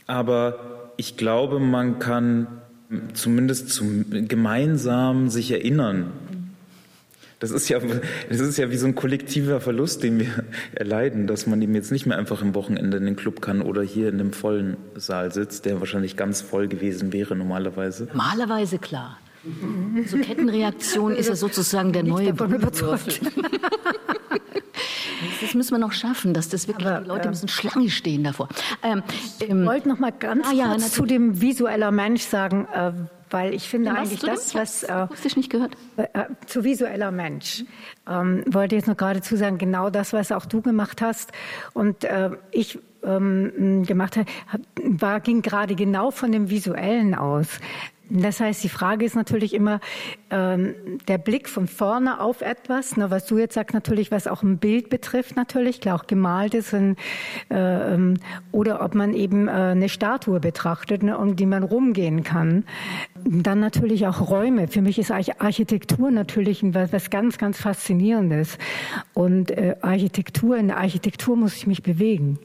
aber 0.07 0.93
ich 0.97 1.17
glaube, 1.17 1.61
man 1.61 1.99
kann 1.99 2.47
zumindest 3.13 3.71
zum, 3.71 4.07
gemeinsam 4.29 5.29
sich 5.29 5.51
erinnern, 5.51 6.13
das 7.43 7.51
ist 7.51 7.69
ja, 7.69 7.81
das 8.29 8.39
ist 8.39 8.57
ja 8.57 8.71
wie 8.71 8.77
so 8.77 8.87
ein 8.87 8.95
kollektiver 8.95 9.61
Verlust, 9.61 10.05
den 10.05 10.21
wir 10.21 10.45
erleiden, 10.75 11.27
dass 11.27 11.49
man 11.49 11.61
eben 11.61 11.75
jetzt 11.75 11.91
nicht 11.91 12.07
mehr 12.07 12.17
einfach 12.17 12.41
am 12.41 12.55
Wochenende 12.55 12.97
in 12.99 13.05
den 13.05 13.17
Club 13.17 13.43
kann 13.43 13.63
oder 13.63 13.83
hier 13.83 14.09
in 14.09 14.21
einem 14.21 14.33
vollen 14.33 14.77
Saal 14.95 15.33
sitzt, 15.33 15.65
der 15.65 15.81
wahrscheinlich 15.81 16.17
ganz 16.17 16.41
voll 16.41 16.69
gewesen 16.69 17.13
wäre 17.13 17.35
normalerweise. 17.35 18.05
Normalerweise 18.05 18.79
klar. 18.79 19.19
So 20.07 20.19
Kettenreaktion 20.19 21.17
ist 21.17 21.29
ja 21.29 21.35
sozusagen 21.35 21.93
der 21.93 22.05
neue 22.05 22.29
überzeugt. 22.29 23.21
Das 25.41 25.55
müssen 25.55 25.73
wir 25.73 25.79
noch 25.79 25.93
schaffen, 25.93 26.35
dass 26.35 26.49
das 26.49 26.69
wirklich, 26.69 26.87
Aber, 26.87 27.01
die 27.01 27.09
Leute 27.09 27.27
äh, 27.27 27.31
müssen 27.31 27.49
Schlange 27.49 27.91
stehen 27.91 28.25
davor. 28.25 28.49
Ähm, 28.83 29.03
ich 29.39 29.51
ähm, 29.51 29.67
wollte 29.67 29.89
noch 29.89 29.99
mal 29.99 30.13
ganz 30.13 30.47
ah, 30.49 30.53
ja, 30.53 30.69
kurz 30.69 30.93
zu 30.93 31.05
dem 31.05 31.41
visueller 31.41 31.91
Mensch 31.91 32.23
sagen, 32.23 32.67
äh, 32.73 32.93
weil 33.33 33.55
ich 33.55 33.69
finde 33.69 33.93
eigentlich 33.93 34.21
das, 34.21 34.55
was 34.55 34.83
äh, 34.83 35.07
nicht 35.37 35.51
gehört. 35.51 35.77
Äh, 35.97 36.03
äh, 36.13 36.25
zu 36.47 36.65
visueller 36.65 37.11
Mensch 37.11 37.65
ähm, 38.09 38.45
wollte 38.47 38.77
jetzt 38.77 38.89
noch 38.89 38.97
geradezu 38.97 39.37
sagen, 39.37 39.59
genau 39.59 39.91
das, 39.91 40.13
was 40.13 40.33
auch 40.33 40.47
du 40.47 40.61
gemacht 40.61 41.01
hast 41.01 41.33
und 41.73 42.05
äh, 42.05 42.31
ich 42.51 42.79
ähm, 43.05 43.85
gemacht 43.85 44.17
habe, 44.17 44.31
war 44.83 45.21
ging 45.21 45.43
gerade 45.43 45.75
genau 45.75 46.11
von 46.11 46.33
dem 46.33 46.51
visuellen 46.51 47.15
aus. 47.15 47.49
Das 48.15 48.41
heißt, 48.41 48.63
die 48.63 48.69
Frage 48.69 49.07
ist 49.07 49.17
natürlich 49.17 49.55
immer 49.55 49.81
ähm, 50.31 50.75
der 51.09 51.17
Blick 51.17 51.49
von 51.49 51.67
vorne 51.67 52.21
auf 52.21 52.43
etwas, 52.43 52.99
ne, 52.99 53.11
was 53.11 53.25
du 53.25 53.39
jetzt 53.39 53.55
sagst 53.55 53.73
natürlich, 53.73 54.11
was 54.11 54.27
auch 54.27 54.43
ein 54.43 54.59
Bild 54.59 54.91
betrifft 54.91 55.35
natürlich, 55.35 55.81
klar 55.81 55.99
auch 55.99 56.07
gemalt 56.07 56.53
ist, 56.53 56.75
und, 56.75 56.97
äh, 57.51 57.95
ähm, 57.95 58.19
oder 58.51 58.83
ob 58.85 58.95
man 58.95 59.15
eben 59.15 59.49
äh, 59.49 59.53
eine 59.53 59.89
Statue 59.89 60.41
betrachtet, 60.41 61.03
ne, 61.03 61.17
um 61.17 61.37
die 61.37 61.47
man 61.47 61.63
rumgehen 61.63 62.23
kann. 62.23 62.65
Dann 63.25 63.61
natürlich 63.61 64.07
auch 64.07 64.29
Räume. 64.29 64.69
Für 64.69 64.83
mich 64.83 64.99
ist 64.99 65.11
Architektur 65.11 66.11
natürlich 66.11 66.63
was, 66.75 66.93
was 66.93 67.09
ganz, 67.09 67.39
ganz 67.39 67.59
faszinierendes. 67.59 68.59
Und 69.15 69.51
äh, 69.53 69.77
Architektur, 69.81 70.59
in 70.59 70.69
der 70.69 70.77
Architektur 70.77 71.35
muss 71.35 71.57
ich 71.57 71.67
mich 71.67 71.83
bewegen. 71.83 72.39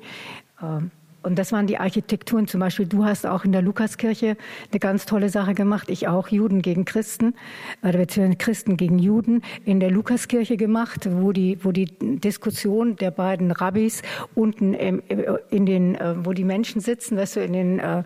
Ähm, 0.62 0.92
und 1.28 1.38
das 1.38 1.52
waren 1.52 1.68
die 1.68 1.78
Architekturen. 1.78 2.48
Zum 2.48 2.60
Beispiel, 2.60 2.88
du 2.88 3.06
hast 3.06 3.26
auch 3.26 3.46
in 3.46 3.52
der 3.52 3.62
Lukaskirche 3.62 4.38
eine 4.72 4.80
ganz 4.80 5.06
tolle 5.06 5.30
Sache 5.30 5.54
gemacht. 5.54 5.90
Ich 5.90 6.08
auch, 6.08 6.30
Juden 6.30 6.62
gegen 6.62 6.86
Christen, 6.86 7.36
oder 7.84 8.00
beziehungsweise 8.00 8.38
Christen 8.38 8.78
gegen 8.78 8.98
Juden 8.98 9.44
in 9.66 9.80
der 9.80 9.92
Lukaskirche 9.92 10.58
gemacht, 10.58 11.08
wo 11.12 11.32
die, 11.32 11.64
wo 11.64 11.72
die 11.72 11.86
Diskussion 12.00 12.96
der 12.96 13.12
beiden 13.12 13.52
Rabbis 13.52 14.02
unten 14.34 14.74
in 14.74 15.66
den, 15.66 15.96
äh, 15.96 16.26
wo 16.26 16.34
die 16.34 16.44
Menschen 16.44 16.82
sitzen, 16.82 17.18
weißt 17.18 17.36
du, 17.36 17.40
in 17.42 17.54
den, 17.54 17.80
äh, 17.80 18.04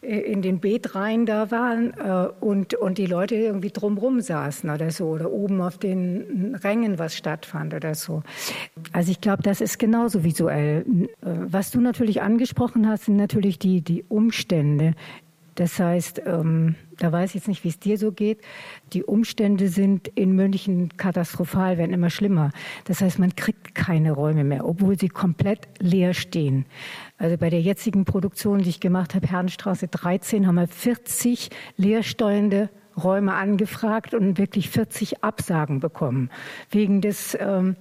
in 0.00 0.42
den 0.42 0.60
Betreihen 0.60 1.26
da 1.26 1.50
waren 1.50 1.92
äh, 1.94 2.28
und, 2.40 2.74
und 2.74 2.98
die 2.98 3.06
Leute 3.06 3.34
irgendwie 3.34 3.70
drumrum 3.70 4.20
saßen 4.20 4.70
oder 4.70 4.90
so 4.90 5.06
oder 5.08 5.30
oben 5.30 5.60
auf 5.60 5.78
den 5.78 6.54
Rängen 6.62 6.98
was 6.98 7.16
stattfand 7.16 7.74
oder 7.74 7.94
so. 7.94 8.22
Also 8.92 9.10
ich 9.10 9.20
glaube, 9.20 9.42
das 9.42 9.60
ist 9.60 9.78
genauso 9.78 10.22
visuell. 10.22 10.84
Äh, 10.86 11.06
was 11.22 11.70
du 11.72 11.80
natürlich 11.80 12.22
angesprochen 12.22 12.88
hast, 12.88 13.06
sind 13.06 13.16
natürlich 13.16 13.58
die, 13.58 13.80
die 13.80 14.04
Umstände, 14.08 14.94
das 15.56 15.80
heißt, 15.80 16.22
ähm, 16.24 16.76
da 16.98 17.12
weiß 17.12 17.30
ich 17.30 17.34
jetzt 17.36 17.48
nicht, 17.48 17.64
wie 17.64 17.68
es 17.68 17.78
dir 17.78 17.98
so 17.98 18.12
geht. 18.12 18.40
Die 18.92 19.04
Umstände 19.04 19.68
sind 19.68 20.08
in 20.08 20.32
München 20.32 20.96
katastrophal, 20.96 21.78
werden 21.78 21.92
immer 21.92 22.10
schlimmer. 22.10 22.50
Das 22.84 23.00
heißt, 23.00 23.18
man 23.18 23.34
kriegt 23.36 23.74
keine 23.74 24.12
Räume 24.12 24.44
mehr, 24.44 24.66
obwohl 24.66 24.98
sie 24.98 25.08
komplett 25.08 25.68
leer 25.78 26.14
stehen. 26.14 26.66
Also 27.16 27.36
bei 27.36 27.50
der 27.50 27.60
jetzigen 27.60 28.04
Produktion, 28.04 28.58
die 28.58 28.70
ich 28.70 28.80
gemacht 28.80 29.14
habe, 29.14 29.26
Herrenstraße 29.26 29.88
13, 29.88 30.46
haben 30.46 30.56
wir 30.56 30.68
40 30.68 31.50
leersteuernde 31.76 32.70
Räume 32.96 33.34
angefragt 33.34 34.14
und 34.14 34.38
wirklich 34.38 34.68
40 34.70 35.22
Absagen 35.22 35.80
bekommen 35.80 36.30
wegen 36.70 37.00
des 37.00 37.36
ähm, 37.40 37.76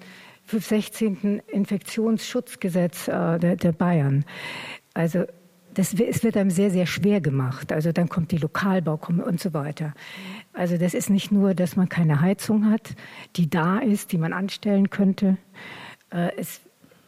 16. 0.45 1.41
Infektionsschutzgesetz 1.47 3.07
äh, 3.07 3.39
der, 3.39 3.55
der 3.55 3.71
Bayern. 3.71 4.25
Also 4.93 5.25
das, 5.77 5.93
es 5.93 6.23
wird 6.23 6.35
einem 6.37 6.49
sehr, 6.49 6.71
sehr 6.71 6.87
schwer 6.87 7.21
gemacht. 7.21 7.71
Also 7.71 7.91
dann 7.91 8.09
kommt 8.09 8.31
die 8.31 8.37
Lokalbau 8.37 8.99
und 9.07 9.39
so 9.39 9.53
weiter. 9.53 9.93
Also 10.53 10.77
das 10.77 10.95
ist 10.95 11.11
nicht 11.11 11.31
nur, 11.31 11.53
dass 11.53 11.75
man 11.75 11.87
keine 11.87 12.19
Heizung 12.21 12.69
hat, 12.69 12.95
die 13.35 13.47
da 13.47 13.77
ist, 13.77 14.11
die 14.11 14.17
man 14.17 14.33
anstellen 14.33 14.89
könnte. 14.89 15.37
Äh, 16.09 16.31
es, 16.35 16.61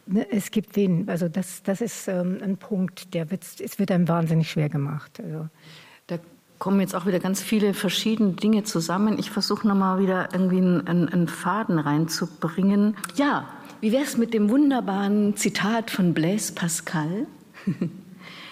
ne, 0.06 0.24
es 0.30 0.52
gibt 0.52 0.76
wen, 0.76 1.08
also 1.08 1.28
das, 1.28 1.64
das 1.64 1.80
ist 1.80 2.06
ähm, 2.06 2.38
ein 2.44 2.58
Punkt, 2.58 3.12
der 3.12 3.32
wird, 3.32 3.42
es 3.42 3.80
wird 3.80 3.90
einem 3.90 4.06
wahnsinnig 4.06 4.48
schwer 4.48 4.68
gemacht. 4.68 5.20
Also. 5.20 5.48
Da 6.06 6.18
kommen 6.60 6.80
jetzt 6.80 6.94
auch 6.94 7.06
wieder 7.06 7.18
ganz 7.18 7.42
viele 7.42 7.74
verschiedene 7.74 8.34
Dinge 8.34 8.62
zusammen. 8.62 9.18
Ich 9.18 9.32
versuche 9.32 9.66
nochmal 9.66 10.00
wieder 10.00 10.28
irgendwie 10.32 10.58
einen, 10.58 11.08
einen 11.08 11.26
Faden 11.26 11.80
reinzubringen. 11.80 12.96
Ja, 13.16 13.48
wie 13.80 13.90
wäre 13.90 14.04
es 14.04 14.16
mit 14.16 14.32
dem 14.32 14.48
wunderbaren 14.48 15.36
Zitat 15.36 15.90
von 15.90 16.14
Blaise 16.14 16.52
Pascal? 16.52 17.26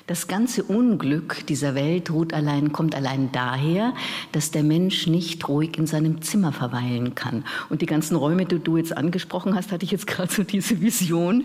Das 0.08 0.26
ganze 0.26 0.62
Unglück 0.62 1.44
dieser 1.48 1.74
Welt 1.74 2.10
ruht 2.10 2.32
allein, 2.32 2.72
kommt 2.72 2.94
allein 2.94 3.28
daher, 3.30 3.92
dass 4.32 4.50
der 4.50 4.62
Mensch 4.62 5.06
nicht 5.06 5.46
ruhig 5.50 5.76
in 5.76 5.86
seinem 5.86 6.22
Zimmer 6.22 6.50
verweilen 6.50 7.14
kann. 7.14 7.44
Und 7.68 7.82
die 7.82 7.86
ganzen 7.86 8.16
Räume, 8.16 8.46
die 8.46 8.58
du 8.58 8.78
jetzt 8.78 8.96
angesprochen 8.96 9.54
hast, 9.54 9.70
hatte 9.70 9.84
ich 9.84 9.90
jetzt 9.90 10.06
gerade 10.06 10.32
so 10.32 10.44
diese 10.44 10.80
Vision. 10.80 11.44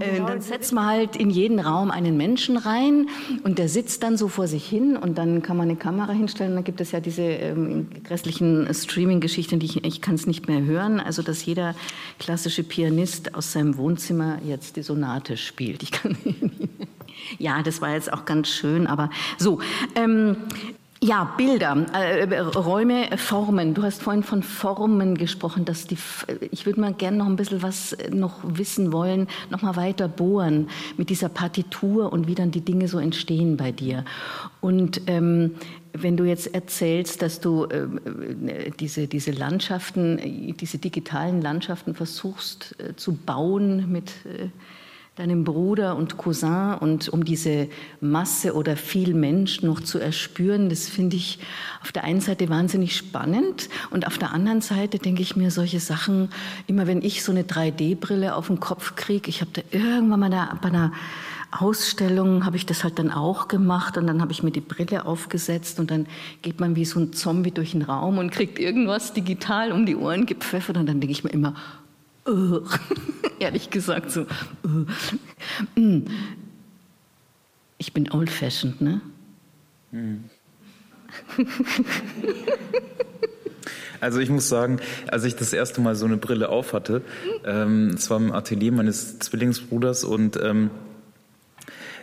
Äh, 0.00 0.20
dann 0.26 0.40
setzt 0.40 0.72
man 0.72 0.86
halt 0.86 1.16
in 1.16 1.28
jeden 1.28 1.60
Raum 1.60 1.90
einen 1.90 2.16
Menschen 2.16 2.56
rein 2.56 3.10
und 3.44 3.58
der 3.58 3.68
sitzt 3.68 4.02
dann 4.02 4.16
so 4.16 4.28
vor 4.28 4.46
sich 4.46 4.66
hin 4.66 4.96
und 4.96 5.18
dann 5.18 5.42
kann 5.42 5.58
man 5.58 5.68
eine 5.68 5.76
Kamera 5.76 6.12
hinstellen. 6.12 6.54
Dann 6.54 6.64
gibt 6.64 6.80
es 6.80 6.92
ja 6.92 7.00
diese 7.00 7.24
ähm, 7.24 7.88
grässlichen 8.04 8.72
Streaming-Geschichten, 8.72 9.58
die 9.58 9.66
ich, 9.66 9.84
ich 9.84 10.00
kann 10.00 10.14
es 10.14 10.26
nicht 10.26 10.48
mehr 10.48 10.64
hören. 10.64 10.98
Also, 10.98 11.20
dass 11.20 11.44
jeder 11.44 11.74
klassische 12.18 12.62
Pianist 12.62 13.34
aus 13.34 13.52
seinem 13.52 13.76
Wohnzimmer 13.76 14.38
jetzt 14.46 14.76
die 14.76 14.82
Sonate 14.82 15.36
spielt. 15.36 15.82
Ich 15.82 15.92
kann 15.92 16.16
ja, 17.38 17.62
das 17.62 17.80
war 17.80 17.92
jetzt 17.92 18.12
auch 18.12 18.24
ganz 18.24 18.48
schön, 18.48 18.86
aber 18.86 19.10
so. 19.36 19.60
Ähm, 19.94 20.36
ja, 21.00 21.32
Bilder, 21.36 21.86
äh, 21.92 22.40
Räume, 22.40 23.16
Formen. 23.18 23.72
Du 23.72 23.84
hast 23.84 24.02
vorhin 24.02 24.24
von 24.24 24.42
Formen 24.42 25.16
gesprochen, 25.16 25.64
dass 25.64 25.86
die. 25.86 25.96
Ich 26.50 26.66
würde 26.66 26.80
mal 26.80 26.92
gerne 26.92 27.18
noch 27.18 27.26
ein 27.26 27.36
bisschen 27.36 27.62
was 27.62 27.96
noch 28.10 28.40
wissen 28.42 28.92
wollen, 28.92 29.28
noch 29.48 29.62
mal 29.62 29.76
weiter 29.76 30.08
bohren 30.08 30.68
mit 30.96 31.08
dieser 31.08 31.28
Partitur 31.28 32.12
und 32.12 32.26
wie 32.26 32.34
dann 32.34 32.50
die 32.50 32.62
Dinge 32.62 32.88
so 32.88 32.98
entstehen 32.98 33.56
bei 33.56 33.70
dir. 33.70 34.04
Und 34.60 35.02
ähm, 35.06 35.54
wenn 35.92 36.16
du 36.16 36.24
jetzt 36.24 36.52
erzählst, 36.52 37.22
dass 37.22 37.40
du 37.40 37.66
äh, 37.66 38.70
diese, 38.80 39.06
diese 39.06 39.30
Landschaften, 39.30 40.56
diese 40.56 40.78
digitalen 40.78 41.40
Landschaften 41.40 41.94
versuchst 41.94 42.74
äh, 42.80 42.96
zu 42.96 43.12
bauen 43.14 43.90
mit 43.90 44.10
äh, 44.24 44.48
deinem 45.18 45.42
Bruder 45.42 45.96
und 45.96 46.16
Cousin 46.16 46.74
und 46.78 47.08
um 47.08 47.24
diese 47.24 47.68
Masse 48.00 48.54
oder 48.54 48.76
viel 48.76 49.14
Mensch 49.14 49.62
noch 49.62 49.80
zu 49.80 49.98
erspüren, 49.98 50.68
das 50.68 50.88
finde 50.88 51.16
ich 51.16 51.40
auf 51.82 51.90
der 51.90 52.04
einen 52.04 52.20
Seite 52.20 52.48
wahnsinnig 52.48 52.96
spannend 52.96 53.68
und 53.90 54.06
auf 54.06 54.18
der 54.18 54.32
anderen 54.32 54.60
Seite 54.60 54.98
denke 54.98 55.22
ich 55.22 55.34
mir 55.34 55.50
solche 55.50 55.80
Sachen, 55.80 56.30
immer 56.68 56.86
wenn 56.86 57.02
ich 57.02 57.24
so 57.24 57.32
eine 57.32 57.42
3D-Brille 57.42 58.36
auf 58.36 58.46
den 58.46 58.60
Kopf 58.60 58.94
kriege, 58.94 59.28
ich 59.28 59.40
habe 59.40 59.50
da 59.54 59.62
irgendwann 59.72 60.20
mal 60.20 60.30
da, 60.30 60.56
bei 60.62 60.68
einer 60.68 60.92
Ausstellung 61.50 62.44
habe 62.44 62.56
ich 62.56 62.66
das 62.66 62.84
halt 62.84 62.98
dann 62.98 63.10
auch 63.10 63.48
gemacht 63.48 63.96
und 63.96 64.06
dann 64.06 64.20
habe 64.20 64.32
ich 64.32 64.42
mir 64.42 64.50
die 64.50 64.60
Brille 64.60 65.06
aufgesetzt 65.06 65.80
und 65.80 65.90
dann 65.90 66.06
geht 66.42 66.60
man 66.60 66.76
wie 66.76 66.84
so 66.84 67.00
ein 67.00 67.12
Zombie 67.12 67.50
durch 67.50 67.72
den 67.72 67.82
Raum 67.82 68.18
und 68.18 68.30
kriegt 68.30 68.58
irgendwas 68.58 69.14
digital 69.14 69.72
um 69.72 69.86
die 69.86 69.96
Ohren 69.96 70.26
gepfeffert 70.26 70.76
und 70.76 70.86
dann 70.86 71.00
denke 71.00 71.12
ich 71.12 71.24
mir 71.24 71.30
immer, 71.30 71.54
uh, 72.28 72.66
ehrlich 73.38 73.70
gesagt 73.70 74.10
so. 74.10 74.26
Uh. 74.64 74.84
Ich 77.78 77.92
bin 77.92 78.10
old-fashioned, 78.10 78.80
ne? 78.80 79.00
Hm. 79.92 80.24
Also 84.00 84.20
ich 84.20 84.30
muss 84.30 84.48
sagen, 84.48 84.78
als 85.08 85.24
ich 85.24 85.36
das 85.36 85.52
erste 85.52 85.80
Mal 85.80 85.96
so 85.96 86.06
eine 86.06 86.16
Brille 86.16 86.48
auf 86.48 86.72
hatte, 86.72 87.02
ähm, 87.44 87.88
es 87.94 88.08
war 88.10 88.18
im 88.18 88.32
Atelier 88.32 88.72
meines 88.72 89.18
Zwillingsbruders 89.18 90.04
und 90.04 90.38
ähm, 90.40 90.70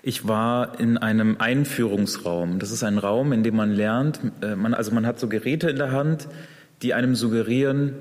ich 0.03 0.27
war 0.27 0.79
in 0.79 0.97
einem 0.97 1.37
Einführungsraum. 1.39 2.59
Das 2.59 2.71
ist 2.71 2.83
ein 2.83 2.97
Raum, 2.97 3.31
in 3.31 3.43
dem 3.43 3.55
man 3.55 3.71
lernt, 3.71 4.19
äh, 4.41 4.55
man, 4.55 4.73
also 4.73 4.91
man 4.91 5.05
hat 5.05 5.19
so 5.19 5.27
Geräte 5.27 5.69
in 5.69 5.77
der 5.77 5.91
Hand, 5.91 6.27
die 6.81 6.93
einem 6.93 7.15
suggerieren, 7.15 7.93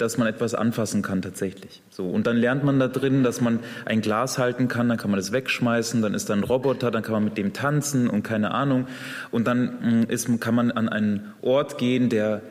dass 0.00 0.18
man 0.18 0.26
etwas 0.26 0.54
anfassen 0.54 1.02
kann 1.02 1.22
tatsächlich. 1.22 1.82
So 1.90 2.08
und 2.08 2.26
dann 2.26 2.36
lernt 2.36 2.64
man 2.64 2.78
da 2.78 2.88
drin, 2.88 3.22
dass 3.22 3.40
man 3.40 3.60
ein 3.84 4.00
Glas 4.00 4.38
halten 4.38 4.68
kann, 4.68 4.88
dann 4.88 4.98
kann 4.98 5.10
man 5.10 5.18
das 5.18 5.32
wegschmeißen, 5.32 6.02
dann 6.02 6.14
ist 6.14 6.30
da 6.30 6.34
ein 6.34 6.44
Roboter, 6.44 6.90
dann 6.90 7.02
kann 7.02 7.12
man 7.12 7.24
mit 7.24 7.38
dem 7.38 7.52
tanzen 7.52 8.08
und 8.08 8.22
keine 8.22 8.52
Ahnung 8.52 8.86
und 9.30 9.46
dann 9.46 10.04
mm, 10.04 10.10
ist, 10.10 10.28
kann 10.40 10.54
man 10.54 10.70
an 10.70 10.88
einen 10.88 11.32
Ort 11.42 11.78
gehen, 11.78 12.08
der 12.08 12.42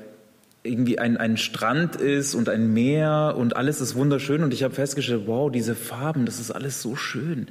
irgendwie 0.63 0.99
ein, 0.99 1.17
ein 1.17 1.37
Strand 1.37 1.95
ist 1.95 2.35
und 2.35 2.49
ein 2.49 2.73
Meer 2.73 3.35
und 3.37 3.55
alles 3.55 3.79
ist 3.79 3.95
wunderschön 3.95 4.43
und 4.43 4.53
ich 4.53 4.63
habe 4.63 4.73
festgestellt, 4.73 5.23
wow, 5.25 5.49
diese 5.49 5.73
Farben, 5.73 6.25
das 6.25 6.39
ist 6.39 6.51
alles 6.51 6.81
so 6.81 6.95
schön. 6.95 7.47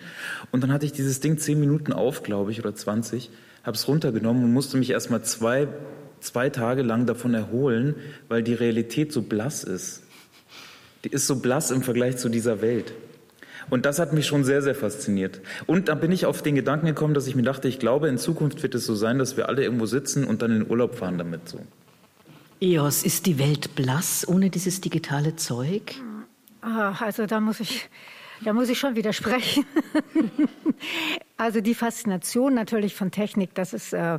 Und 0.53 0.63
dann 0.63 0.73
hatte 0.73 0.85
ich 0.85 0.93
dieses 0.93 1.21
Ding 1.21 1.39
zehn 1.39 1.59
Minuten 1.59 1.93
auf, 1.93 2.23
glaube 2.23 2.51
ich, 2.51 2.61
oder 2.61 2.75
20, 2.75 3.31
habe 3.63 3.77
es 3.77 3.89
runtergenommen 3.89 4.45
und 4.45 4.53
musste 4.53 4.77
mich 4.77 4.91
erstmal 4.91 5.23
zwei, 5.23 5.69
zwei 6.21 6.51
Tage 6.51 6.83
lang 6.83 7.07
davon 7.07 7.35
erholen, 7.35 7.97
weil 8.29 8.43
die 8.43 8.55
Realität 8.55 9.12
so 9.12 9.23
blass 9.23 9.64
ist. 9.64 10.03
Die 11.05 11.11
ist 11.11 11.27
so 11.27 11.37
blass 11.37 11.71
im 11.71 11.83
Vergleich 11.83 12.16
zu 12.16 12.29
dieser 12.29 12.61
Welt. 12.61 12.93
Und 13.71 13.85
das 13.85 13.99
hat 13.99 14.12
mich 14.12 14.27
schon 14.27 14.45
sehr, 14.45 14.62
sehr 14.62 14.75
fasziniert. 14.75 15.41
Und 15.66 15.89
da 15.89 15.95
bin 15.95 16.11
ich 16.11 16.27
auf 16.27 16.43
den 16.43 16.55
Gedanken 16.55 16.87
gekommen, 16.87 17.14
dass 17.14 17.27
ich 17.27 17.35
mir 17.35 17.43
dachte, 17.43 17.69
ich 17.69 17.79
glaube, 17.79 18.09
in 18.09 18.19
Zukunft 18.19 18.62
wird 18.62 18.75
es 18.75 18.87
so 18.87 18.95
sein, 18.95 19.19
dass 19.19 19.37
wir 19.37 19.49
alle 19.49 19.62
irgendwo 19.62 19.87
sitzen 19.87 20.25
und 20.25 20.43
dann 20.43 20.53
in 20.53 20.71
Urlaub 20.71 20.95
fahren 20.95 21.19
damit 21.19 21.49
so. 21.49 21.61
EOS, 22.61 23.05
ist 23.05 23.27
die 23.27 23.39
Welt 23.39 23.75
blass 23.77 24.27
ohne 24.27 24.51
dieses 24.51 24.81
digitale 24.81 25.37
Zeug? 25.37 25.95
Ah, 26.61 26.95
also 27.01 27.27
da 27.27 27.41
muss 27.41 27.61
ich, 27.61 27.89
da 28.45 28.53
muss 28.53 28.69
ich 28.69 28.79
schon 28.79 28.97
widersprechen. 28.97 29.64
Also 31.39 31.61
die 31.61 31.74
Faszination 31.74 32.53
natürlich 32.53 32.95
von 32.95 33.11
Technik, 33.11 33.55
das 33.55 33.72
ist, 33.72 33.93
äh, 33.93 34.18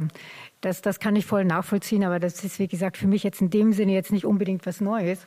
das, 0.62 0.82
das 0.82 1.00
kann 1.00 1.16
ich 1.16 1.26
voll 1.26 1.46
nachvollziehen, 1.46 2.04
aber 2.04 2.20
das 2.20 2.44
ist, 2.44 2.60
wie 2.60 2.68
gesagt, 2.68 2.98
für 2.98 3.08
mich 3.08 3.24
jetzt 3.24 3.40
in 3.42 3.50
dem 3.50 3.72
Sinne 3.72 3.94
jetzt 3.94 4.12
nicht 4.12 4.26
unbedingt 4.26 4.66
was 4.66 4.82
Neues, 4.82 5.26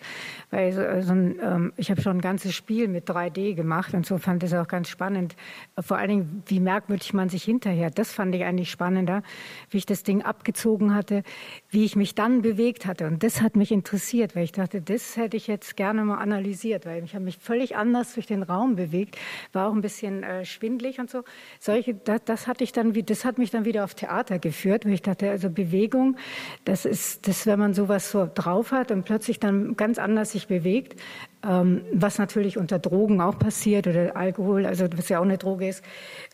weil 0.51 0.73
so, 0.73 0.83
so 1.01 1.13
ein, 1.13 1.39
ähm, 1.43 1.73
ich 1.77 1.91
habe 1.91 2.03
schon 2.03 2.19
ein 2.19 2.21
ganzes 2.21 2.55
Spiel 2.55 2.89
mit 2.89 3.09
3D 3.09 3.55
gemacht 3.55 3.95
und 3.95 4.05
so 4.05 4.19
fand 4.19 4.43
es 4.43 4.53
auch 4.53 4.69
ganz 4.69 4.89
spannend. 4.89 5.35
Vor 5.81 5.97
allen 5.97 6.09
Dingen, 6.09 6.43
wie 6.47 6.61
merkwürdig 6.61 7.15
man 7.15 7.31
sich 7.31 7.45
hinterher, 7.45 7.91
das 7.91 8.13
fand 8.13 8.35
ich 8.35 8.45
eigentlich 8.45 8.71
spannender, 8.71 9.23
wie 9.71 9.79
ich 9.79 9.87
das 9.87 10.03
Ding 10.03 10.23
abgezogen 10.23 10.95
hatte, 10.95 11.23
wie 11.71 11.85
ich 11.85 11.97
mich 11.97 12.15
dann 12.15 12.43
bewegt 12.43 12.85
hatte 12.85 13.07
und 13.07 13.23
das 13.23 13.41
hat 13.41 13.57
mich 13.57 13.73
interessiert, 13.73 14.37
weil 14.37 14.45
ich 14.45 14.53
dachte, 14.53 14.83
das 14.83 15.17
hätte 15.17 15.37
ich 15.37 15.47
jetzt 15.47 15.77
gerne 15.77 16.05
mal 16.05 16.19
analysiert, 16.19 16.85
weil 16.85 17.05
ich 17.05 17.15
habe 17.15 17.25
mich 17.25 17.39
völlig 17.39 17.77
anders 17.77 18.15
durch 18.15 18.27
den 18.27 18.43
Raum 18.43 18.77
bewegt, 18.77 19.17
war 19.53 19.69
auch 19.69 19.75
ein 19.75 19.81
bisschen 19.81 20.23
äh, 20.23 20.45
schwindlig 20.45 20.99
und 20.99 21.11
so. 21.11 21.23
Solche, 21.59 21.82
das, 22.05 22.21
das 22.25 22.47
hatte 22.47 22.65
ich 22.65 22.73
dann, 22.73 22.93
das 22.93 23.25
hat 23.25 23.39
mich 23.39 23.51
dann 23.51 23.65
wieder 23.65 23.85
auf 23.85 23.95
Theater 23.95 24.39
geführt, 24.39 24.85
weil 24.85 24.95
ich 24.95 25.03
dachte, 25.03 25.31
also 25.31 25.51
Bewegung, 25.51 26.17
das 26.65 26.85
ist, 26.85 27.27
das, 27.29 27.47
wenn 27.47 27.59
man 27.59 27.75
sowas 27.75 28.11
so 28.11 28.29
drauf 28.33 28.73
hat 28.73 28.91
und 28.91 29.05
plötzlich 29.05 29.41
dann 29.41 29.77
ganz 29.77 29.99
anders 29.99 30.33
sich 30.33 30.47
bewegt, 30.47 31.01
ähm, 31.47 31.83
was 31.93 32.19
natürlich 32.19 32.59
unter 32.59 32.79
Drogen 32.79 33.21
auch 33.21 33.39
passiert 33.39 33.87
oder 33.87 34.17
Alkohol, 34.17 34.67
also 34.67 34.87
was 34.97 35.09
ja 35.09 35.19
auch 35.19 35.25
eine 35.25 35.39
Droge 35.39 35.69
ist, 35.69 35.85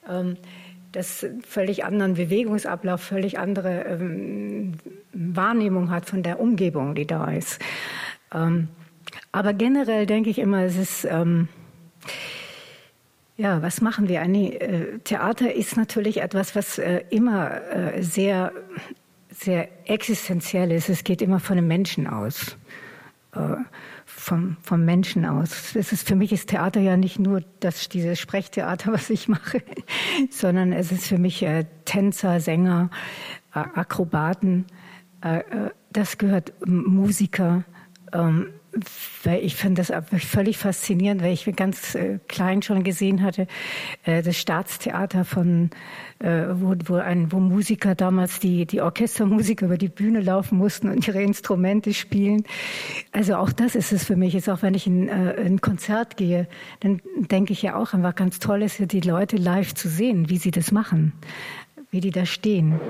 ähm, 0.08 0.36
das 0.92 1.26
völlig 1.46 1.84
anderen 1.84 2.14
Bewegungsablauf, 2.14 3.00
völlig 3.02 3.38
andere 3.38 3.84
ähm, 3.84 4.74
Wahrnehmung 5.12 5.90
hat 5.90 6.06
von 6.06 6.22
der 6.22 6.40
Umgebung, 6.40 6.94
die 6.94 7.06
da 7.06 7.30
ist. 7.30 7.60
Ähm, 8.32 8.68
aber 9.32 9.52
generell 9.52 10.06
denke 10.06 10.30
ich 10.30 10.38
immer, 10.38 10.62
es 10.64 10.76
ist 10.76 11.04
ähm, 11.04 11.48
ja, 13.38 13.62
was 13.62 13.80
machen 13.80 14.08
wir? 14.08 14.20
Eine, 14.20 14.60
äh, 14.60 14.98
Theater 14.98 15.54
ist 15.54 15.76
natürlich 15.76 16.20
etwas, 16.20 16.56
was 16.56 16.76
äh, 16.78 17.04
immer 17.08 17.62
äh, 17.70 18.02
sehr, 18.02 18.52
sehr 19.30 19.68
existenziell 19.88 20.72
ist. 20.72 20.88
Es 20.88 21.04
geht 21.04 21.22
immer 21.22 21.38
von 21.38 21.56
dem 21.56 21.68
Menschen 21.68 22.06
aus. 22.06 22.56
Vom, 24.06 24.56
vom 24.62 24.84
Menschen 24.84 25.24
aus. 25.24 25.76
Es 25.76 25.92
ist, 25.92 26.08
für 26.08 26.16
mich 26.16 26.32
ist 26.32 26.48
Theater 26.48 26.80
ja 26.80 26.96
nicht 26.96 27.20
nur 27.20 27.42
das, 27.60 27.88
dieses 27.88 28.18
Sprechtheater, 28.18 28.92
was 28.92 29.10
ich 29.10 29.28
mache, 29.28 29.62
sondern 30.30 30.72
es 30.72 30.90
ist 30.90 31.06
für 31.06 31.18
mich 31.18 31.46
Tänzer, 31.84 32.40
Sänger, 32.40 32.90
Akrobaten. 33.52 34.64
das 35.92 36.18
gehört 36.18 36.52
Musiker. 36.66 37.62
Ähm, 38.12 38.48
weil 39.24 39.44
ich 39.44 39.56
finde 39.56 39.82
das 39.82 39.92
völlig 40.18 40.58
faszinierend, 40.58 41.22
weil 41.22 41.32
ich 41.32 41.44
ganz 41.56 41.94
äh, 41.94 42.18
klein 42.28 42.62
schon 42.62 42.84
gesehen 42.84 43.22
hatte, 43.22 43.46
äh, 44.04 44.22
das 44.22 44.36
Staatstheater 44.36 45.24
von, 45.24 45.70
äh, 46.18 46.44
wo, 46.52 46.74
wo, 46.86 46.94
ein, 46.96 47.32
wo 47.32 47.40
Musiker 47.40 47.94
damals 47.94 48.40
die, 48.40 48.66
die 48.66 48.80
Orchestermusiker 48.80 49.66
über 49.66 49.78
die 49.78 49.88
Bühne 49.88 50.20
laufen 50.20 50.58
mussten 50.58 50.88
und 50.88 51.06
ihre 51.06 51.22
Instrumente 51.22 51.94
spielen. 51.94 52.44
Also 53.12 53.36
auch 53.36 53.52
das 53.52 53.74
ist 53.74 53.92
es 53.92 54.04
für 54.04 54.16
mich. 54.16 54.34
Ist 54.34 54.48
auch 54.48 54.62
wenn 54.62 54.74
ich 54.74 54.86
in 54.86 55.08
äh, 55.08 55.34
ein 55.38 55.60
Konzert 55.60 56.16
gehe, 56.16 56.48
dann 56.80 57.00
denke 57.16 57.52
ich 57.52 57.62
ja 57.62 57.76
auch 57.76 57.94
einfach 57.94 58.14
ganz 58.14 58.38
toll 58.38 58.62
ist, 58.62 58.92
die 58.92 59.00
Leute 59.00 59.36
live 59.36 59.74
zu 59.74 59.88
sehen, 59.88 60.28
wie 60.28 60.38
sie 60.38 60.50
das 60.50 60.72
machen 60.72 61.12
wie 61.90 62.00
die 62.00 62.10
da 62.10 62.26
stehen. 62.26 62.80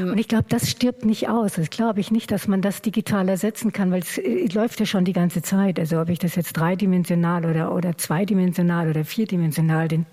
Ähm. 0.00 0.10
Und 0.10 0.18
ich 0.18 0.28
glaube, 0.28 0.46
das 0.48 0.70
stirbt 0.70 1.04
nicht 1.04 1.28
aus. 1.28 1.54
Das 1.54 1.70
glaube 1.70 2.00
ich 2.00 2.10
nicht, 2.10 2.30
dass 2.30 2.48
man 2.48 2.62
das 2.62 2.82
digital 2.82 3.28
ersetzen 3.28 3.72
kann, 3.72 3.90
weil 3.90 4.00
es 4.00 4.18
äh, 4.18 4.46
läuft 4.52 4.80
ja 4.80 4.86
schon 4.86 5.04
die 5.04 5.12
ganze 5.12 5.42
Zeit. 5.42 5.78
Also 5.78 6.00
ob 6.00 6.08
ich 6.08 6.18
das 6.18 6.34
jetzt 6.34 6.54
dreidimensional 6.54 7.44
oder, 7.44 7.72
oder 7.74 7.96
zweidimensional 7.96 8.90
oder 8.90 9.04
vierdimensional 9.04 9.88
den, 9.88 10.06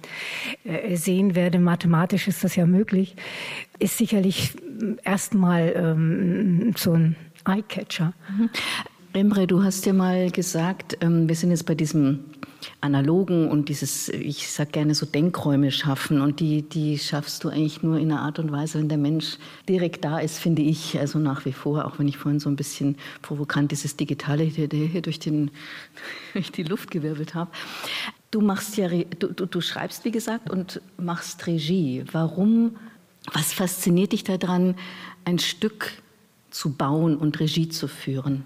äh, 0.64 0.96
sehen 0.96 1.36
werde, 1.36 1.60
mathematisch 1.60 2.28
ist 2.28 2.44
das 2.44 2.56
ja 2.56 2.66
möglich, 2.66 3.16
ist 3.80 3.98
sicherlich 3.98 4.54
erstmal 5.04 5.74
ähm, 5.76 6.74
so 6.76 6.94
ein 6.94 7.16
Eyecatcher. 7.46 8.14
Mhm. 8.38 8.50
Emre, 9.14 9.48
du 9.48 9.64
hast 9.64 9.86
ja 9.86 9.94
mal 9.94 10.30
gesagt, 10.30 10.98
ähm, 11.00 11.30
wir 11.30 11.36
sind 11.36 11.52
jetzt 11.52 11.66
bei 11.66 11.74
diesem 11.74 12.26
analogen 12.82 13.50
und 13.50 13.70
dieses, 13.70 14.10
ich 14.10 14.52
sag 14.52 14.72
gerne 14.72 14.96
so 14.96 15.06
Denkräume 15.06 15.72
schaffen 15.72 16.22
und 16.22 16.40
die, 16.40 16.62
die 16.62 16.98
schaffst 17.00 17.44
du 17.44 17.50
eigentlich 17.50 17.84
nur 17.84 17.98
in 17.98 18.12
einer 18.12 18.22
Art 18.22 18.40
und 18.40 18.52
Weise, 18.52 18.80
wenn 18.80 18.90
der 18.90 18.98
Mensch 18.98 19.38
direkt 19.68 20.04
da 20.04 20.20
ist, 20.20 20.40
finde 20.40 20.62
ich, 20.62 21.00
also 21.00 21.20
nach 21.20 21.46
wie 21.46 21.52
vor, 21.52 21.86
auch 21.86 22.00
wenn 22.00 22.08
ich 22.08 22.18
vorhin 22.18 22.40
so 22.40 22.50
ein 22.50 22.56
bisschen 22.56 22.98
provokant 23.22 23.72
dieses 23.72 23.96
Digitale 23.96 24.44
hier, 24.44 24.68
hier 24.72 25.02
durch, 25.02 25.20
den, 25.20 25.52
durch 26.34 26.52
die 26.52 26.64
Luft 26.64 26.92
gewirbelt 26.92 27.36
habe. 27.36 27.52
Du 28.32 28.42
machst 28.42 28.78
ja, 28.78 28.90
du, 28.90 29.28
du, 29.28 29.46
du 29.46 29.62
schreibst, 29.62 30.06
wie 30.06 30.12
gesagt, 30.12 30.50
und 30.50 30.82
machst 30.98 31.48
Regie. 31.48 32.04
Warum, 32.12 32.76
was 33.34 33.54
fasziniert 33.54 34.12
dich 34.12 34.24
daran, 34.24 34.76
ein 35.24 35.40
Stück 35.40 35.92
zu 36.52 36.74
bauen 36.74 37.18
und 37.18 37.40
Regie 37.40 37.70
zu 37.70 37.88
führen? 37.88 38.44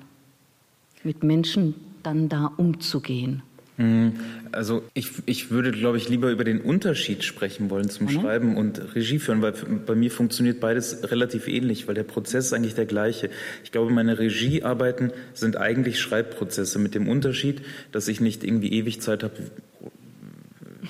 mit 1.03 1.23
Menschen 1.23 1.75
dann 2.03 2.29
da 2.29 2.51
umzugehen? 2.57 3.41
Mhm. 3.79 4.19
Also 4.51 4.83
ich, 4.93 5.11
ich 5.25 5.51
würde, 5.51 5.71
glaube 5.71 5.97
ich, 5.97 6.09
lieber 6.09 6.29
über 6.31 6.43
den 6.43 6.59
Unterschied 6.59 7.23
sprechen 7.23 7.69
wollen 7.69 7.89
zum 7.89 8.07
mhm. 8.07 8.11
Schreiben 8.11 8.57
und 8.57 8.93
Regie 8.93 9.19
führen, 9.19 9.41
weil 9.41 9.53
bei 9.85 9.95
mir 9.95 10.11
funktioniert 10.11 10.59
beides 10.59 11.09
relativ 11.09 11.47
ähnlich, 11.47 11.87
weil 11.87 11.95
der 11.95 12.03
Prozess 12.03 12.47
ist 12.47 12.53
eigentlich 12.53 12.75
der 12.75 12.85
gleiche. 12.85 13.29
Ich 13.63 13.71
glaube, 13.71 13.91
meine 13.91 14.19
Regiearbeiten 14.19 15.13
sind 15.33 15.55
eigentlich 15.55 15.99
Schreibprozesse 15.99 16.77
mit 16.77 16.93
dem 16.93 17.07
Unterschied, 17.07 17.61
dass 17.93 18.09
ich 18.09 18.19
nicht 18.19 18.43
irgendwie 18.43 18.73
ewig 18.73 19.01
Zeit 19.01 19.23
habe 19.23 19.37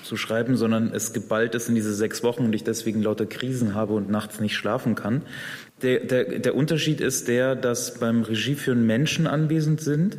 zu 0.02 0.16
schreiben, 0.16 0.56
sondern 0.56 0.92
es 0.92 1.12
geballt 1.12 1.54
ist 1.54 1.68
in 1.68 1.76
diese 1.76 1.94
sechs 1.94 2.24
Wochen 2.24 2.44
und 2.44 2.54
ich 2.54 2.64
deswegen 2.64 3.02
lauter 3.02 3.26
Krisen 3.26 3.74
habe 3.74 3.92
und 3.92 4.10
nachts 4.10 4.40
nicht 4.40 4.56
schlafen 4.56 4.96
kann. 4.96 5.22
Der, 5.82 6.00
der, 6.00 6.40
der 6.40 6.54
Unterschied 6.56 7.00
ist 7.00 7.28
der, 7.28 7.54
dass 7.54 8.00
beim 8.00 8.22
Regieführen 8.22 8.84
Menschen 8.84 9.26
anwesend 9.26 9.80
sind, 9.80 10.18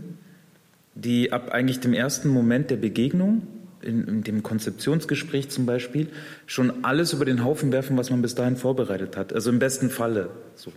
die 0.95 1.31
ab 1.31 1.49
eigentlich 1.51 1.79
dem 1.79 1.93
ersten 1.93 2.29
Moment 2.29 2.69
der 2.69 2.77
Begegnung, 2.77 3.47
in, 3.81 4.07
in, 4.07 4.23
dem 4.23 4.43
Konzeptionsgespräch 4.43 5.49
zum 5.49 5.65
Beispiel, 5.65 6.07
schon 6.45 6.83
alles 6.83 7.13
über 7.13 7.25
den 7.25 7.43
Haufen 7.43 7.71
werfen, 7.71 7.97
was 7.97 8.09
man 8.09 8.21
bis 8.21 8.35
dahin 8.35 8.55
vorbereitet 8.55 9.17
hat. 9.17 9.33
Also 9.33 9.49
im 9.49 9.59
besten 9.59 9.89
Falle. 9.89 10.29
So. 10.55 10.71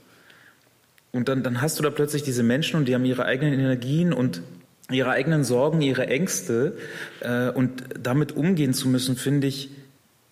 Und 1.13 1.29
dann, 1.29 1.43
dann 1.43 1.61
hast 1.61 1.79
du 1.79 1.83
da 1.83 1.91
plötzlich 1.91 2.23
diese 2.23 2.43
Menschen 2.43 2.77
und 2.77 2.89
die 2.89 2.95
haben 2.95 3.05
ihre 3.05 3.25
eigenen 3.25 3.55
Energien 3.55 4.13
und 4.13 4.43
ihre 4.91 5.11
eigenen 5.11 5.45
Sorgen, 5.45 5.81
ihre 5.81 6.07
Ängste. 6.07 6.77
Äh, 7.21 7.51
und 7.51 7.85
damit 8.01 8.33
umgehen 8.33 8.75
zu 8.75 8.89
müssen, 8.89 9.17
finde 9.17 9.47
ich, 9.47 9.71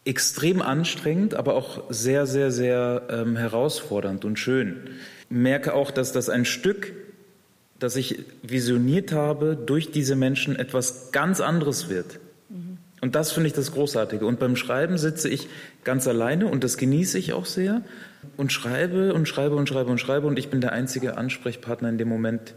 extrem 0.04 0.62
anstrengend, 0.62 1.34
aber 1.34 1.54
auch 1.54 1.84
sehr, 1.90 2.26
sehr, 2.26 2.50
sehr 2.50 3.02
ähm, 3.10 3.36
herausfordernd 3.36 4.24
und 4.24 4.38
schön. 4.38 4.76
Merke 5.28 5.74
auch, 5.74 5.90
dass 5.90 6.12
das 6.12 6.28
ein 6.28 6.44
Stück, 6.44 6.92
das 7.82 7.96
ich 7.96 8.24
visioniert 8.42 9.12
habe, 9.12 9.56
durch 9.56 9.90
diese 9.90 10.16
Menschen 10.16 10.56
etwas 10.56 11.12
ganz 11.12 11.40
anderes 11.40 11.88
wird. 11.88 12.18
Und 13.00 13.16
das 13.16 13.32
finde 13.32 13.48
ich 13.48 13.52
das 13.52 13.72
Großartige. 13.72 14.24
Und 14.24 14.38
beim 14.38 14.54
Schreiben 14.54 14.96
sitze 14.96 15.28
ich 15.28 15.48
ganz 15.82 16.06
alleine 16.06 16.46
und 16.46 16.62
das 16.62 16.76
genieße 16.76 17.18
ich 17.18 17.32
auch 17.32 17.46
sehr 17.46 17.82
und 18.36 18.52
schreibe 18.52 19.12
und 19.12 19.26
schreibe 19.26 19.56
und 19.56 19.68
schreibe 19.68 19.90
und 19.90 19.98
schreibe 19.98 20.28
und 20.28 20.38
ich 20.38 20.50
bin 20.50 20.60
der 20.60 20.72
einzige 20.72 21.16
Ansprechpartner 21.16 21.88
in 21.88 21.98
dem 21.98 22.08
Moment 22.08 22.54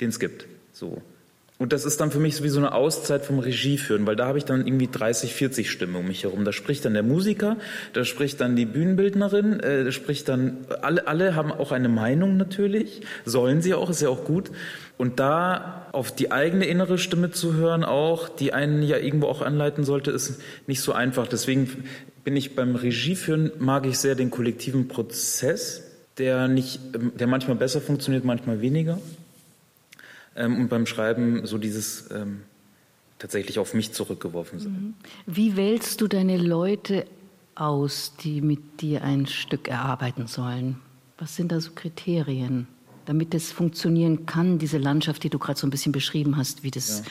den 0.00 0.08
es 0.08 0.18
gibt. 0.18 0.46
So. 0.72 1.00
Und 1.60 1.74
das 1.74 1.84
ist 1.84 2.00
dann 2.00 2.10
für 2.10 2.20
mich 2.20 2.36
so 2.36 2.42
wie 2.42 2.48
so 2.48 2.58
eine 2.58 2.72
Auszeit 2.72 3.26
vom 3.26 3.38
Regieführen, 3.38 4.06
weil 4.06 4.16
da 4.16 4.26
habe 4.26 4.38
ich 4.38 4.46
dann 4.46 4.66
irgendwie 4.66 4.88
30, 4.90 5.34
40 5.34 5.70
Stimmen 5.70 5.94
um 5.94 6.06
mich 6.06 6.22
herum. 6.22 6.46
Da 6.46 6.52
spricht 6.52 6.86
dann 6.86 6.94
der 6.94 7.02
Musiker, 7.02 7.58
da 7.92 8.06
spricht 8.06 8.40
dann 8.40 8.56
die 8.56 8.64
Bühnenbildnerin, 8.64 9.60
äh, 9.60 9.84
da 9.84 9.92
spricht 9.92 10.30
dann, 10.30 10.56
alle, 10.80 11.06
alle 11.06 11.34
haben 11.36 11.52
auch 11.52 11.70
eine 11.70 11.90
Meinung 11.90 12.38
natürlich, 12.38 13.02
sollen 13.26 13.60
sie 13.60 13.74
auch, 13.74 13.90
ist 13.90 14.00
ja 14.00 14.08
auch 14.08 14.24
gut. 14.24 14.50
Und 14.96 15.20
da 15.20 15.86
auf 15.92 16.10
die 16.14 16.32
eigene 16.32 16.64
innere 16.64 16.96
Stimme 16.96 17.30
zu 17.30 17.52
hören 17.52 17.84
auch, 17.84 18.30
die 18.30 18.54
einen 18.54 18.82
ja 18.82 18.96
irgendwo 18.96 19.26
auch 19.26 19.42
anleiten 19.42 19.84
sollte, 19.84 20.12
ist 20.12 20.40
nicht 20.66 20.80
so 20.80 20.94
einfach. 20.94 21.26
Deswegen 21.26 21.84
bin 22.24 22.36
ich 22.36 22.56
beim 22.56 22.74
Regieführen, 22.74 23.50
mag 23.58 23.84
ich 23.84 23.98
sehr 23.98 24.14
den 24.14 24.30
kollektiven 24.30 24.88
Prozess, 24.88 25.82
der 26.16 26.48
nicht, 26.48 26.80
der 27.18 27.26
manchmal 27.26 27.58
besser 27.58 27.82
funktioniert, 27.82 28.24
manchmal 28.24 28.62
weniger. 28.62 28.98
Ähm, 30.40 30.58
und 30.58 30.68
beim 30.68 30.86
Schreiben 30.86 31.46
so 31.46 31.58
dieses 31.58 32.10
ähm, 32.10 32.40
tatsächlich 33.18 33.58
auf 33.58 33.74
mich 33.74 33.92
zurückgeworfen 33.92 34.58
sein. 34.58 34.72
Mhm. 34.72 34.94
Wie 35.26 35.56
wählst 35.56 36.00
du 36.00 36.08
deine 36.08 36.38
Leute 36.38 37.06
aus, 37.54 38.14
die 38.22 38.40
mit 38.40 38.80
dir 38.80 39.04
ein 39.04 39.26
Stück 39.26 39.68
erarbeiten 39.68 40.26
sollen? 40.26 40.80
Was 41.18 41.36
sind 41.36 41.52
da 41.52 41.60
so 41.60 41.72
Kriterien, 41.74 42.66
damit 43.04 43.34
es 43.34 43.52
funktionieren 43.52 44.24
kann, 44.24 44.58
diese 44.58 44.78
Landschaft, 44.78 45.22
die 45.22 45.28
du 45.28 45.38
gerade 45.38 45.60
so 45.60 45.66
ein 45.66 45.70
bisschen 45.70 45.92
beschrieben 45.92 46.38
hast, 46.38 46.62
wie 46.62 46.70
das 46.70 47.02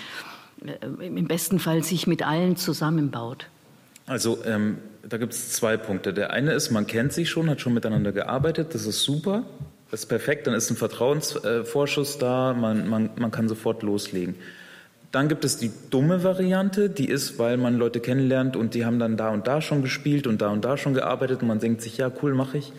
ja. 0.66 0.74
äh, 0.74 1.06
im 1.06 1.28
besten 1.28 1.60
Fall 1.60 1.84
sich 1.84 2.08
mit 2.08 2.26
allen 2.26 2.56
zusammenbaut? 2.56 3.46
Also 4.08 4.44
ähm, 4.44 4.80
da 5.08 5.18
gibt 5.18 5.34
es 5.34 5.52
zwei 5.52 5.78
Punkte. 5.78 6.16
Der 6.16 6.32
eine 6.32 6.54
ist, 6.54 6.72
man 6.72 6.88
kennt 6.88 7.14
sich 7.14 7.30
schon, 7.30 7.48
hat 7.48 7.62
schon 7.62 7.76
miteinander 7.76 8.12
gearbeitet, 8.12 8.74
das 8.74 8.88
ist 8.88 9.04
super. 9.04 9.44
Das 9.92 10.02
ist 10.02 10.06
perfekt, 10.06 10.46
dann 10.46 10.54
ist 10.54 10.70
ein 10.70 10.76
Vertrauensvorschuss 10.76 12.18
da, 12.20 12.54
man, 12.54 12.88
man, 12.88 13.10
man 13.16 13.32
kann 13.32 13.48
sofort 13.48 13.82
loslegen. 13.82 14.36
Dann 15.12 15.28
gibt 15.28 15.44
es 15.44 15.58
die 15.58 15.72
dumme 15.90 16.24
Variante, 16.24 16.90
die 16.90 17.10
ist, 17.10 17.40
weil 17.40 17.58
man 17.58 17.76
Leute 17.78 18.00
kennenlernt 18.00 18.56
und 18.56 18.76
die 18.76 18.86
haben 18.86 19.00
dann 19.00 19.18
da 19.18 19.30
und 19.30 19.48
da 19.48 19.62
schon 19.62 19.82
gespielt 19.82 20.28
und 20.28 20.42
da 20.42 20.50
und 20.50 20.64
da 20.64 20.78
schon 20.78 20.94
gearbeitet 20.94 21.42
und 21.42 21.48
man 21.48 21.60
denkt 21.60 21.82
sich, 21.82 21.98
ja, 21.98 22.12
cool, 22.22 22.36
mache 22.36 22.60
ich, 22.60 22.72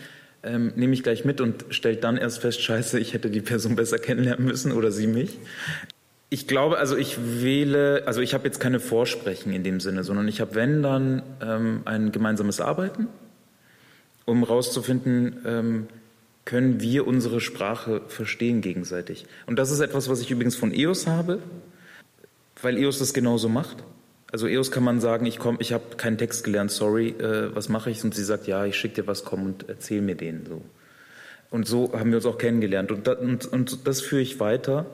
ähm, 0.45 0.73
nehme 0.77 0.95
ich 0.95 1.03
gleich 1.03 1.25
mit 1.25 1.41
und 1.41 1.65
stellt 1.71 2.05
dann 2.05 2.17
erst 2.17 2.39
fest, 2.39 2.63
scheiße, 2.63 3.01
ich 3.01 3.15
hätte 3.15 3.31
die 3.31 3.41
Person 3.41 3.75
besser 3.77 3.99
kennenlernen 3.99 4.45
müssen 4.45 4.71
oder 4.71 4.93
sie 4.93 5.09
mich. 5.09 5.39
Ich 6.33 6.47
glaube, 6.47 6.79
also 6.79 6.97
ich 6.97 7.19
wähle, 7.43 8.05
also 8.07 8.21
ich 8.21 8.35
habe 8.35 8.45
jetzt 8.45 8.61
keine 8.61 8.79
Vorsprechen 8.79 9.53
in 9.53 9.65
dem 9.65 9.81
Sinne, 9.81 10.05
sondern 10.05 10.29
ich 10.29 10.41
habe, 10.41 10.55
wenn 10.55 10.81
dann, 10.81 11.23
ähm, 11.43 11.83
ein 11.87 12.13
gemeinsames 12.13 12.61
Arbeiten, 12.61 13.09
um 14.27 14.45
rauszufinden, 14.45 15.39
ähm, 15.45 15.89
können 16.51 16.81
wir 16.81 17.07
unsere 17.07 17.41
Sprache 17.41 18.03
verstehen 18.09 18.61
gegenseitig. 18.61 19.25
Und 19.47 19.61
das 19.61 19.71
ist 19.71 19.79
etwas, 19.79 20.09
was 20.09 20.21
ich 20.21 20.33
übrigens 20.33 20.57
von 20.57 20.75
EOS 20.75 21.07
habe, 21.07 21.39
weil 22.61 22.77
EOS 22.77 22.99
das 22.99 23.15
genauso 23.15 23.49
macht. 23.49 23.85
Also 24.33 24.49
EOS 24.49 24.73
kann 24.73 24.83
man 24.83 25.01
sagen, 25.01 25.27
ich 25.27 25.39
komme, 25.39 25.59
ich 25.61 25.73
habe 25.73 25.97
keinen 25.97 26.19
Text 26.19 26.43
gelernt, 26.43 26.73
sorry, 26.73 27.11
äh, 27.11 27.55
was 27.55 27.69
mache 27.69 27.93
ich? 27.93 28.03
Und 28.03 28.17
sie 28.17 28.25
sagt, 28.25 28.49
ja, 28.49 28.65
ich 28.65 28.75
schicke 28.75 29.03
dir 29.03 29.07
was, 29.07 29.25
komm 29.25 29.45
und 29.45 29.69
erzähl 29.69 30.03
mir 30.03 30.17
den 30.17 30.45
so. 30.45 30.61
Und 31.51 31.69
so 31.69 31.93
haben 31.93 32.11
wir 32.11 32.17
uns 32.17 32.27
auch 32.27 32.39
kennengelernt. 32.39 32.91
Und, 32.91 33.07
da, 33.07 33.13
und, 33.13 33.47
und 33.47 33.87
das 33.87 34.01
führe 34.01 34.23
ich 34.23 34.41
weiter. 34.41 34.87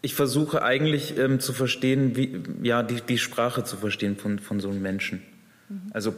Ich 0.00 0.14
versuche 0.14 0.62
eigentlich 0.62 1.18
ähm, 1.18 1.40
zu 1.40 1.52
verstehen, 1.52 2.16
wie, 2.16 2.40
ja, 2.62 2.82
die, 2.82 3.02
die 3.02 3.18
Sprache 3.18 3.64
zu 3.64 3.76
verstehen 3.76 4.16
von, 4.16 4.38
von 4.38 4.60
so 4.60 4.70
einem 4.70 4.80
Menschen. 4.80 5.20
Mhm. 5.68 5.90
Also 5.92 6.14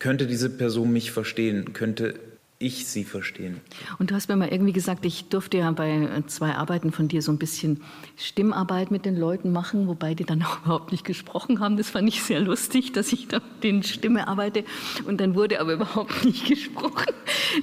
könnte 0.00 0.26
diese 0.26 0.50
Person 0.50 0.92
mich 0.92 1.12
verstehen? 1.12 1.72
Könnte 1.72 2.16
ich 2.58 2.86
sie 2.86 3.04
verstehen. 3.04 3.60
Und 3.98 4.10
du 4.10 4.14
hast 4.14 4.28
mir 4.28 4.36
mal 4.36 4.48
irgendwie 4.48 4.72
gesagt, 4.72 5.04
ich 5.04 5.28
durfte 5.28 5.58
ja 5.58 5.70
bei 5.72 6.22
zwei 6.26 6.54
Arbeiten 6.54 6.90
von 6.90 7.06
dir 7.06 7.20
so 7.20 7.30
ein 7.30 7.36
bisschen 7.36 7.82
Stimmarbeit 8.16 8.90
mit 8.90 9.04
den 9.04 9.14
Leuten 9.14 9.52
machen, 9.52 9.86
wobei 9.88 10.14
die 10.14 10.24
dann 10.24 10.42
auch 10.44 10.62
überhaupt 10.62 10.90
nicht 10.90 11.04
gesprochen 11.04 11.60
haben. 11.60 11.76
Das 11.76 11.90
fand 11.90 12.08
ich 12.08 12.22
sehr 12.22 12.40
lustig, 12.40 12.92
dass 12.92 13.12
ich 13.12 13.28
da 13.28 13.40
den 13.62 13.82
Stimme 13.82 14.26
arbeite 14.26 14.64
und 15.06 15.20
dann 15.20 15.34
wurde 15.34 15.60
aber 15.60 15.72
überhaupt 15.74 16.24
nicht 16.24 16.46
gesprochen. 16.46 17.12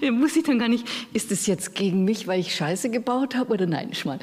Da 0.01 0.11
muss 0.11 0.35
ich 0.35 0.43
dann 0.43 0.59
gar 0.59 0.69
nicht, 0.69 0.87
ist 1.13 1.31
das 1.31 1.47
jetzt 1.47 1.73
gegen 1.73 2.03
mich, 2.03 2.27
weil 2.27 2.39
ich 2.39 2.55
Scheiße 2.55 2.91
gebaut 2.91 3.35
habe 3.35 3.53
oder 3.53 3.65
nein, 3.65 3.93
Schmarrn. 3.95 4.19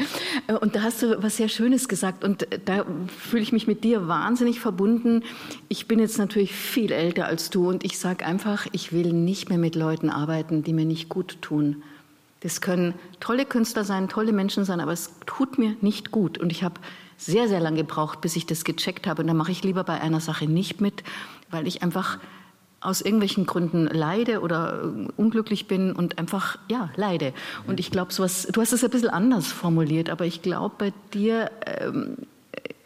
Äh, 0.46 0.54
und 0.54 0.76
da 0.76 0.82
hast 0.82 1.02
du 1.02 1.20
was 1.20 1.36
sehr 1.36 1.48
Schönes 1.48 1.88
gesagt 1.88 2.22
und 2.22 2.46
da 2.64 2.86
fühle 3.08 3.42
ich 3.42 3.52
mich 3.52 3.66
mit 3.66 3.82
dir 3.82 4.06
wahnsinnig 4.06 4.60
verbunden. 4.60 5.24
Ich 5.68 5.88
bin 5.88 5.98
jetzt 5.98 6.18
natürlich 6.18 6.52
viel 6.52 6.92
älter 6.92 7.26
als 7.26 7.50
du 7.50 7.68
und 7.68 7.84
ich 7.84 7.98
sage 7.98 8.24
einfach, 8.24 8.68
ich 8.70 8.92
will 8.92 9.12
nicht 9.12 9.48
mehr 9.48 9.58
mit 9.58 9.74
Leuten 9.74 10.10
arbeiten, 10.10 10.59
die 10.62 10.72
mir 10.72 10.84
nicht 10.84 11.08
gut 11.08 11.38
tun. 11.40 11.82
Das 12.40 12.60
können 12.60 12.94
tolle 13.20 13.44
Künstler 13.44 13.84
sein, 13.84 14.08
tolle 14.08 14.32
Menschen 14.32 14.64
sein, 14.64 14.80
aber 14.80 14.92
es 14.92 15.12
tut 15.26 15.58
mir 15.58 15.76
nicht 15.80 16.10
gut. 16.10 16.38
Und 16.38 16.50
ich 16.50 16.62
habe 16.62 16.80
sehr, 17.18 17.48
sehr 17.48 17.60
lange 17.60 17.78
gebraucht, 17.78 18.22
bis 18.22 18.34
ich 18.36 18.46
das 18.46 18.64
gecheckt 18.64 19.06
habe. 19.06 19.22
Und 19.22 19.28
da 19.28 19.34
mache 19.34 19.52
ich 19.52 19.62
lieber 19.62 19.84
bei 19.84 20.00
einer 20.00 20.20
Sache 20.20 20.46
nicht 20.46 20.80
mit, 20.80 21.02
weil 21.50 21.66
ich 21.66 21.82
einfach 21.82 22.18
aus 22.80 23.02
irgendwelchen 23.02 23.44
Gründen 23.44 23.86
leide 23.86 24.40
oder 24.40 24.90
unglücklich 25.18 25.68
bin 25.68 25.92
und 25.92 26.18
einfach, 26.18 26.58
ja, 26.70 26.90
leide. 26.96 27.34
Und 27.66 27.78
ich 27.78 27.90
glaube, 27.90 28.12
sowas, 28.12 28.48
du 28.50 28.60
hast 28.62 28.72
es 28.72 28.82
ein 28.82 28.90
bisschen 28.90 29.10
anders 29.10 29.48
formuliert, 29.48 30.08
aber 30.08 30.24
ich 30.24 30.40
glaube, 30.40 30.74
bei 30.78 30.92
dir. 31.12 31.50
Ähm, 31.66 32.16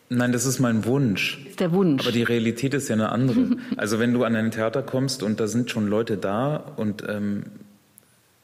Nein, 0.08 0.32
das 0.32 0.46
ist 0.46 0.58
mein 0.58 0.84
Wunsch. 0.84 1.46
Ist 1.48 1.60
der 1.60 1.72
Wunsch. 1.72 2.02
Aber 2.02 2.12
die 2.12 2.24
Realität 2.24 2.74
ist 2.74 2.88
ja 2.88 2.94
eine 2.94 3.10
andere. 3.10 3.56
also 3.76 4.00
wenn 4.00 4.12
du 4.12 4.24
an 4.24 4.34
ein 4.34 4.50
Theater 4.50 4.82
kommst 4.82 5.22
und 5.22 5.38
da 5.38 5.46
sind 5.46 5.70
schon 5.70 5.86
Leute 5.86 6.16
da 6.16 6.56
und 6.76 7.04
ähm, 7.08 7.44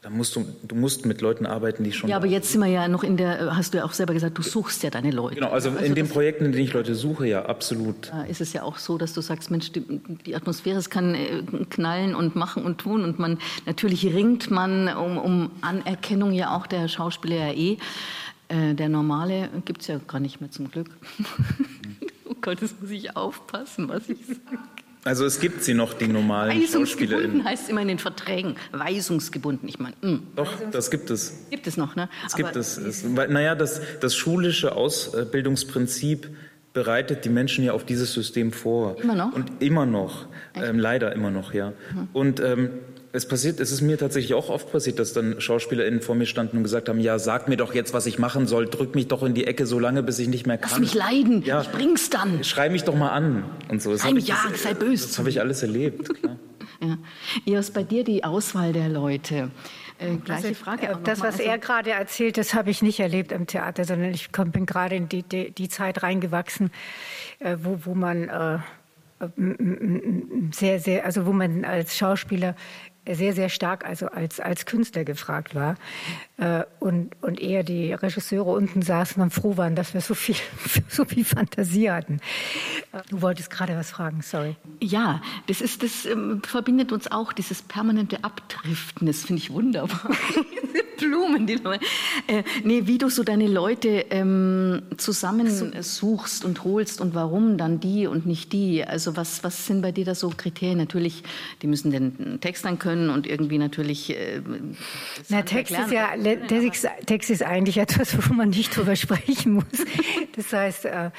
da 0.03 0.09
musst 0.09 0.35
du, 0.35 0.47
du 0.63 0.75
musst 0.75 1.05
mit 1.05 1.21
Leuten 1.21 1.45
arbeiten, 1.45 1.85
die 1.85 1.93
schon. 1.93 2.09
Ja, 2.09 2.17
aber 2.17 2.27
jetzt 2.27 2.51
sind 2.51 2.63
wir 2.63 2.69
ja 2.69 2.89
noch 2.89 3.05
in 3.05 3.19
der, 3.19 3.55
hast 3.55 3.75
du 3.75 3.79
ja 3.79 3.85
auch 3.85 3.93
selber 3.93 4.15
gesagt, 4.15 4.39
du 4.39 4.43
suchst 4.43 4.83
ja 4.83 4.89
deine 4.89 5.11
Leute. 5.11 5.35
Genau, 5.35 5.51
also, 5.51 5.69
also 5.71 5.85
in 5.85 5.95
den 5.95 6.09
Projekten, 6.09 6.47
in 6.47 6.53
denen 6.53 6.65
ich 6.65 6.73
Leute 6.73 6.95
suche, 6.95 7.27
ja, 7.27 7.45
absolut. 7.45 8.11
Da 8.11 8.23
ist 8.23 8.41
es 8.41 8.55
ja 8.55 8.63
auch 8.63 8.79
so, 8.79 8.97
dass 8.97 9.13
du 9.13 9.21
sagst, 9.21 9.51
Mensch, 9.51 9.73
die, 9.73 9.83
die 10.25 10.35
Atmosphäre, 10.35 10.79
es 10.79 10.89
kann 10.89 11.15
äh, 11.15 11.43
knallen 11.69 12.15
und 12.15 12.35
machen 12.35 12.65
und 12.65 12.79
tun 12.79 13.05
und 13.05 13.19
man, 13.19 13.39
natürlich 13.67 14.07
ringt 14.07 14.51
man 14.51 14.89
um, 14.89 15.19
um 15.19 15.51
Anerkennung 15.61 16.33
ja 16.33 16.57
auch 16.57 16.67
der 16.67 16.89
Schauspieler 16.89 17.37
ja 17.37 17.53
eh. 17.53 17.77
Äh, 18.49 18.75
der 18.75 18.89
normale 18.89 19.51
gibt 19.67 19.83
es 19.83 19.89
ja 19.89 20.01
gar 20.07 20.19
nicht 20.19 20.41
mehr 20.41 20.51
zum 20.51 20.71
Glück. 20.71 20.89
oh 22.25 22.35
Gott, 22.41 22.63
das 22.63 22.75
muss 22.81 22.91
ich 22.91 23.17
aufpassen, 23.17 23.89
was 23.89 24.09
ich 24.09 24.27
sage. 24.27 24.59
Also 25.05 25.25
es 25.25 25.41
gibt 25.41 25.65
sie 25.65 25.73
noch, 25.73 25.95
die 25.95 26.09
normalen 26.09 26.61
Weisungsgebunden 26.61 27.45
heißt 27.45 27.71
immer 27.71 27.81
in 27.81 27.89
den 27.89 27.99
Verträgen. 27.99 28.57
Weisungsgebunden. 28.73 29.67
Ich 29.69 29.79
meine, 29.79 29.97
hm. 30.03 30.27
Doch, 30.37 30.53
das 30.71 30.91
gibt 30.91 31.11
es. 31.11 31.47
Gibt 31.49 31.67
es 31.67 31.77
noch, 31.79 31.97
ne? 31.97 32.11
Es 32.27 32.35
gibt 32.35 32.55
es. 32.55 32.77
es 32.77 33.05
naja, 33.05 33.55
das, 33.55 33.81
das 34.01 34.15
schulische 34.15 34.73
Ausbildungsprinzip 34.73 36.29
bereitet 36.73 37.25
die 37.25 37.29
Menschen 37.29 37.65
ja 37.65 37.73
auf 37.73 37.85
dieses 37.85 38.13
System 38.13 38.53
vor. 38.53 38.97
Immer 39.03 39.15
noch? 39.15 39.33
Und 39.33 39.51
immer 39.61 39.87
noch. 39.87 40.27
Ähm, 40.55 40.79
leider 40.79 41.13
immer 41.13 41.31
noch, 41.31 41.53
ja. 41.53 41.71
Mhm. 41.71 42.09
Und 42.13 42.41
ähm, 42.41 42.71
es 43.13 43.27
passiert, 43.27 43.59
es 43.59 43.73
ist 43.73 43.81
mir 43.81 43.99
tatsächlich 43.99 44.35
auch 44.35 44.51
oft 44.51 44.71
passiert, 44.71 45.01
dass 45.01 45.13
dann 45.13 45.41
SchauspielerInnen 45.41 46.01
vor 46.01 46.15
mir 46.15 46.27
standen 46.27 46.59
und 46.59 46.63
gesagt 46.63 46.89
haben, 46.89 47.01
ja, 47.01 47.19
sag 47.19 47.49
mir 47.49 47.57
doch 47.57 47.75
jetzt, 47.75 47.93
was 47.93 48.07
ich 48.07 48.21
machen 48.21 48.47
soll, 48.47 48.67
drück 48.67 48.95
mich 48.95 49.09
doch 49.09 49.25
in 49.25 49.35
die 49.35 49.47
Ecke 49.47 49.67
so 49.67 49.81
lange, 49.81 50.05
bis 50.05 50.19
ich 50.21 50.29
nicht 50.29 50.47
mehr 50.47 50.59
kann. 50.59 50.71
Lass 50.71 50.81
mich 50.81 50.95
leiden, 50.95 51.43
ja, 51.43 51.61
ich 51.61 51.71
bring's 51.71 52.11
dann. 52.11 52.45
Schrei 52.45 52.69
mich 52.69 52.85
doch 52.85 52.95
mal 52.95 53.11
an 53.11 53.45
und 53.69 53.83
so. 53.83 53.91
Das 53.91 54.05
Nein, 54.05 54.19
ja, 54.19 54.37
das, 54.49 54.63
sei 54.63 54.75
böse. 54.75 55.09
Das 55.09 55.19
habe 55.19 55.29
ich 55.29 55.41
alles 55.41 55.63
erlebt, 55.63 56.15
klar. 56.21 56.37
ja. 56.81 56.99
Eos, 57.47 57.73
bei 57.73 57.83
dir 57.83 58.05
die 58.05 58.23
Auswahl 58.23 58.73
der 58.73 58.89
Leute. 58.89 59.51
Äh, 60.01 60.17
gleiche 60.17 60.49
also, 60.49 60.65
Frage. 60.65 60.99
Das, 61.05 61.21
was 61.21 61.35
also, 61.35 61.43
er 61.43 61.59
gerade 61.59 61.91
erzählt, 61.91 62.39
das 62.39 62.55
habe 62.55 62.71
ich 62.71 62.83
nicht 62.83 63.01
erlebt 63.01 63.33
im 63.33 63.47
Theater, 63.47 63.85
sondern 63.85 64.11
ich 64.13 64.33
komm, 64.33 64.51
bin 64.51 64.67
gerade 64.67 64.97
in 64.97 65.09
die, 65.09 65.23
die, 65.23 65.51
die, 65.51 65.69
Zeit 65.69 66.03
reingewachsen, 66.03 66.71
äh, 67.39 67.57
wo, 67.61 67.79
wo 67.85 67.95
man 67.95 68.29
äh, 68.29 68.59
sehr, 70.53 70.81
sehr, 70.81 71.05
also 71.05 71.27
wo 71.27 71.33
man 71.33 71.65
als 71.65 71.97
Schauspieler 71.97 72.55
sehr, 73.15 73.33
sehr 73.33 73.49
stark 73.49 73.85
also 73.85 74.07
als, 74.07 74.41
als 74.41 74.67
Künstler 74.67 75.05
gefragt 75.05 75.55
war. 75.55 75.77
Äh, 76.37 76.65
und, 76.79 77.11
und 77.23 77.41
eher 77.41 77.63
die 77.63 77.93
Regisseure 77.93 78.51
unten 78.51 78.83
saßen 78.83 79.23
und 79.23 79.31
froh 79.33 79.57
waren, 79.57 79.77
dass 79.77 79.95
wir 79.95 80.01
so 80.01 80.15
viel, 80.15 80.37
so 80.89 81.05
viel 81.05 81.25
Fantasie 81.25 81.91
hatten. 81.91 82.21
Du 83.09 83.23
wolltest 83.23 83.51
gerade 83.51 83.77
was 83.77 83.91
fragen, 83.91 84.23
sorry. 84.23 84.57
Ja, 84.81 85.23
das 85.47 85.61
ist, 85.61 85.83
das 85.83 86.07
ähm, 86.07 86.43
verbindet 86.43 86.93
uns 86.93 87.11
auch, 87.11 87.33
dieses 87.33 87.63
permanente 87.63 88.25
Abdriften, 88.25 89.07
das 89.07 89.25
finde 89.25 89.43
ich 89.43 89.51
wunderbar. 89.51 90.11
Blumen, 91.01 91.47
die 91.47 91.55
äh, 91.55 92.43
nee, 92.65 92.83
wie 92.85 92.99
du 92.99 93.09
so 93.09 93.25
deine 93.25 93.47
Leute 93.47 94.07
ähm, 94.11 94.83
zusammensuchst 94.97 96.45
und 96.45 96.65
holst 96.65 97.01
und 97.01 97.15
warum 97.15 97.57
dann 97.57 97.81
die 97.81 98.07
und 98.07 98.27
nicht 98.27 98.53
die. 98.53 98.85
Also 98.85 99.17
was, 99.17 99.43
was 99.43 99.67
sind 99.67 99.83
bei 99.83 99.93
dir 99.93 100.05
da 100.05 100.15
so 100.15 100.31
Kriterien? 100.31 100.79
Natürlich, 100.79 101.23
die 101.63 101.67
müssen 101.67 101.91
den 101.91 102.41
Text 102.41 102.65
dann 102.65 102.79
können 102.79 103.11
und 103.11 103.27
irgendwie 103.27 103.59
natürlich. 103.59 104.11
Äh, 104.11 104.43
Na, 105.29 105.43
Text 105.43 105.73
ist 105.73 105.91
ja 105.91 106.11
Text, 106.49 106.87
Text 107.07 107.31
ist 107.31 107.43
eigentlich 107.43 107.79
etwas, 107.79 108.17
wo 108.29 108.35
man 108.35 108.51
nicht 108.51 108.77
drüber 108.77 108.97
sprechen 108.97 109.55
muss. 109.55 109.65
Das 110.37 110.53
heißt, 110.53 110.85
äh, 110.87 111.11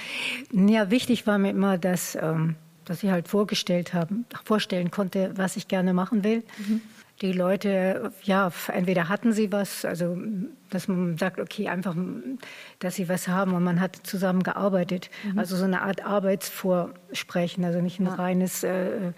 ja, 0.51 0.89
wichtig 0.89 1.27
war 1.27 1.37
mir 1.37 1.51
immer, 1.51 1.77
dass, 1.77 2.15
ähm, 2.15 2.55
dass 2.85 3.03
ich 3.03 3.09
halt 3.09 3.27
vorgestellt 3.27 3.93
haben, 3.93 4.25
vorstellen 4.45 4.89
konnte, 4.89 5.33
was 5.35 5.57
ich 5.57 5.67
gerne 5.67 5.93
machen 5.93 6.23
will. 6.23 6.43
Mhm. 6.57 6.81
Die 7.21 7.33
Leute, 7.33 8.11
ja, 8.23 8.51
entweder 8.67 9.07
hatten 9.07 9.31
sie 9.31 9.51
was, 9.51 9.85
also 9.85 10.17
dass 10.69 10.87
man 10.87 11.17
sagt, 11.17 11.39
okay, 11.39 11.67
einfach, 11.67 11.95
dass 12.79 12.95
sie 12.95 13.09
was 13.09 13.27
haben 13.27 13.53
und 13.53 13.63
man 13.63 13.79
hat 13.79 13.95
zusammen 14.03 14.41
gearbeitet. 14.41 15.09
Mhm. 15.23 15.37
Also 15.39 15.55
so 15.55 15.65
eine 15.65 15.81
Art 15.81 16.03
Arbeitsvorsprechen, 16.03 17.63
also 17.63 17.81
nicht 17.81 17.99
ein 17.99 18.07
ja. 18.07 18.15
reines 18.15 18.63
äh, 18.63 19.13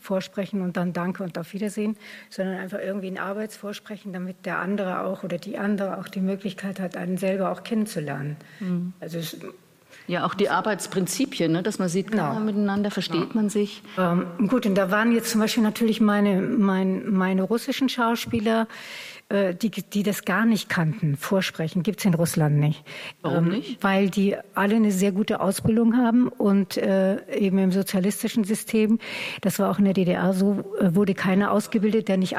Vorsprechen 0.00 0.62
und 0.62 0.76
dann 0.76 0.92
Danke 0.92 1.22
und 1.22 1.38
auf 1.38 1.52
Wiedersehen, 1.52 1.96
sondern 2.28 2.56
einfach 2.56 2.80
irgendwie 2.80 3.08
ein 3.08 3.18
Arbeitsvorsprechen, 3.18 4.12
damit 4.12 4.44
der 4.44 4.58
andere 4.58 5.02
auch 5.02 5.22
oder 5.22 5.38
die 5.38 5.58
andere 5.58 5.98
auch 5.98 6.08
die 6.08 6.20
Möglichkeit 6.20 6.80
hat, 6.80 6.96
einen 6.96 7.18
selber 7.18 7.52
auch 7.52 7.62
kennenzulernen. 7.62 8.36
Mhm. 8.58 8.92
Also 8.98 9.18
es, 9.18 9.36
ja, 10.06 10.26
auch 10.26 10.34
die 10.34 10.48
Arbeitsprinzipien, 10.48 11.52
ne? 11.52 11.62
dass 11.62 11.78
man 11.78 11.88
sieht, 11.88 12.10
kann 12.10 12.34
man 12.34 12.44
miteinander, 12.44 12.90
versteht 12.90 13.28
ja. 13.28 13.34
man 13.34 13.48
sich. 13.48 13.82
Ähm, 13.96 14.26
gut, 14.48 14.66
und 14.66 14.74
da 14.74 14.90
waren 14.90 15.12
jetzt 15.12 15.30
zum 15.30 15.40
Beispiel 15.40 15.62
natürlich 15.62 16.00
meine, 16.00 16.40
mein, 16.40 17.10
meine 17.10 17.42
russischen 17.42 17.88
Schauspieler, 17.88 18.66
äh, 19.30 19.54
die, 19.54 19.70
die 19.70 20.02
das 20.02 20.24
gar 20.24 20.44
nicht 20.44 20.68
kannten, 20.68 21.16
vorsprechen, 21.16 21.84
gibt 21.84 22.00
es 22.00 22.04
in 22.04 22.14
Russland 22.14 22.56
nicht. 22.58 22.82
Warum 23.22 23.46
ähm, 23.46 23.52
nicht? 23.52 23.82
Weil 23.82 24.10
die 24.10 24.36
alle 24.54 24.74
eine 24.74 24.90
sehr 24.90 25.12
gute 25.12 25.40
Ausbildung 25.40 25.96
haben 25.96 26.26
und 26.26 26.76
äh, 26.76 27.24
eben 27.32 27.58
im 27.58 27.70
sozialistischen 27.70 28.42
System, 28.42 28.98
das 29.40 29.60
war 29.60 29.70
auch 29.70 29.78
in 29.78 29.84
der 29.84 29.94
DDR 29.94 30.32
so, 30.32 30.64
äh, 30.80 30.96
wurde 30.96 31.14
keiner 31.14 31.52
ausgebildet, 31.52 32.08
der 32.08 32.16
nicht, 32.16 32.36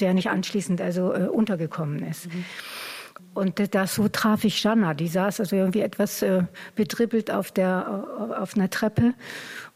der 0.00 0.14
nicht 0.14 0.30
anschließend 0.30 0.80
also 0.80 1.12
äh, 1.12 1.26
untergekommen 1.26 2.04
ist. 2.04 2.32
Mhm. 2.32 2.44
Und 3.38 3.72
das, 3.72 3.94
so 3.94 4.08
traf 4.08 4.42
ich 4.42 4.64
Jana. 4.64 4.94
Die 4.94 5.06
saß 5.06 5.38
also 5.38 5.54
irgendwie 5.54 5.82
etwas 5.82 6.22
äh, 6.22 6.42
betrippelt 6.74 7.30
auf, 7.30 7.52
der, 7.52 8.34
auf 8.36 8.56
einer 8.56 8.68
Treppe 8.68 9.14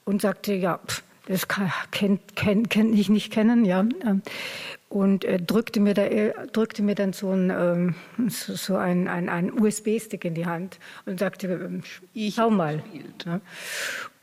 und 0.05 0.21
sagte, 0.21 0.53
ja, 0.53 0.81
pff, 0.85 1.05
das 1.29 1.47
kennt, 1.93 2.35
kennt, 2.35 2.71
kennt 2.71 2.99
ich 2.99 3.09
nicht 3.09 3.33
kennen, 3.33 3.65
ja. 3.65 3.87
Ähm, 4.05 4.23
und 4.89 5.25
äh, 5.25 5.39
drückte, 5.39 5.79
mir 5.79 5.95
da, 5.95 6.09
drückte 6.53 6.83
mir 6.83 6.97
dann 6.97 7.13
so 7.13 7.31
ein, 7.31 7.51
ähm, 7.51 7.95
so, 8.29 8.57
so 8.57 8.75
ein, 8.75 9.07
ein, 9.07 9.29
ein 9.29 9.53
USB-Stick 9.53 10.25
in 10.25 10.35
die 10.35 10.47
Hand 10.47 10.81
und 11.07 11.21
sagte, 11.21 11.47
ähm, 11.47 11.85
schau 12.33 12.51
mal. 12.51 12.83
Ja. 13.25 13.41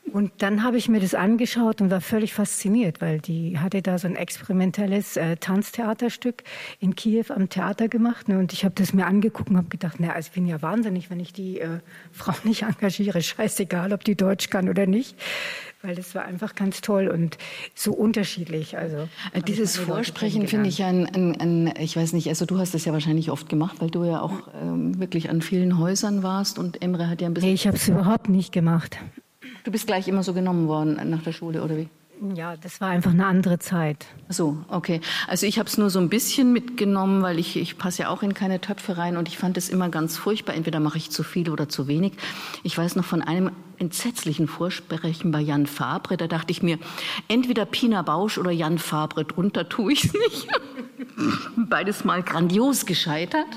Und 0.09 0.31
dann 0.39 0.63
habe 0.63 0.77
ich 0.77 0.89
mir 0.89 0.99
das 0.99 1.13
angeschaut 1.13 1.81
und 1.81 1.91
war 1.91 2.01
völlig 2.01 2.33
fasziniert, 2.33 3.01
weil 3.01 3.19
die 3.19 3.59
hatte 3.59 3.81
da 3.81 3.97
so 3.97 4.07
ein 4.07 4.15
experimentelles 4.15 5.17
äh, 5.17 5.37
Tanztheaterstück 5.37 6.43
in 6.79 6.95
Kiew 6.95 7.25
am 7.29 7.49
Theater 7.49 7.87
gemacht. 7.87 8.27
Ne? 8.27 8.39
Und 8.39 8.53
ich 8.53 8.65
habe 8.65 8.75
das 8.75 8.93
mir 8.93 9.05
angeguckt 9.05 9.49
und 9.49 9.57
habe 9.57 9.69
gedacht, 9.69 9.97
na, 9.99 10.13
also 10.13 10.27
ich 10.27 10.33
bin 10.33 10.47
ja 10.47 10.61
wahnsinnig, 10.61 11.09
wenn 11.09 11.19
ich 11.19 11.33
die 11.33 11.59
äh, 11.59 11.79
Frau 12.11 12.33
nicht 12.43 12.63
engagiere. 12.63 13.21
Scheißegal, 13.21 13.93
ob 13.93 14.03
die 14.03 14.15
Deutsch 14.15 14.49
kann 14.49 14.69
oder 14.69 14.85
nicht. 14.85 15.15
Weil 15.81 15.95
das 15.95 16.13
war 16.13 16.25
einfach 16.25 16.55
ganz 16.55 16.81
toll 16.81 17.07
und 17.07 17.37
so 17.73 17.93
unterschiedlich. 17.93 18.77
Also 18.77 19.07
äh, 19.33 19.41
dieses 19.41 19.77
Vorsprechen 19.77 20.47
finde 20.47 20.67
ich 20.67 20.83
ein, 20.83 21.05
ein, 21.05 21.39
ein, 21.39 21.73
ich 21.79 21.95
weiß 21.95 22.13
nicht, 22.13 22.27
also 22.27 22.45
du 22.45 22.59
hast 22.59 22.73
das 22.73 22.83
ja 22.83 22.91
wahrscheinlich 22.91 23.31
oft 23.31 23.47
gemacht, 23.47 23.77
weil 23.79 23.89
du 23.89 24.03
ja 24.03 24.19
auch 24.21 24.49
ähm, 24.61 24.99
wirklich 24.99 25.29
an 25.29 25.41
vielen 25.41 25.77
Häusern 25.77 26.21
warst 26.21 26.59
und 26.59 26.81
Emre 26.81 27.07
hat 27.07 27.21
ja 27.21 27.27
ein 27.27 27.33
bisschen. 27.33 27.49
Nee, 27.49 27.55
ich 27.55 27.65
habe 27.65 27.77
es 27.77 27.87
überhaupt 27.87 28.27
nicht 28.27 28.51
gemacht. 28.51 28.97
Du 29.63 29.71
bist 29.71 29.87
gleich 29.87 30.07
immer 30.07 30.23
so 30.23 30.33
genommen 30.33 30.67
worden 30.67 30.99
nach 31.09 31.23
der 31.23 31.31
Schule, 31.31 31.63
oder 31.63 31.77
wie? 31.77 31.89
Ja, 32.35 32.57
das 32.57 32.81
war 32.81 32.89
einfach 32.89 33.11
eine 33.11 33.25
andere 33.25 33.59
Zeit. 33.59 34.05
So, 34.27 34.57
okay. 34.67 34.99
Also 35.27 35.45
ich 35.45 35.57
habe 35.57 35.69
es 35.69 35.77
nur 35.77 35.89
so 35.89 35.99
ein 35.99 36.09
bisschen 36.09 36.51
mitgenommen, 36.51 37.21
weil 37.21 37.39
ich, 37.39 37.55
ich 37.55 37.77
passe 37.77 38.03
ja 38.03 38.09
auch 38.09 38.23
in 38.23 38.33
keine 38.33 38.59
Töpfe 38.59 38.97
rein 38.97 39.15
und 39.15 39.29
ich 39.29 39.37
fand 39.37 39.57
es 39.57 39.69
immer 39.69 39.87
ganz 39.87 40.17
furchtbar. 40.17 40.55
Entweder 40.55 40.81
mache 40.81 40.97
ich 40.97 41.11
zu 41.11 41.23
viel 41.23 41.49
oder 41.49 41.69
zu 41.69 41.87
wenig. 41.87 42.13
Ich 42.63 42.77
weiß 42.77 42.97
noch 42.97 43.05
von 43.05 43.21
einem 43.21 43.51
entsetzlichen 43.79 44.47
Vorsprechen 44.47 45.31
bei 45.31 45.39
Jan 45.39 45.65
Fabre, 45.65 46.17
da 46.17 46.27
dachte 46.27 46.51
ich 46.51 46.61
mir, 46.61 46.77
entweder 47.27 47.65
Pina 47.65 48.01
Bausch 48.01 48.37
oder 48.37 48.51
Jan 48.51 48.77
Fabre, 48.77 49.25
drunter 49.25 49.69
tue 49.69 49.93
ich 49.93 50.05
es 50.05 50.13
nicht. 50.13 50.47
Beides 51.55 52.03
mal 52.03 52.23
grandios 52.23 52.85
gescheitert. 52.85 53.47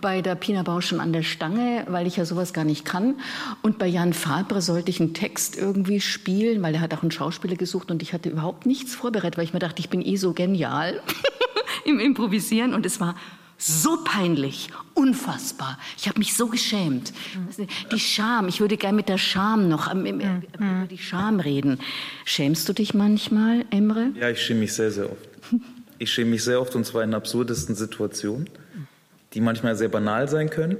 Bei 0.00 0.22
der 0.22 0.34
Pina 0.34 0.62
Bausch 0.62 0.88
schon 0.88 1.00
an 1.00 1.12
der 1.12 1.22
Stange, 1.22 1.86
weil 1.88 2.06
ich 2.06 2.16
ja 2.16 2.24
sowas 2.24 2.52
gar 2.52 2.64
nicht 2.64 2.84
kann. 2.84 3.16
Und 3.62 3.78
bei 3.78 3.86
Jan 3.86 4.12
Fabre 4.12 4.62
sollte 4.62 4.90
ich 4.90 5.00
einen 5.00 5.14
Text 5.14 5.56
irgendwie 5.56 6.00
spielen, 6.00 6.62
weil 6.62 6.74
er 6.74 6.80
hat 6.80 6.94
auch 6.94 7.02
einen 7.02 7.10
Schauspieler 7.10 7.56
gesucht 7.56 7.90
und 7.90 8.02
ich 8.02 8.12
hatte 8.12 8.28
überhaupt 8.28 8.66
nichts 8.66 8.94
vorbereitet, 8.94 9.36
weil 9.36 9.44
ich 9.44 9.52
mir 9.52 9.58
dachte, 9.58 9.80
ich 9.80 9.90
bin 9.90 10.04
eh 10.04 10.16
so 10.16 10.32
genial 10.32 11.02
im 11.84 11.98
Improvisieren 11.98 12.74
und 12.74 12.86
es 12.86 13.00
war 13.00 13.14
so 13.60 14.02
peinlich, 14.04 14.70
unfassbar. 14.94 15.78
Ich 15.98 16.08
habe 16.08 16.18
mich 16.18 16.34
so 16.34 16.48
geschämt. 16.48 17.12
Die 17.92 18.00
Scham, 18.00 18.48
ich 18.48 18.60
würde 18.60 18.76
gerne 18.76 18.96
mit 18.96 19.08
der 19.08 19.18
Scham 19.18 19.68
noch 19.68 19.90
ähm, 19.92 20.06
äh, 20.06 20.40
über 20.54 20.86
die 20.90 20.98
Scham 20.98 21.40
reden. 21.40 21.78
Schämst 22.24 22.68
du 22.68 22.72
dich 22.72 22.94
manchmal, 22.94 23.66
Emre? 23.70 24.08
Ja, 24.18 24.30
ich 24.30 24.40
schäme 24.40 24.60
mich 24.60 24.72
sehr, 24.72 24.90
sehr 24.90 25.10
oft. 25.10 25.28
Ich 25.98 26.10
schäme 26.10 26.30
mich 26.30 26.44
sehr 26.44 26.60
oft 26.60 26.74
und 26.74 26.86
zwar 26.86 27.04
in 27.04 27.12
absurdesten 27.12 27.74
Situationen, 27.74 28.48
die 29.34 29.42
manchmal 29.42 29.76
sehr 29.76 29.90
banal 29.90 30.28
sein 30.28 30.48
können. 30.48 30.78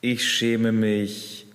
Ich 0.00 0.28
schäme 0.28 0.72
mich, 0.72 1.46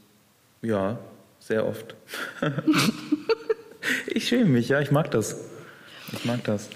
ja, 0.61 0.97
sehr 1.39 1.65
oft. 1.65 1.95
ich 4.07 4.27
schäme 4.27 4.45
mich, 4.45 4.69
ja, 4.69 4.79
ich 4.79 4.91
mag 4.91 5.11
das. 5.11 5.35
Ich 6.13 6.23
mag 6.23 6.43
das. 6.45 6.69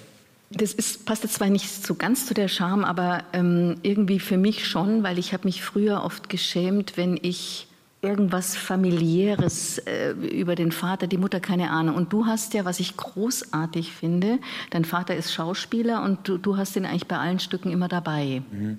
Das 0.51 0.73
ist, 0.73 1.05
passt 1.05 1.23
jetzt 1.23 1.35
zwar 1.35 1.49
nicht 1.49 1.85
so 1.85 1.95
ganz 1.95 2.25
zu 2.27 2.33
der 2.33 2.47
Scham, 2.47 2.83
aber 2.83 3.23
ähm, 3.33 3.77
irgendwie 3.81 4.19
für 4.19 4.37
mich 4.37 4.67
schon, 4.67 5.03
weil 5.03 5.17
ich 5.17 5.33
habe 5.33 5.45
mich 5.45 5.63
früher 5.63 6.03
oft 6.03 6.29
geschämt, 6.29 6.97
wenn 6.97 7.17
ich 7.21 7.67
irgendwas 8.05 8.55
familiäres 8.55 9.79
äh, 9.79 10.11
über 10.11 10.55
den 10.55 10.71
Vater, 10.71 11.07
die 11.07 11.17
Mutter, 11.17 11.39
keine 11.39 11.71
Ahnung. 11.71 11.95
Und 11.95 12.13
du 12.13 12.27
hast 12.27 12.53
ja, 12.53 12.63
was 12.63 12.79
ich 12.79 12.95
großartig 12.95 13.91
finde, 13.91 14.39
dein 14.69 14.85
Vater 14.85 15.15
ist 15.15 15.33
Schauspieler 15.33 16.03
und 16.03 16.27
du, 16.27 16.37
du 16.37 16.55
hast 16.55 16.75
ihn 16.75 16.85
eigentlich 16.85 17.07
bei 17.07 17.17
allen 17.17 17.39
Stücken 17.39 17.71
immer 17.71 17.87
dabei. 17.87 18.43
Mhm. 18.51 18.77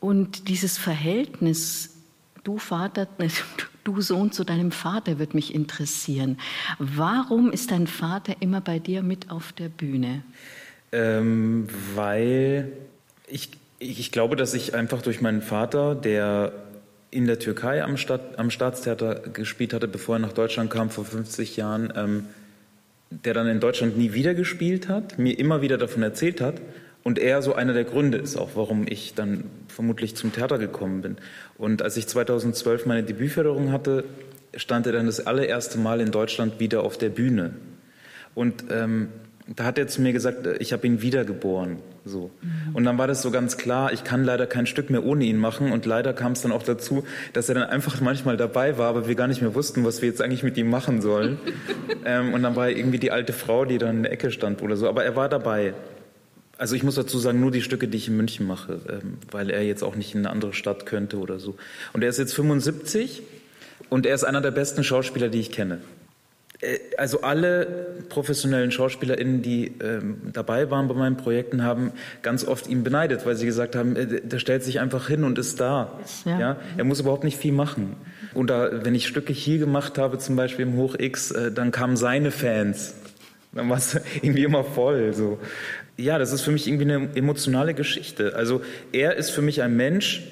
Und 0.00 0.48
dieses 0.48 0.78
Verhältnis, 0.78 1.94
du 2.44 2.58
Vater, 2.58 3.06
du 3.86 4.00
Sohn 4.00 4.32
zu 4.32 4.44
deinem 4.44 4.72
Vater, 4.72 5.18
wird 5.18 5.34
mich 5.34 5.54
interessieren. 5.54 6.38
Warum 6.78 7.52
ist 7.52 7.70
dein 7.70 7.86
Vater 7.86 8.34
immer 8.40 8.60
bei 8.60 8.78
dir 8.78 9.02
mit 9.02 9.30
auf 9.30 9.52
der 9.52 9.68
Bühne? 9.68 10.22
Ähm, 10.92 11.68
weil 11.94 12.72
ich, 13.28 13.50
ich 13.78 14.12
glaube, 14.12 14.36
dass 14.36 14.54
ich 14.54 14.74
einfach 14.74 15.02
durch 15.02 15.20
meinen 15.20 15.42
Vater, 15.42 15.94
der 15.94 16.52
in 17.10 17.26
der 17.26 17.38
Türkei 17.38 17.82
am, 17.82 17.96
Stadt, 17.96 18.38
am 18.38 18.50
Staatstheater 18.50 19.14
gespielt 19.14 19.72
hatte, 19.72 19.88
bevor 19.88 20.16
er 20.16 20.18
nach 20.20 20.32
Deutschland 20.32 20.70
kam 20.70 20.90
vor 20.90 21.04
50 21.04 21.56
Jahren, 21.56 21.92
ähm, 21.96 22.26
der 23.10 23.34
dann 23.34 23.46
in 23.46 23.60
Deutschland 23.60 23.96
nie 23.96 24.12
wieder 24.12 24.34
gespielt 24.34 24.88
hat, 24.88 25.18
mir 25.18 25.38
immer 25.38 25.62
wieder 25.62 25.78
davon 25.78 26.02
erzählt 26.02 26.40
hat 26.40 26.60
und 27.06 27.20
er 27.20 27.40
so 27.40 27.54
einer 27.54 27.72
der 27.72 27.84
Gründe 27.84 28.18
ist 28.18 28.36
auch, 28.36 28.50
warum 28.56 28.84
ich 28.88 29.14
dann 29.14 29.44
vermutlich 29.68 30.16
zum 30.16 30.32
Theater 30.32 30.58
gekommen 30.58 31.02
bin. 31.02 31.16
Und 31.58 31.82
als 31.82 31.96
ich 31.96 32.06
2012 32.06 32.86
meine 32.86 33.02
Debütförderung 33.02 33.72
hatte, 33.72 34.04
stand 34.56 34.86
er 34.86 34.92
dann 34.92 35.06
das 35.06 35.26
allererste 35.26 35.78
Mal 35.78 36.00
in 36.00 36.10
Deutschland 36.10 36.60
wieder 36.60 36.82
auf 36.82 36.98
der 36.98 37.10
Bühne. 37.10 37.54
Und 38.34 38.64
ähm, 38.70 39.08
da 39.54 39.64
hat 39.64 39.78
er 39.78 39.86
zu 39.86 40.02
mir 40.02 40.12
gesagt, 40.12 40.46
ich 40.58 40.72
habe 40.72 40.86
ihn 40.86 41.02
wiedergeboren. 41.02 41.78
So. 42.04 42.30
Mhm. 42.42 42.74
Und 42.74 42.84
dann 42.84 42.98
war 42.98 43.06
das 43.06 43.22
so 43.22 43.30
ganz 43.30 43.56
klar, 43.56 43.92
ich 43.92 44.02
kann 44.02 44.24
leider 44.24 44.46
kein 44.46 44.66
Stück 44.66 44.90
mehr 44.90 45.04
ohne 45.04 45.24
ihn 45.24 45.38
machen. 45.38 45.72
Und 45.72 45.86
leider 45.86 46.12
kam 46.12 46.32
es 46.32 46.42
dann 46.42 46.52
auch 46.52 46.64
dazu, 46.64 47.04
dass 47.32 47.48
er 47.48 47.54
dann 47.54 47.68
einfach 47.68 48.00
manchmal 48.00 48.36
dabei 48.36 48.76
war, 48.76 48.88
aber 48.88 49.06
wir 49.06 49.14
gar 49.14 49.28
nicht 49.28 49.42
mehr 49.42 49.54
wussten, 49.54 49.84
was 49.84 50.02
wir 50.02 50.08
jetzt 50.08 50.20
eigentlich 50.20 50.42
mit 50.42 50.56
ihm 50.56 50.68
machen 50.68 51.00
sollen. 51.00 51.38
ähm, 52.04 52.34
und 52.34 52.42
dann 52.42 52.56
war 52.56 52.68
er 52.68 52.76
irgendwie 52.76 52.98
die 52.98 53.12
alte 53.12 53.32
Frau, 53.32 53.64
die 53.64 53.78
dann 53.78 53.98
in 53.98 54.02
der 54.02 54.12
Ecke 54.12 54.30
stand 54.30 54.62
oder 54.62 54.76
so. 54.76 54.88
Aber 54.88 55.04
er 55.04 55.14
war 55.14 55.28
dabei. 55.28 55.74
Also 56.58 56.74
ich 56.74 56.82
muss 56.82 56.94
dazu 56.94 57.18
sagen, 57.18 57.40
nur 57.40 57.50
die 57.50 57.62
Stücke, 57.62 57.86
die 57.88 57.98
ich 57.98 58.08
in 58.08 58.16
München 58.16 58.46
mache, 58.46 58.80
ähm, 58.88 59.18
weil 59.30 59.50
er 59.50 59.62
jetzt 59.62 59.82
auch 59.82 59.94
nicht 59.94 60.14
in 60.14 60.20
eine 60.20 60.30
andere 60.30 60.52
Stadt 60.52 60.86
könnte 60.86 61.18
oder 61.18 61.38
so. 61.38 61.56
Und 61.92 62.02
er 62.02 62.08
ist 62.08 62.18
jetzt 62.18 62.34
75 62.34 63.22
und 63.90 64.06
er 64.06 64.14
ist 64.14 64.24
einer 64.24 64.40
der 64.40 64.52
besten 64.52 64.82
Schauspieler, 64.82 65.28
die 65.28 65.40
ich 65.40 65.52
kenne. 65.52 65.80
Äh, 66.60 66.78
also 66.96 67.20
alle 67.20 67.96
professionellen 68.08 68.70
SchauspielerInnen, 68.70 69.42
die 69.42 69.74
ähm, 69.82 70.18
dabei 70.32 70.70
waren 70.70 70.88
bei 70.88 70.94
meinen 70.94 71.16
Projekten, 71.16 71.62
haben 71.62 71.92
ganz 72.22 72.46
oft 72.46 72.68
ihn 72.68 72.84
beneidet, 72.84 73.26
weil 73.26 73.36
sie 73.36 73.46
gesagt 73.46 73.76
haben, 73.76 73.96
äh, 73.96 74.22
der 74.22 74.38
stellt 74.38 74.64
sich 74.64 74.80
einfach 74.80 75.08
hin 75.08 75.24
und 75.24 75.38
ist 75.38 75.60
da. 75.60 75.98
Ja. 76.24 76.40
ja. 76.40 76.56
Er 76.76 76.84
muss 76.84 77.00
überhaupt 77.00 77.24
nicht 77.24 77.38
viel 77.38 77.52
machen. 77.52 77.96
Und 78.34 78.48
da, 78.48 78.84
wenn 78.84 78.94
ich 78.94 79.06
Stücke 79.06 79.32
hier 79.32 79.58
gemacht 79.58 79.98
habe, 79.98 80.18
zum 80.18 80.36
Beispiel 80.36 80.66
im 80.66 80.76
Hoch 80.76 80.94
X, 80.98 81.30
äh, 81.30 81.52
dann 81.52 81.70
kamen 81.70 81.96
seine 81.96 82.30
Fans. 82.30 82.94
Dann 83.52 83.68
war 83.68 83.76
es 83.76 84.00
irgendwie 84.22 84.44
immer 84.44 84.64
voll. 84.64 85.12
So 85.12 85.38
ja, 85.96 86.18
das 86.18 86.32
ist 86.32 86.42
für 86.42 86.52
mich 86.52 86.66
irgendwie 86.66 86.92
eine 86.92 87.16
emotionale 87.16 87.74
Geschichte. 87.74 88.34
Also 88.36 88.62
er 88.92 89.16
ist 89.16 89.30
für 89.30 89.42
mich 89.42 89.62
ein 89.62 89.76
Mensch, 89.76 90.22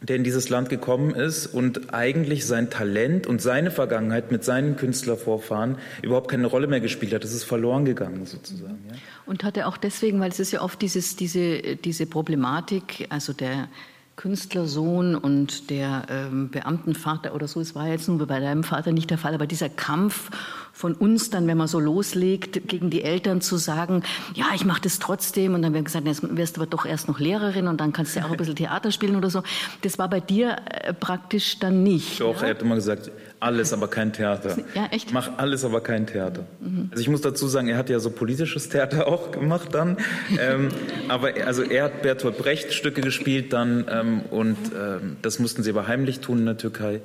der 0.00 0.16
in 0.16 0.24
dieses 0.24 0.48
Land 0.48 0.68
gekommen 0.68 1.14
ist 1.14 1.46
und 1.46 1.94
eigentlich 1.94 2.44
sein 2.44 2.70
Talent 2.70 3.26
und 3.26 3.40
seine 3.40 3.70
Vergangenheit 3.70 4.32
mit 4.32 4.44
seinen 4.44 4.76
Künstlervorfahren 4.76 5.78
überhaupt 6.02 6.28
keine 6.28 6.46
Rolle 6.46 6.66
mehr 6.66 6.80
gespielt 6.80 7.14
hat. 7.14 7.22
Das 7.22 7.32
ist 7.32 7.44
verloren 7.44 7.84
gegangen 7.84 8.26
sozusagen. 8.26 8.78
Ja. 8.90 8.96
Und 9.26 9.44
hat 9.44 9.56
er 9.56 9.68
auch 9.68 9.76
deswegen, 9.76 10.18
weil 10.20 10.30
es 10.30 10.40
ist 10.40 10.50
ja 10.50 10.60
oft 10.60 10.82
dieses, 10.82 11.14
diese, 11.14 11.76
diese 11.76 12.06
Problematik, 12.06 13.06
also 13.10 13.32
der 13.32 13.68
Künstlersohn 14.16 15.14
und 15.14 15.70
der 15.70 16.06
ähm, 16.10 16.50
Beamtenvater 16.50 17.34
oder 17.34 17.48
so, 17.48 17.60
es 17.60 17.74
war 17.74 17.88
jetzt 17.88 18.08
nur 18.08 18.26
bei 18.26 18.40
deinem 18.40 18.62
Vater 18.62 18.92
nicht 18.92 19.10
der 19.10 19.18
Fall, 19.18 19.34
aber 19.34 19.46
dieser 19.46 19.68
Kampf 19.68 20.30
von 20.72 20.94
uns 20.94 21.30
dann, 21.30 21.46
wenn 21.46 21.58
man 21.58 21.68
so 21.68 21.78
loslegt, 21.78 22.66
gegen 22.66 22.90
die 22.90 23.02
Eltern 23.02 23.40
zu 23.40 23.56
sagen, 23.56 24.02
ja, 24.34 24.46
ich 24.54 24.64
mache 24.64 24.80
das 24.80 24.98
trotzdem 24.98 25.54
und 25.54 25.62
dann 25.62 25.74
wird 25.74 25.84
gesagt, 25.84 26.06
jetzt 26.06 26.36
wirst 26.36 26.56
du 26.56 26.62
aber 26.62 26.70
doch 26.70 26.86
erst 26.86 27.08
noch 27.08 27.20
Lehrerin 27.20 27.68
und 27.68 27.80
dann 27.80 27.92
kannst 27.92 28.16
du 28.16 28.20
ja 28.20 28.26
auch 28.26 28.30
ein 28.30 28.36
bisschen 28.36 28.56
Theater 28.56 28.90
spielen 28.90 29.16
oder 29.16 29.30
so. 29.30 29.42
Das 29.82 29.98
war 29.98 30.08
bei 30.08 30.20
dir 30.20 30.56
äh, 30.70 30.94
praktisch 30.94 31.58
dann 31.58 31.82
nicht. 31.82 32.20
Doch, 32.20 32.40
ja? 32.40 32.48
er 32.48 32.54
hat 32.54 32.62
immer 32.62 32.74
gesagt, 32.74 33.10
alles, 33.38 33.72
aber 33.72 33.88
kein 33.88 34.12
Theater. 34.12 34.56
Ja, 34.74 34.86
echt? 34.90 35.12
Mach 35.12 35.36
alles, 35.36 35.64
aber 35.64 35.82
kein 35.82 36.06
Theater. 36.06 36.46
Mhm. 36.60 36.88
Also 36.90 37.02
ich 37.02 37.08
muss 37.08 37.20
dazu 37.20 37.46
sagen, 37.46 37.68
er 37.68 37.76
hat 37.76 37.90
ja 37.90 37.98
so 37.98 38.10
politisches 38.10 38.68
Theater 38.70 39.06
auch 39.08 39.30
gemacht 39.30 39.68
dann. 39.72 39.98
ähm, 40.38 40.68
aber 41.08 41.32
also 41.44 41.62
er 41.62 41.84
hat 41.84 42.02
Bertolt 42.02 42.38
Brecht 42.38 42.72
Stücke 42.72 43.02
gespielt 43.02 43.52
dann 43.52 43.84
ähm, 43.90 44.22
und 44.30 44.56
ähm, 44.74 45.16
das 45.20 45.38
mussten 45.38 45.62
sie 45.62 45.70
aber 45.70 45.86
heimlich 45.88 46.20
tun 46.20 46.38
in 46.38 46.46
der 46.46 46.56
Türkei 46.56 47.00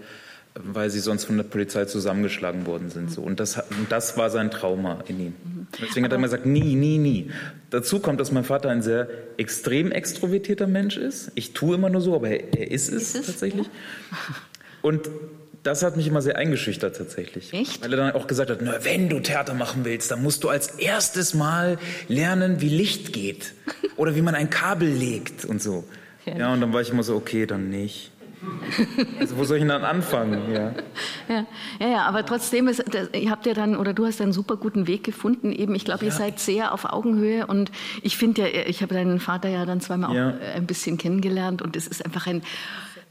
weil 0.63 0.89
sie 0.89 0.99
sonst 0.99 1.25
von 1.25 1.37
der 1.37 1.43
Polizei 1.43 1.85
zusammengeschlagen 1.85 2.65
worden 2.65 2.89
sind. 2.89 3.11
So. 3.11 3.21
Und, 3.21 3.39
das, 3.39 3.61
das 3.89 4.17
war 4.17 4.29
sein 4.29 4.51
Trauma 4.51 5.03
in 5.07 5.19
ihm. 5.19 5.33
Deswegen 5.81 6.05
hat 6.05 6.11
er 6.11 6.17
immer 6.17 6.27
gesagt, 6.27 6.45
nie, 6.45 6.75
nie, 6.75 6.97
nie. 6.97 7.31
Dazu 7.69 7.99
kommt, 7.99 8.19
dass 8.19 8.31
mein 8.31 8.43
Vater 8.43 8.69
ein 8.69 8.81
sehr 8.81 9.09
extrem 9.37 9.91
extrovertierter 9.91 10.67
Mensch 10.67 10.97
ist. 10.97 11.31
Ich 11.35 11.53
tue 11.53 11.75
immer 11.75 11.89
nur 11.89 12.01
so, 12.01 12.15
aber 12.15 12.29
er, 12.29 12.53
er 12.57 12.71
ist 12.71 12.89
es, 12.89 13.15
ist 13.15 13.25
tatsächlich. 13.27 13.67
Und 14.81 15.09
das 15.63 15.83
hat 15.83 15.97
mich 15.97 16.07
immer 16.07 16.21
sehr 16.21 16.37
eingeschüchtert 16.37 16.95
tatsächlich. 16.95 17.51
Echt? 17.53 17.83
Weil 17.83 17.91
er 17.91 17.97
dann 17.97 18.11
auch 18.13 18.27
gesagt 18.27 18.49
hat, 18.49 18.59
na, 18.61 18.83
wenn 18.83 19.09
du 19.09 19.19
Theater 19.19 19.53
machen 19.53 19.83
willst, 19.83 20.11
dann 20.11 20.23
musst 20.23 20.43
du 20.43 20.49
als 20.49 20.67
erstes 20.79 21.33
Mal 21.33 21.77
lernen, 22.07 22.61
wie 22.61 22.69
Licht 22.69 23.11
geht 23.11 23.53
oder 23.97 24.15
wie 24.15 24.21
man 24.21 24.35
ein 24.35 24.49
Kabel 24.49 24.87
legt 24.87 25.43
und 25.43 25.61
so. 25.61 25.83
Ja, 26.25 26.51
und 26.51 26.61
dann 26.61 26.73
war 26.73 26.81
ich 26.81 26.89
immer 26.89 27.03
so, 27.03 27.15
okay, 27.15 27.45
dann 27.45 27.69
nicht. 27.69 28.11
Also 29.19 29.37
wo 29.37 29.43
soll 29.43 29.57
ich 29.57 29.67
dann 29.67 29.83
anfangen? 29.83 30.53
Ja. 30.53 30.73
Ja, 31.29 31.45
ja, 31.79 31.87
ja 31.89 32.05
aber 32.05 32.25
trotzdem, 32.25 32.69
ist, 32.69 32.83
ihr 33.13 33.29
habt 33.29 33.45
ja 33.45 33.53
dann, 33.53 33.75
oder 33.75 33.93
du 33.93 34.05
hast 34.05 34.21
einen 34.21 34.31
super 34.31 34.55
guten 34.55 34.87
Weg 34.87 35.03
gefunden. 35.03 35.51
Eben, 35.51 35.75
ich 35.75 35.83
glaube, 35.83 36.05
ja. 36.05 36.11
ihr 36.11 36.11
seid 36.13 36.39
sehr 36.39 36.73
auf 36.73 36.85
Augenhöhe 36.85 37.45
und 37.47 37.69
ich 38.01 38.15
finde 38.15 38.43
ja, 38.43 38.47
ich 38.65 38.81
habe 38.81 38.93
deinen 38.93 39.19
Vater 39.19 39.49
ja 39.49 39.65
dann 39.65 39.81
zweimal 39.81 40.11
auch 40.11 40.55
ein 40.55 40.65
bisschen 40.65 40.97
kennengelernt 40.97 41.61
und 41.61 41.75
es 41.75 41.85
ist 41.85 42.05
einfach 42.05 42.27
ein 42.27 42.43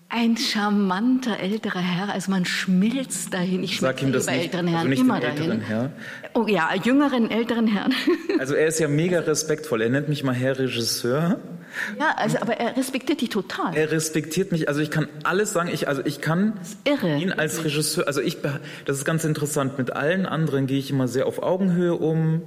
ein 0.08 0.36
charmanter 0.36 1.40
älterer 1.40 1.80
Herr, 1.80 2.12
also 2.12 2.30
man 2.30 2.44
schmilzt 2.44 3.34
dahin. 3.34 3.64
Ich 3.64 3.80
sag 3.80 4.02
ihm 4.02 4.12
das 4.12 4.26
bei 4.26 4.36
nicht, 4.36 4.44
älteren 4.44 4.66
Herren 4.68 4.78
also 4.78 4.88
nicht 4.88 5.00
immer 5.00 5.22
älteren 5.22 5.48
dahin. 5.48 5.60
Herr. 5.62 5.90
Oh 6.34 6.46
ja, 6.46 6.70
jüngeren 6.74 7.30
älteren 7.30 7.66
Herrn. 7.66 7.92
Also 8.38 8.54
er 8.54 8.66
ist 8.66 8.78
ja 8.78 8.86
mega 8.86 9.20
respektvoll. 9.20 9.80
Er 9.80 9.88
nennt 9.88 10.10
mich 10.10 10.22
mal 10.22 10.34
Herr 10.34 10.58
Regisseur. 10.58 11.40
Ja, 11.98 12.14
also 12.16 12.38
aber 12.38 12.58
er 12.58 12.76
respektiert 12.76 13.22
dich 13.22 13.30
total. 13.30 13.74
Er 13.74 13.90
respektiert 13.90 14.52
mich. 14.52 14.68
Also 14.68 14.80
ich 14.80 14.90
kann 14.90 15.08
alles 15.22 15.54
sagen. 15.54 15.70
Ich 15.72 15.88
also 15.88 16.02
ich 16.04 16.20
kann 16.20 16.52
irre. 16.84 17.16
ihn 17.16 17.32
als 17.32 17.64
Regisseur. 17.64 18.06
Also 18.06 18.20
ich 18.20 18.38
das 18.84 18.98
ist 18.98 19.04
ganz 19.06 19.24
interessant. 19.24 19.78
Mit 19.78 19.90
allen 19.90 20.26
anderen 20.26 20.66
gehe 20.66 20.78
ich 20.78 20.90
immer 20.90 21.08
sehr 21.08 21.26
auf 21.26 21.42
Augenhöhe 21.42 21.94
um 21.94 22.42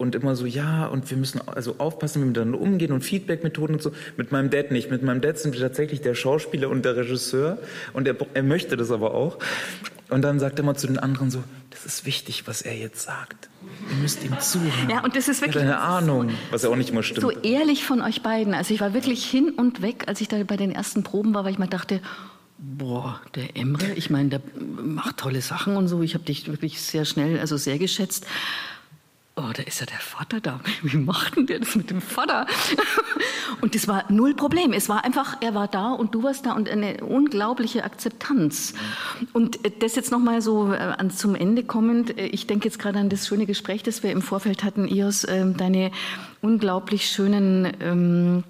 und 0.00 0.14
immer 0.14 0.34
so, 0.34 0.46
ja, 0.46 0.86
und 0.86 1.10
wir 1.10 1.18
müssen 1.18 1.46
also 1.46 1.74
aufpassen, 1.76 2.20
wie 2.20 2.24
wir 2.24 2.28
miteinander 2.28 2.58
umgehen 2.58 2.90
und 2.92 3.02
Feedback-Methoden 3.02 3.74
und 3.74 3.82
so. 3.82 3.92
Mit 4.16 4.32
meinem 4.32 4.48
Dad 4.48 4.70
nicht. 4.70 4.90
Mit 4.90 5.02
meinem 5.02 5.20
Dad 5.20 5.38
sind 5.38 5.52
wir 5.52 5.60
tatsächlich 5.60 6.00
der 6.00 6.14
Schauspieler 6.14 6.70
und 6.70 6.86
der 6.86 6.96
Regisseur 6.96 7.58
und 7.92 8.08
er, 8.08 8.16
er 8.32 8.42
möchte 8.42 8.78
das 8.78 8.90
aber 8.90 9.12
auch. 9.14 9.38
Und 10.08 10.22
dann 10.22 10.40
sagt 10.40 10.58
er 10.58 10.64
mal 10.64 10.74
zu 10.74 10.86
den 10.86 10.98
anderen 10.98 11.30
so, 11.30 11.44
das 11.68 11.84
ist 11.84 12.06
wichtig, 12.06 12.48
was 12.48 12.62
er 12.62 12.74
jetzt 12.76 13.02
sagt. 13.02 13.50
Ihr 13.90 13.96
müsst 13.96 14.24
ihm 14.24 14.40
zuhören. 14.40 14.88
Ja, 14.88 15.04
und 15.04 15.14
das 15.16 15.28
ist 15.28 15.42
wirklich. 15.42 15.62
eine 15.62 15.78
Ahnung, 15.78 16.30
was 16.50 16.62
ja 16.62 16.70
auch 16.70 16.76
nicht 16.76 16.94
mal 16.94 17.02
stimmt. 17.02 17.20
So 17.20 17.30
ehrlich 17.30 17.84
von 17.84 18.00
euch 18.00 18.22
beiden. 18.22 18.54
Also 18.54 18.72
ich 18.72 18.80
war 18.80 18.94
wirklich 18.94 19.26
hin 19.26 19.50
und 19.50 19.82
weg, 19.82 20.04
als 20.06 20.22
ich 20.22 20.28
da 20.28 20.42
bei 20.44 20.56
den 20.56 20.72
ersten 20.72 21.02
Proben 21.02 21.34
war, 21.34 21.44
weil 21.44 21.52
ich 21.52 21.58
mal 21.58 21.66
dachte, 21.66 22.00
boah, 22.56 23.20
der 23.34 23.54
Emre, 23.54 23.92
ich 23.96 24.08
meine, 24.08 24.30
der 24.30 24.40
macht 24.58 25.18
tolle 25.18 25.42
Sachen 25.42 25.76
und 25.76 25.88
so. 25.88 26.00
Ich 26.00 26.14
habe 26.14 26.24
dich 26.24 26.48
wirklich 26.48 26.80
sehr 26.80 27.04
schnell, 27.04 27.38
also 27.38 27.58
sehr 27.58 27.78
geschätzt 27.78 28.26
oh, 29.40 29.52
da 29.52 29.62
ist 29.62 29.80
ja 29.80 29.86
der 29.86 29.98
Vater 29.98 30.40
da. 30.40 30.60
Wie 30.82 30.96
macht 30.96 31.36
denn 31.36 31.46
der 31.46 31.60
das 31.60 31.74
mit 31.74 31.90
dem 31.90 32.00
Vater? 32.00 32.46
Und 33.60 33.74
das 33.74 33.88
war 33.88 34.04
null 34.10 34.34
Problem. 34.34 34.72
Es 34.72 34.88
war 34.88 35.04
einfach, 35.04 35.36
er 35.40 35.54
war 35.54 35.68
da 35.68 35.92
und 35.92 36.14
du 36.14 36.22
warst 36.22 36.46
da 36.46 36.52
und 36.52 36.68
eine 36.68 37.04
unglaubliche 37.04 37.84
Akzeptanz. 37.84 38.74
Und 39.32 39.64
äh, 39.66 39.70
das 39.78 39.96
jetzt 39.96 40.10
nochmal 40.10 40.40
so 40.40 40.72
äh, 40.72 41.08
zum 41.08 41.34
Ende 41.34 41.62
kommend. 41.62 42.16
Äh, 42.16 42.26
ich 42.26 42.46
denke 42.46 42.66
jetzt 42.66 42.78
gerade 42.78 42.98
an 42.98 43.10
das 43.10 43.26
schöne 43.26 43.46
Gespräch, 43.46 43.82
das 43.82 44.02
wir 44.02 44.12
im 44.12 44.22
Vorfeld 44.22 44.64
hatten, 44.64 44.88
Ios, 44.88 45.26
ähm, 45.28 45.56
deine 45.56 45.90
unglaublich 46.40 47.06
schönen 47.10 47.70
ähm, 47.80 48.44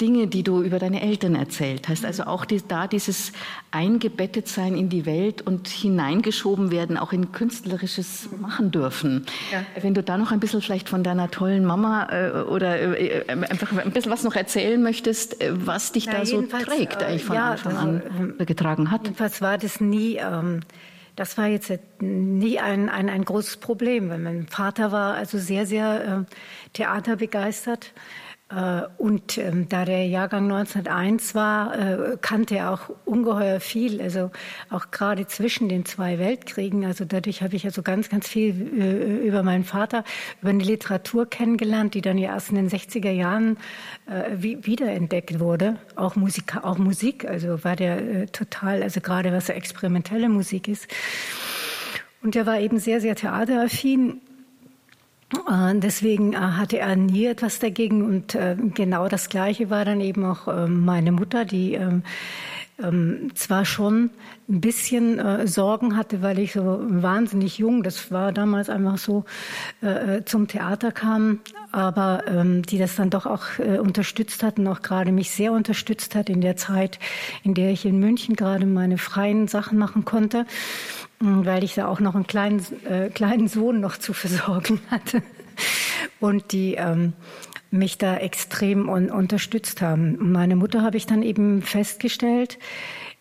Dinge, 0.00 0.26
die 0.26 0.42
du 0.42 0.62
über 0.62 0.78
deine 0.78 1.02
Eltern 1.02 1.34
erzählt 1.34 1.88
hast. 1.88 2.04
Also 2.04 2.24
auch 2.24 2.44
die, 2.44 2.62
da 2.66 2.86
dieses 2.86 3.32
eingebettet 3.70 4.48
sein 4.48 4.76
in 4.76 4.88
die 4.88 5.06
Welt 5.06 5.42
und 5.42 5.68
hineingeschoben 5.68 6.70
werden, 6.70 6.96
auch 6.96 7.12
in 7.12 7.32
künstlerisches 7.32 8.28
machen 8.40 8.70
dürfen. 8.70 9.26
Ja. 9.52 9.64
Wenn 9.80 9.94
du 9.94 10.02
da 10.02 10.18
noch 10.18 10.32
ein 10.32 10.40
bisschen 10.40 10.62
vielleicht 10.62 10.88
von 10.88 11.02
deiner 11.02 11.30
tollen 11.30 11.64
Mama 11.64 12.08
äh, 12.10 12.42
oder 12.42 12.78
äh, 12.78 13.20
äh 13.20 13.30
einfach 13.30 13.76
ein 13.76 13.90
bisschen 13.90 14.12
was 14.12 14.22
noch 14.22 14.34
erzählen 14.34 14.82
möchtest, 14.82 15.40
äh, 15.40 15.52
was 15.54 15.92
dich 15.92 16.06
Na, 16.06 16.18
da 16.18 16.26
so 16.26 16.42
trägt, 16.42 17.02
eigentlich 17.02 17.24
von 17.24 17.36
ja, 17.36 17.52
Anfang 17.52 17.76
also, 17.76 17.88
an 17.88 18.46
getragen 18.46 18.90
hat. 18.90 19.02
Jedenfalls 19.04 19.40
war 19.40 19.58
das 19.58 19.80
nie... 19.80 20.16
Ähm 20.16 20.60
das 21.16 21.38
war 21.38 21.46
jetzt 21.46 21.72
nie 21.98 22.60
ein, 22.60 22.90
ein, 22.90 23.08
ein 23.08 23.24
großes 23.24 23.56
Problem. 23.56 24.08
Mein 24.08 24.46
Vater 24.48 24.92
war 24.92 25.14
also 25.14 25.38
sehr, 25.38 25.64
sehr 25.64 26.26
äh, 26.28 26.34
theaterbegeistert. 26.74 27.92
Äh, 28.48 28.82
und 28.98 29.38
ähm, 29.38 29.68
da 29.68 29.84
der 29.84 30.06
Jahrgang 30.06 30.44
1901 30.44 31.34
war, 31.34 31.76
äh, 31.76 32.16
kannte 32.20 32.56
er 32.56 32.70
auch 32.70 32.90
ungeheuer 33.04 33.58
viel, 33.58 34.00
also 34.00 34.30
auch 34.70 34.92
gerade 34.92 35.26
zwischen 35.26 35.68
den 35.68 35.84
zwei 35.84 36.18
Weltkriegen. 36.20 36.84
Also 36.84 37.04
dadurch 37.04 37.42
habe 37.42 37.56
ich 37.56 37.64
also 37.64 37.82
ganz, 37.82 38.08
ganz 38.08 38.28
viel 38.28 38.50
äh, 38.80 39.26
über 39.26 39.42
meinen 39.42 39.64
Vater, 39.64 40.04
über 40.40 40.50
eine 40.50 40.62
Literatur 40.62 41.28
kennengelernt, 41.28 41.94
die 41.94 42.02
dann 42.02 42.18
ja 42.18 42.34
erst 42.34 42.50
in 42.50 42.56
den 42.56 42.68
60er 42.68 43.10
Jahren 43.10 43.56
wiederentdeckt 44.36 45.40
wurde. 45.40 45.78
Auch 45.96 46.14
Musik, 46.14 46.56
auch 46.62 46.78
Musik, 46.78 47.24
also 47.24 47.64
war 47.64 47.74
der 47.74 48.26
total, 48.30 48.82
also 48.82 49.00
gerade 49.00 49.32
was 49.32 49.46
so 49.46 49.52
experimentelle 49.52 50.28
Musik 50.28 50.68
ist. 50.68 50.86
Und 52.22 52.36
er 52.36 52.46
war 52.46 52.60
eben 52.60 52.78
sehr, 52.78 53.00
sehr 53.00 53.16
theateraffin 53.16 54.20
Deswegen 55.74 56.34
äh, 56.34 56.36
hatte 56.36 56.78
er 56.78 56.94
nie 56.94 57.26
etwas 57.26 57.58
dagegen 57.58 58.04
und 58.04 58.34
äh, 58.36 58.56
genau 58.74 59.08
das 59.08 59.28
Gleiche 59.28 59.70
war 59.70 59.84
dann 59.84 60.00
eben 60.00 60.24
auch 60.24 60.46
ähm, 60.46 60.84
meine 60.84 61.10
Mutter, 61.10 61.44
die 61.44 61.74
ähm, 61.74 62.04
ähm, 62.80 63.32
zwar 63.34 63.64
schon 63.64 64.10
ein 64.48 64.60
bisschen 64.60 65.18
äh, 65.18 65.48
Sorgen 65.48 65.96
hatte, 65.96 66.22
weil 66.22 66.38
ich 66.38 66.52
so 66.52 66.78
wahnsinnig 66.80 67.58
jung, 67.58 67.82
das 67.82 68.12
war 68.12 68.32
damals 68.32 68.68
einfach 68.70 68.98
so, 68.98 69.24
äh, 69.82 70.18
äh, 70.18 70.24
zum 70.24 70.46
Theater 70.46 70.92
kam, 70.92 71.40
aber 71.72 72.22
die 72.26 72.78
das 72.78 72.96
dann 72.96 73.10
doch 73.10 73.26
auch 73.26 73.58
äh, 73.58 73.78
unterstützt 73.78 74.42
hat 74.42 74.58
und 74.58 74.66
auch 74.68 74.80
gerade 74.80 75.12
mich 75.12 75.30
sehr 75.30 75.52
unterstützt 75.52 76.14
hat 76.14 76.30
in 76.30 76.40
der 76.40 76.56
Zeit, 76.56 76.98
in 77.42 77.54
der 77.54 77.70
ich 77.70 77.84
in 77.84 77.98
München 77.98 78.36
gerade 78.36 78.64
meine 78.64 78.96
freien 78.96 79.48
Sachen 79.48 79.76
machen 79.76 80.04
konnte, 80.04 80.46
weil 81.20 81.64
ich 81.64 81.74
da 81.74 81.88
auch 81.88 82.00
noch 82.00 82.14
einen 82.14 82.26
kleinen, 82.26 82.64
äh, 82.84 83.10
kleinen 83.10 83.48
Sohn 83.48 83.80
noch 83.80 83.96
zu 83.96 84.12
versorgen 84.12 84.80
hatte 84.90 85.22
und 86.20 86.52
die 86.52 86.74
ähm, 86.74 87.14
mich 87.70 87.98
da 87.98 88.16
extrem 88.16 88.88
un 88.88 89.10
unterstützt 89.10 89.82
haben. 89.82 90.32
Meine 90.32 90.56
Mutter 90.56 90.82
habe 90.82 90.96
ich 90.96 91.06
dann 91.06 91.22
eben 91.22 91.62
festgestellt, 91.62 92.58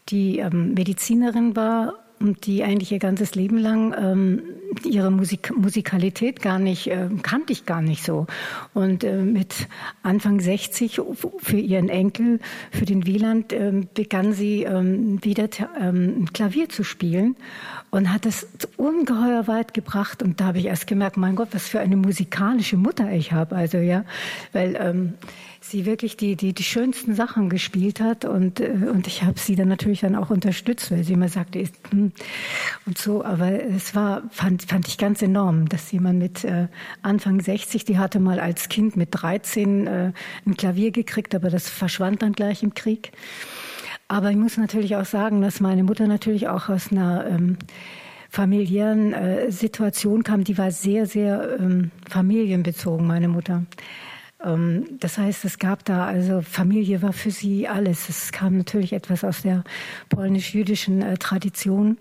die 0.09 0.39
ähm, 0.39 0.73
Medizinerin 0.73 1.55
war 1.55 2.04
die 2.19 2.63
eigentlich 2.63 2.91
ihr 2.91 2.99
ganzes 2.99 3.35
Leben 3.35 3.57
lang 3.57 3.93
ähm, 3.97 4.41
ihre 4.83 5.11
Musik 5.11 5.55
Musikalität 5.55 6.41
gar 6.41 6.59
nicht 6.59 6.87
äh, 6.87 7.09
kannte 7.21 7.53
ich 7.53 7.65
gar 7.65 7.81
nicht 7.81 8.03
so. 8.03 8.27
Und 8.73 9.03
äh, 9.03 9.17
mit 9.17 9.67
Anfang 10.03 10.39
60 10.39 11.01
für 11.37 11.57
ihren 11.57 11.89
Enkel 11.89 12.39
für 12.71 12.85
den 12.85 13.05
Wieland 13.05 13.53
äh, 13.53 13.83
begann 13.93 14.33
sie 14.33 14.63
ähm, 14.63 15.23
wieder 15.23 15.49
ähm, 15.79 16.27
Klavier 16.33 16.69
zu 16.69 16.83
spielen 16.83 17.35
und 17.91 18.11
hat 18.11 18.25
es 18.25 18.47
ungeheuer 18.77 19.47
weit 19.47 19.73
gebracht. 19.73 20.23
Und 20.23 20.39
da 20.39 20.45
habe 20.45 20.59
ich 20.59 20.65
erst 20.65 20.87
gemerkt 20.87 21.17
mein 21.17 21.35
Gott 21.35 21.49
was 21.51 21.67
für 21.67 21.79
eine 21.79 21.95
musikalische 21.95 22.77
Mutter 22.77 23.11
ich 23.11 23.31
habe 23.31 23.55
also 23.55 23.77
ja. 23.77 24.05
Weil 24.53 24.77
ähm, 24.79 25.13
sie 25.69 25.85
wirklich 25.85 26.15
die, 26.17 26.35
die, 26.35 26.53
die 26.53 26.63
schönsten 26.63 27.15
Sachen 27.15 27.49
gespielt 27.49 27.99
hat 27.99 28.25
und, 28.25 28.59
äh, 28.59 28.71
und 28.91 29.07
ich 29.07 29.23
habe 29.23 29.39
sie 29.39 29.55
dann 29.55 29.67
natürlich 29.67 30.01
dann 30.01 30.15
auch 30.15 30.29
unterstützt, 30.29 30.91
weil 30.91 31.03
sie 31.03 31.13
immer 31.13 31.29
sagte, 31.29 31.63
hm, 31.89 32.11
und 32.85 32.97
so, 32.97 33.23
aber 33.23 33.51
es 33.63 33.95
war, 33.95 34.23
fand, 34.31 34.63
fand 34.63 34.87
ich 34.87 34.97
ganz 34.97 35.21
enorm, 35.21 35.67
dass 35.67 35.91
jemand 35.91 36.19
mit 36.19 36.43
äh, 36.43 36.67
Anfang 37.01 37.41
60, 37.41 37.83
die 37.85 37.97
hatte 37.97 38.19
mal 38.19 38.39
als 38.39 38.69
Kind 38.69 38.95
mit 38.95 39.09
13 39.11 39.87
äh, 39.87 40.11
ein 40.45 40.55
Klavier 40.55 40.91
gekriegt, 40.91 41.33
aber 41.33 41.49
das 41.49 41.69
verschwand 41.69 42.21
dann 42.21 42.33
gleich 42.33 42.61
im 42.61 42.73
Krieg. 42.73 43.11
Aber 44.07 44.29
ich 44.29 44.37
muss 44.37 44.57
natürlich 44.57 44.95
auch 44.95 45.05
sagen, 45.05 45.41
dass 45.41 45.59
meine 45.59 45.83
Mutter 45.83 46.05
natürlich 46.07 46.47
auch 46.47 46.69
aus 46.69 46.91
einer 46.91 47.25
ähm, 47.27 47.57
familiären 48.29 49.13
äh, 49.13 49.51
Situation 49.51 50.23
kam, 50.23 50.43
die 50.43 50.57
war 50.57 50.69
sehr, 50.69 51.07
sehr 51.07 51.57
ähm, 51.59 51.89
familienbezogen, 52.07 53.07
meine 53.07 53.29
Mutter. 53.29 53.63
Ähm, 54.45 54.85
das 54.99 55.17
heißt, 55.17 55.43
es 55.45 55.59
gab 55.59 55.83
da, 55.85 56.05
also 56.05 56.41
Familie 56.41 57.01
war 57.01 57.13
für 57.13 57.31
sie 57.31 57.67
alles. 57.67 58.07
Es 58.07 58.31
kam 58.31 58.57
natürlich 58.57 58.93
etwas 58.93 59.23
aus 59.23 59.41
der 59.41 59.63
polnisch-jüdischen 60.09 61.01
äh, 61.01 61.17
Tradition. 61.17 61.97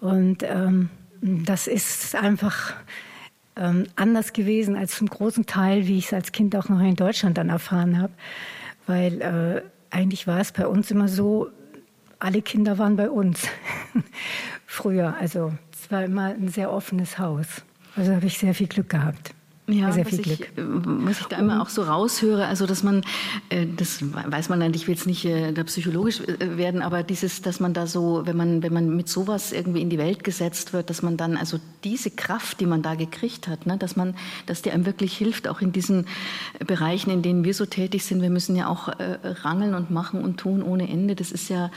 Und 0.00 0.42
ähm, 0.42 0.90
das 1.22 1.66
ist 1.66 2.14
einfach 2.14 2.74
ähm, 3.56 3.86
anders 3.96 4.32
gewesen 4.32 4.76
als 4.76 4.96
zum 4.96 5.08
großen 5.08 5.46
Teil, 5.46 5.86
wie 5.86 5.98
ich 5.98 6.06
es 6.06 6.12
als 6.12 6.32
Kind 6.32 6.54
auch 6.56 6.68
noch 6.68 6.80
in 6.80 6.96
Deutschland 6.96 7.38
dann 7.38 7.48
erfahren 7.48 8.00
habe. 8.00 8.12
Weil 8.86 9.20
äh, 9.22 9.62
eigentlich 9.90 10.26
war 10.26 10.40
es 10.40 10.52
bei 10.52 10.66
uns 10.66 10.90
immer 10.90 11.08
so, 11.08 11.48
alle 12.18 12.42
Kinder 12.42 12.78
waren 12.78 12.96
bei 12.96 13.10
uns 13.10 13.46
früher. 14.66 15.16
Also 15.18 15.52
es 15.72 15.90
war 15.90 16.04
immer 16.04 16.26
ein 16.26 16.48
sehr 16.48 16.72
offenes 16.72 17.18
Haus. 17.18 17.46
Also 17.94 18.14
habe 18.14 18.26
ich 18.26 18.38
sehr 18.38 18.54
viel 18.54 18.66
Glück 18.66 18.90
gehabt. 18.90 19.35
Ja, 19.68 19.90
sehr 19.90 20.04
viel 20.06 20.22
Glück. 20.22 20.40
Ich, 20.40 20.48
was 20.56 21.20
ich 21.20 21.26
da 21.26 21.38
immer 21.38 21.60
auch 21.60 21.68
so 21.68 21.82
raushöre, 21.82 22.46
also 22.46 22.66
dass 22.66 22.84
man, 22.84 23.02
äh, 23.48 23.66
das 23.66 23.98
weiß 24.00 24.48
man 24.48 24.62
eigentlich, 24.62 24.82
ich 24.82 24.88
will 24.88 24.94
jetzt 24.94 25.06
nicht 25.06 25.24
äh, 25.24 25.52
da 25.52 25.64
psychologisch 25.64 26.20
äh, 26.20 26.56
werden, 26.56 26.82
aber 26.82 27.02
dieses, 27.02 27.42
dass 27.42 27.58
man 27.58 27.74
da 27.74 27.88
so, 27.88 28.22
wenn 28.26 28.36
man, 28.36 28.62
wenn 28.62 28.72
man 28.72 28.94
mit 28.94 29.08
sowas 29.08 29.52
irgendwie 29.52 29.82
in 29.82 29.90
die 29.90 29.98
Welt 29.98 30.22
gesetzt 30.22 30.72
wird, 30.72 30.88
dass 30.88 31.02
man 31.02 31.16
dann 31.16 31.36
also 31.36 31.58
diese 31.82 32.12
Kraft, 32.12 32.60
die 32.60 32.66
man 32.66 32.82
da 32.82 32.94
gekriegt 32.94 33.48
hat, 33.48 33.66
ne, 33.66 33.76
dass 33.76 33.96
man, 33.96 34.14
dass 34.46 34.62
die 34.62 34.70
einem 34.70 34.86
wirklich 34.86 35.16
hilft, 35.16 35.48
auch 35.48 35.60
in 35.60 35.72
diesen 35.72 36.06
Bereichen, 36.64 37.10
in 37.10 37.22
denen 37.22 37.42
wir 37.42 37.54
so 37.54 37.66
tätig 37.66 38.04
sind. 38.04 38.22
Wir 38.22 38.30
müssen 38.30 38.54
ja 38.54 38.68
auch 38.68 38.86
äh, 38.88 39.18
rangeln 39.42 39.74
und 39.74 39.90
machen 39.90 40.22
und 40.22 40.36
tun 40.38 40.62
ohne 40.62 40.88
Ende. 40.88 41.16
Das 41.16 41.32
ist 41.32 41.48
ja 41.48 41.72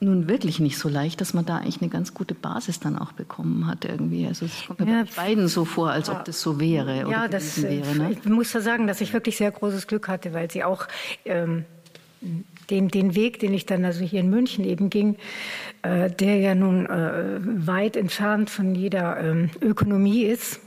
nun 0.00 0.28
wirklich 0.28 0.60
nicht 0.60 0.78
so 0.78 0.88
leicht, 0.88 1.20
dass 1.20 1.34
man 1.34 1.44
da 1.44 1.58
eigentlich 1.58 1.80
eine 1.80 1.90
ganz 1.90 2.14
gute 2.14 2.34
Basis 2.34 2.80
dann 2.80 2.98
auch 2.98 3.12
bekommen 3.12 3.66
hat 3.66 3.84
irgendwie. 3.84 4.26
Also 4.26 4.46
es 4.46 4.66
kommt 4.66 4.80
mir 4.80 4.90
ja, 4.90 5.04
bei 5.04 5.22
beiden 5.22 5.48
so 5.48 5.64
vor, 5.64 5.90
als 5.90 6.08
ob 6.08 6.24
das 6.24 6.40
so 6.40 6.60
wäre. 6.60 7.10
Ja, 7.10 7.28
das 7.28 7.62
wäre, 7.62 7.96
ne? 7.96 8.12
ich 8.12 8.24
muss 8.24 8.52
da 8.52 8.60
sagen, 8.60 8.86
dass 8.86 9.00
ich 9.00 9.12
wirklich 9.12 9.36
sehr 9.36 9.50
großes 9.50 9.86
Glück 9.86 10.08
hatte, 10.08 10.32
weil 10.32 10.50
sie 10.50 10.62
auch 10.62 10.86
ähm, 11.24 11.64
den, 12.70 12.88
den 12.88 13.14
Weg, 13.14 13.40
den 13.40 13.54
ich 13.54 13.66
dann 13.66 13.84
also 13.84 14.04
hier 14.04 14.20
in 14.20 14.30
München 14.30 14.64
eben 14.64 14.90
ging, 14.90 15.16
äh, 15.82 16.10
der 16.10 16.36
ja 16.36 16.54
nun 16.54 16.86
äh, 16.86 17.40
weit 17.42 17.96
entfernt 17.96 18.50
von 18.50 18.74
jeder 18.74 19.20
ähm, 19.20 19.50
Ökonomie 19.60 20.22
ist, 20.24 20.60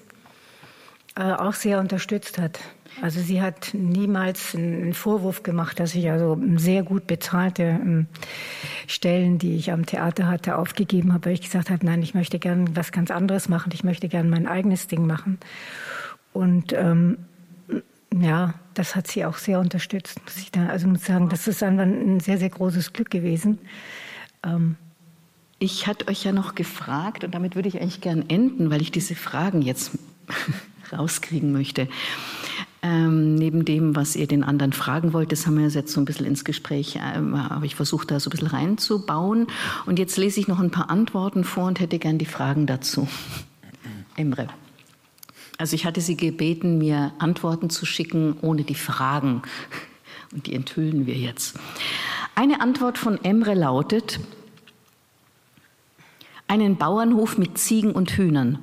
äh, 1.15 1.33
auch 1.33 1.53
sehr 1.53 1.79
unterstützt 1.79 2.37
hat. 2.37 2.59
Also 2.99 3.21
sie 3.21 3.41
hat 3.41 3.73
niemals 3.73 4.53
einen 4.53 4.93
Vorwurf 4.93 5.43
gemacht, 5.43 5.79
dass 5.79 5.95
ich 5.95 6.09
also 6.11 6.39
sehr 6.57 6.83
gut 6.83 7.07
bezahlte 7.07 7.63
ähm, 7.63 8.07
Stellen, 8.85 9.37
die 9.37 9.55
ich 9.55 9.71
am 9.71 9.85
Theater 9.85 10.27
hatte, 10.27 10.57
aufgegeben 10.57 11.13
habe, 11.13 11.27
weil 11.27 11.33
ich 11.33 11.41
gesagt 11.41 11.69
habe, 11.69 11.85
nein, 11.85 12.01
ich 12.01 12.13
möchte 12.13 12.37
gern 12.37 12.75
was 12.75 12.91
ganz 12.91 13.09
anderes 13.09 13.47
machen, 13.47 13.71
ich 13.73 13.83
möchte 13.83 14.09
gern 14.09 14.29
mein 14.29 14.45
eigenes 14.45 14.87
Ding 14.87 15.07
machen. 15.07 15.39
Und 16.33 16.73
ähm, 16.73 17.17
ja, 18.13 18.55
das 18.73 18.95
hat 18.95 19.07
sie 19.07 19.25
auch 19.25 19.37
sehr 19.37 19.59
unterstützt, 19.59 20.21
muss 20.23 20.37
ich 20.37 20.51
da, 20.51 20.67
also 20.67 20.87
muss 20.87 21.05
sagen, 21.05 21.29
das 21.29 21.47
ist 21.47 21.63
einfach 21.63 21.83
ein 21.83 22.19
sehr, 22.19 22.37
sehr 22.37 22.49
großes 22.49 22.93
Glück 22.93 23.09
gewesen. 23.09 23.59
Ähm, 24.43 24.75
ich 25.59 25.87
hatte 25.87 26.07
euch 26.07 26.23
ja 26.23 26.31
noch 26.31 26.55
gefragt, 26.55 27.23
und 27.23 27.33
damit 27.33 27.55
würde 27.55 27.69
ich 27.69 27.79
eigentlich 27.79 28.01
gern 28.01 28.29
enden, 28.29 28.69
weil 28.69 28.81
ich 28.81 28.91
diese 28.91 29.15
Fragen 29.15 29.61
jetzt 29.61 29.91
rauskriegen 30.91 31.51
möchte. 31.51 31.87
Ähm, 32.83 33.35
neben 33.35 33.63
dem, 33.63 33.95
was 33.95 34.15
ihr 34.15 34.25
den 34.25 34.43
anderen 34.43 34.73
fragen 34.73 35.13
wollt, 35.13 35.31
das 35.31 35.45
haben 35.45 35.57
wir 35.57 35.67
jetzt 35.67 35.93
so 35.93 36.01
ein 36.01 36.05
bisschen 36.05 36.25
ins 36.25 36.43
Gespräch, 36.43 36.97
ähm, 36.99 37.37
habe 37.37 37.67
ich 37.67 37.75
versucht, 37.75 38.09
da 38.09 38.19
so 38.19 38.29
ein 38.29 38.31
bisschen 38.31 38.47
reinzubauen. 38.47 39.47
Und 39.85 39.99
jetzt 39.99 40.17
lese 40.17 40.39
ich 40.39 40.47
noch 40.47 40.59
ein 40.59 40.71
paar 40.71 40.89
Antworten 40.89 41.43
vor 41.43 41.67
und 41.67 41.79
hätte 41.79 41.99
gern 41.99 42.17
die 42.17 42.25
Fragen 42.25 42.65
dazu. 42.65 43.07
Emre. 44.15 44.47
Also 45.59 45.75
ich 45.75 45.85
hatte 45.85 46.01
Sie 46.01 46.17
gebeten, 46.17 46.79
mir 46.79 47.13
Antworten 47.19 47.69
zu 47.69 47.85
schicken 47.85 48.35
ohne 48.41 48.63
die 48.63 48.75
Fragen. 48.75 49.43
Und 50.33 50.47
die 50.47 50.55
enthüllen 50.55 51.05
wir 51.07 51.15
jetzt. 51.15 51.59
Eine 52.35 52.61
Antwort 52.61 52.97
von 52.97 53.21
Emre 53.21 53.53
lautet, 53.53 54.21
einen 56.47 56.77
Bauernhof 56.77 57.37
mit 57.37 57.57
Ziegen 57.57 57.91
und 57.91 58.11
Hühnern. 58.11 58.59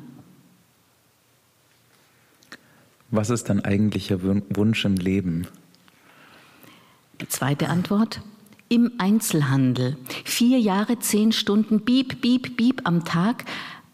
Was 3.10 3.30
ist 3.30 3.48
dein 3.48 3.64
eigentlicher 3.64 4.22
Wunsch 4.22 4.84
im 4.84 4.96
Leben? 4.96 5.46
Die 7.22 7.28
zweite 7.28 7.70
Antwort. 7.70 8.20
Im 8.68 8.92
Einzelhandel. 8.98 9.96
Vier 10.26 10.58
Jahre, 10.58 10.98
zehn 10.98 11.32
Stunden, 11.32 11.80
bieb, 11.80 12.20
bieb, 12.20 12.58
bieb 12.58 12.82
am 12.84 13.06
Tag. 13.06 13.46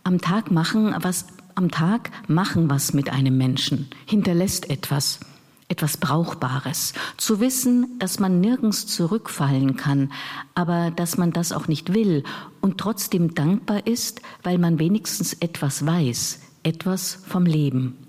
Am 0.03 0.21
Tag 0.21 0.51
machen 0.51 0.93
was, 1.01 1.27
am 1.55 1.71
Tag 1.71 2.11
machen 2.27 2.69
was 2.69 2.93
mit 2.93 3.09
einem 3.09 3.39
Menschen. 3.39 3.89
Hinterlässt 4.05 4.69
etwas. 4.69 5.21
Etwas 5.69 5.97
Brauchbares. 5.97 6.93
Zu 7.17 7.39
wissen, 7.39 7.97
dass 8.01 8.19
man 8.19 8.41
nirgends 8.41 8.89
zurückfallen 8.89 9.77
kann, 9.77 10.13
aber 10.57 10.91
dass 10.91 11.17
man 11.17 11.33
das 11.33 11.53
auch 11.53 11.69
nicht 11.69 11.95
will 11.95 12.25
und 12.61 12.79
trotzdem 12.79 13.35
dankbar 13.35 13.87
ist, 13.87 14.23
weil 14.43 14.59
man 14.59 14.81
wenigstens 14.81 15.35
etwas 15.35 15.87
weiß. 15.87 16.41
Etwas 16.65 17.23
vom 17.27 17.47
Leben. 17.47 18.04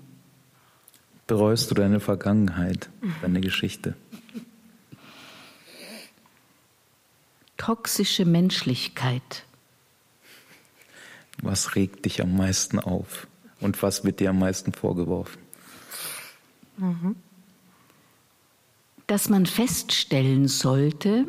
Bereust 1.26 1.70
du 1.70 1.74
deine 1.74 1.98
Vergangenheit, 1.98 2.88
deine 3.20 3.40
Geschichte? 3.40 3.96
Toxische 7.56 8.24
Menschlichkeit. 8.24 9.44
Was 11.42 11.74
regt 11.74 12.04
dich 12.04 12.22
am 12.22 12.36
meisten 12.36 12.78
auf 12.78 13.26
und 13.60 13.82
was 13.82 14.04
wird 14.04 14.20
dir 14.20 14.30
am 14.30 14.38
meisten 14.38 14.72
vorgeworfen? 14.72 15.40
Mhm. 16.76 17.16
Dass 19.06 19.28
man 19.28 19.46
feststellen 19.46 20.48
sollte, 20.48 21.26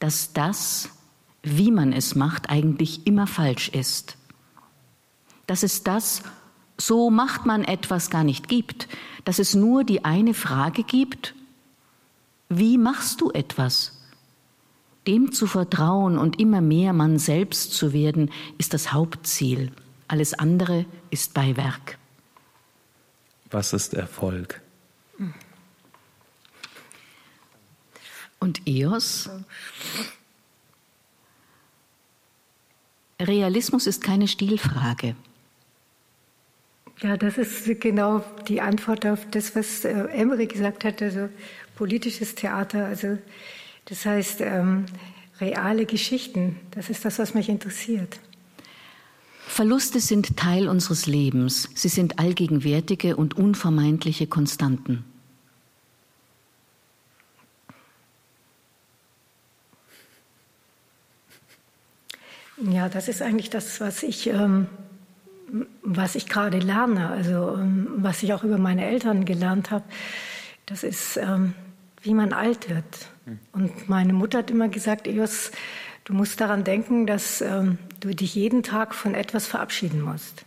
dass 0.00 0.32
das, 0.32 0.90
wie 1.42 1.70
man 1.70 1.92
es 1.92 2.14
macht, 2.14 2.50
eigentlich 2.50 3.06
immer 3.06 3.26
falsch 3.26 3.68
ist. 3.70 4.16
Dass 5.46 5.62
es 5.62 5.82
das, 5.82 6.22
so 6.78 7.10
macht 7.10 7.46
man 7.46 7.64
etwas 7.64 8.10
gar 8.10 8.24
nicht 8.24 8.48
gibt, 8.48 8.88
dass 9.24 9.38
es 9.38 9.54
nur 9.54 9.84
die 9.84 10.04
eine 10.04 10.34
Frage 10.34 10.82
gibt, 10.82 11.34
wie 12.48 12.76
machst 12.76 13.20
du 13.20 13.30
etwas? 13.30 13.98
Dem 15.06 15.32
zu 15.32 15.46
vertrauen 15.46 16.18
und 16.18 16.38
immer 16.38 16.60
mehr 16.60 16.92
man 16.92 17.18
selbst 17.18 17.72
zu 17.72 17.92
werden, 17.92 18.30
ist 18.58 18.74
das 18.74 18.92
Hauptziel. 18.92 19.72
Alles 20.06 20.34
andere 20.34 20.84
ist 21.10 21.34
Beiwerk. 21.34 21.98
Was 23.50 23.72
ist 23.72 23.94
Erfolg? 23.94 24.60
Und 28.38 28.66
EOS? 28.66 29.30
Realismus 33.20 33.86
ist 33.86 34.02
keine 34.02 34.26
Stilfrage. 34.26 35.16
Ja, 37.02 37.16
das 37.16 37.36
ist 37.36 37.80
genau 37.80 38.24
die 38.46 38.60
Antwort 38.60 39.04
auf 39.06 39.26
das, 39.30 39.56
was 39.56 39.84
äh, 39.84 40.04
Emery 40.12 40.46
gesagt 40.46 40.84
hat, 40.84 41.02
also 41.02 41.28
politisches 41.74 42.36
Theater. 42.36 42.86
Also 42.86 43.18
das 43.86 44.06
heißt, 44.06 44.40
ähm, 44.40 44.86
reale 45.40 45.84
Geschichten, 45.84 46.60
das 46.70 46.90
ist 46.90 47.04
das, 47.04 47.18
was 47.18 47.34
mich 47.34 47.48
interessiert. 47.48 48.20
Verluste 49.40 49.98
sind 49.98 50.36
Teil 50.36 50.68
unseres 50.68 51.06
Lebens. 51.06 51.68
Sie 51.74 51.88
sind 51.88 52.20
allgegenwärtige 52.20 53.16
und 53.16 53.36
unvermeidliche 53.36 54.28
Konstanten. 54.28 55.04
Ja, 62.70 62.88
das 62.88 63.08
ist 63.08 63.22
eigentlich 63.22 63.50
das, 63.50 63.80
was 63.80 64.04
ich 64.04 64.28
ähm, 64.28 64.68
was 65.82 66.14
ich 66.14 66.28
gerade 66.28 66.58
lerne, 66.58 67.08
also 67.08 67.56
ähm, 67.56 67.88
was 67.96 68.22
ich 68.22 68.32
auch 68.32 68.44
über 68.44 68.58
meine 68.58 68.86
Eltern 68.86 69.24
gelernt 69.24 69.70
habe, 69.70 69.84
das 70.66 70.82
ist, 70.82 71.16
ähm, 71.16 71.54
wie 72.00 72.14
man 72.14 72.32
alt 72.32 72.70
wird. 72.70 72.84
Hm. 73.26 73.38
Und 73.52 73.88
meine 73.88 74.12
Mutter 74.12 74.38
hat 74.38 74.50
immer 74.50 74.68
gesagt, 74.68 75.06
Eos, 75.06 75.50
du 76.04 76.14
musst 76.14 76.40
daran 76.40 76.64
denken, 76.64 77.06
dass 77.06 77.40
ähm, 77.40 77.78
du 78.00 78.14
dich 78.14 78.34
jeden 78.34 78.62
Tag 78.62 78.94
von 78.94 79.14
etwas 79.14 79.46
verabschieden 79.46 80.00
musst. 80.00 80.44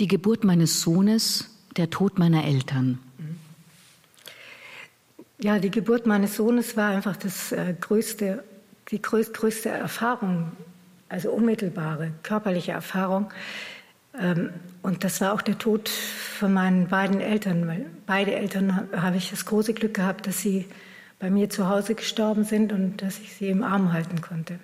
Die 0.00 0.08
Geburt 0.08 0.44
meines 0.44 0.80
Sohnes, 0.80 1.50
der 1.76 1.90
Tod 1.90 2.18
meiner 2.18 2.44
Eltern. 2.44 2.98
Ja, 5.40 5.58
die 5.58 5.70
Geburt 5.70 6.06
meines 6.06 6.34
Sohnes 6.34 6.76
war 6.76 6.90
einfach 6.90 7.16
das 7.16 7.52
äh, 7.52 7.74
größte, 7.80 8.42
die 8.90 9.00
größte 9.00 9.68
Erfahrung 9.68 10.52
also 11.08 11.30
unmittelbare 11.30 12.12
körperliche 12.22 12.72
Erfahrung. 12.72 13.30
Ähm, 14.18 14.50
und 14.82 15.04
das 15.04 15.20
war 15.20 15.32
auch 15.32 15.42
der 15.42 15.58
Tod 15.58 15.88
von 15.88 16.52
meinen 16.52 16.88
beiden 16.88 17.20
Eltern, 17.20 17.66
weil 17.66 17.86
beide 18.06 18.34
Eltern 18.34 18.88
habe 18.96 19.16
ich 19.16 19.30
das 19.30 19.46
große 19.46 19.74
Glück 19.74 19.94
gehabt, 19.94 20.26
dass 20.26 20.40
sie 20.40 20.66
bei 21.18 21.30
mir 21.30 21.50
zu 21.50 21.68
Hause 21.68 21.94
gestorben 21.94 22.44
sind 22.44 22.72
und 22.72 23.02
dass 23.02 23.18
ich 23.18 23.34
sie 23.34 23.48
im 23.48 23.62
Arm 23.62 23.92
halten 23.92 24.20
konnte. 24.20 24.58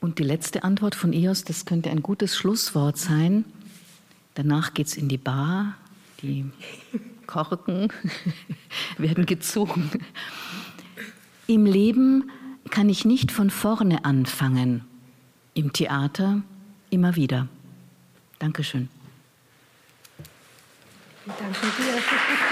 Und 0.00 0.18
die 0.18 0.22
letzte 0.22 0.64
Antwort 0.64 0.94
von 0.94 1.12
EOS, 1.12 1.44
das 1.44 1.64
könnte 1.64 1.90
ein 1.90 2.02
gutes 2.02 2.36
Schlusswort 2.36 2.98
sein. 2.98 3.44
Danach 4.34 4.74
geht 4.74 4.88
es 4.88 4.96
in 4.96 5.08
die 5.08 5.18
Bar, 5.18 5.76
die 6.20 6.44
Korken 7.26 7.88
werden 8.98 9.26
gezogen. 9.26 9.90
Im 11.46 11.66
Leben 11.66 12.30
kann 12.70 12.88
ich 12.88 13.04
nicht 13.04 13.30
von 13.30 13.50
vorne 13.50 14.04
anfangen. 14.04 14.84
Im 15.54 15.72
Theater 15.72 16.42
immer 16.90 17.16
wieder. 17.16 17.48
Dankeschön. 18.38 18.88
Danke 21.26 21.66
dir. 21.78 22.44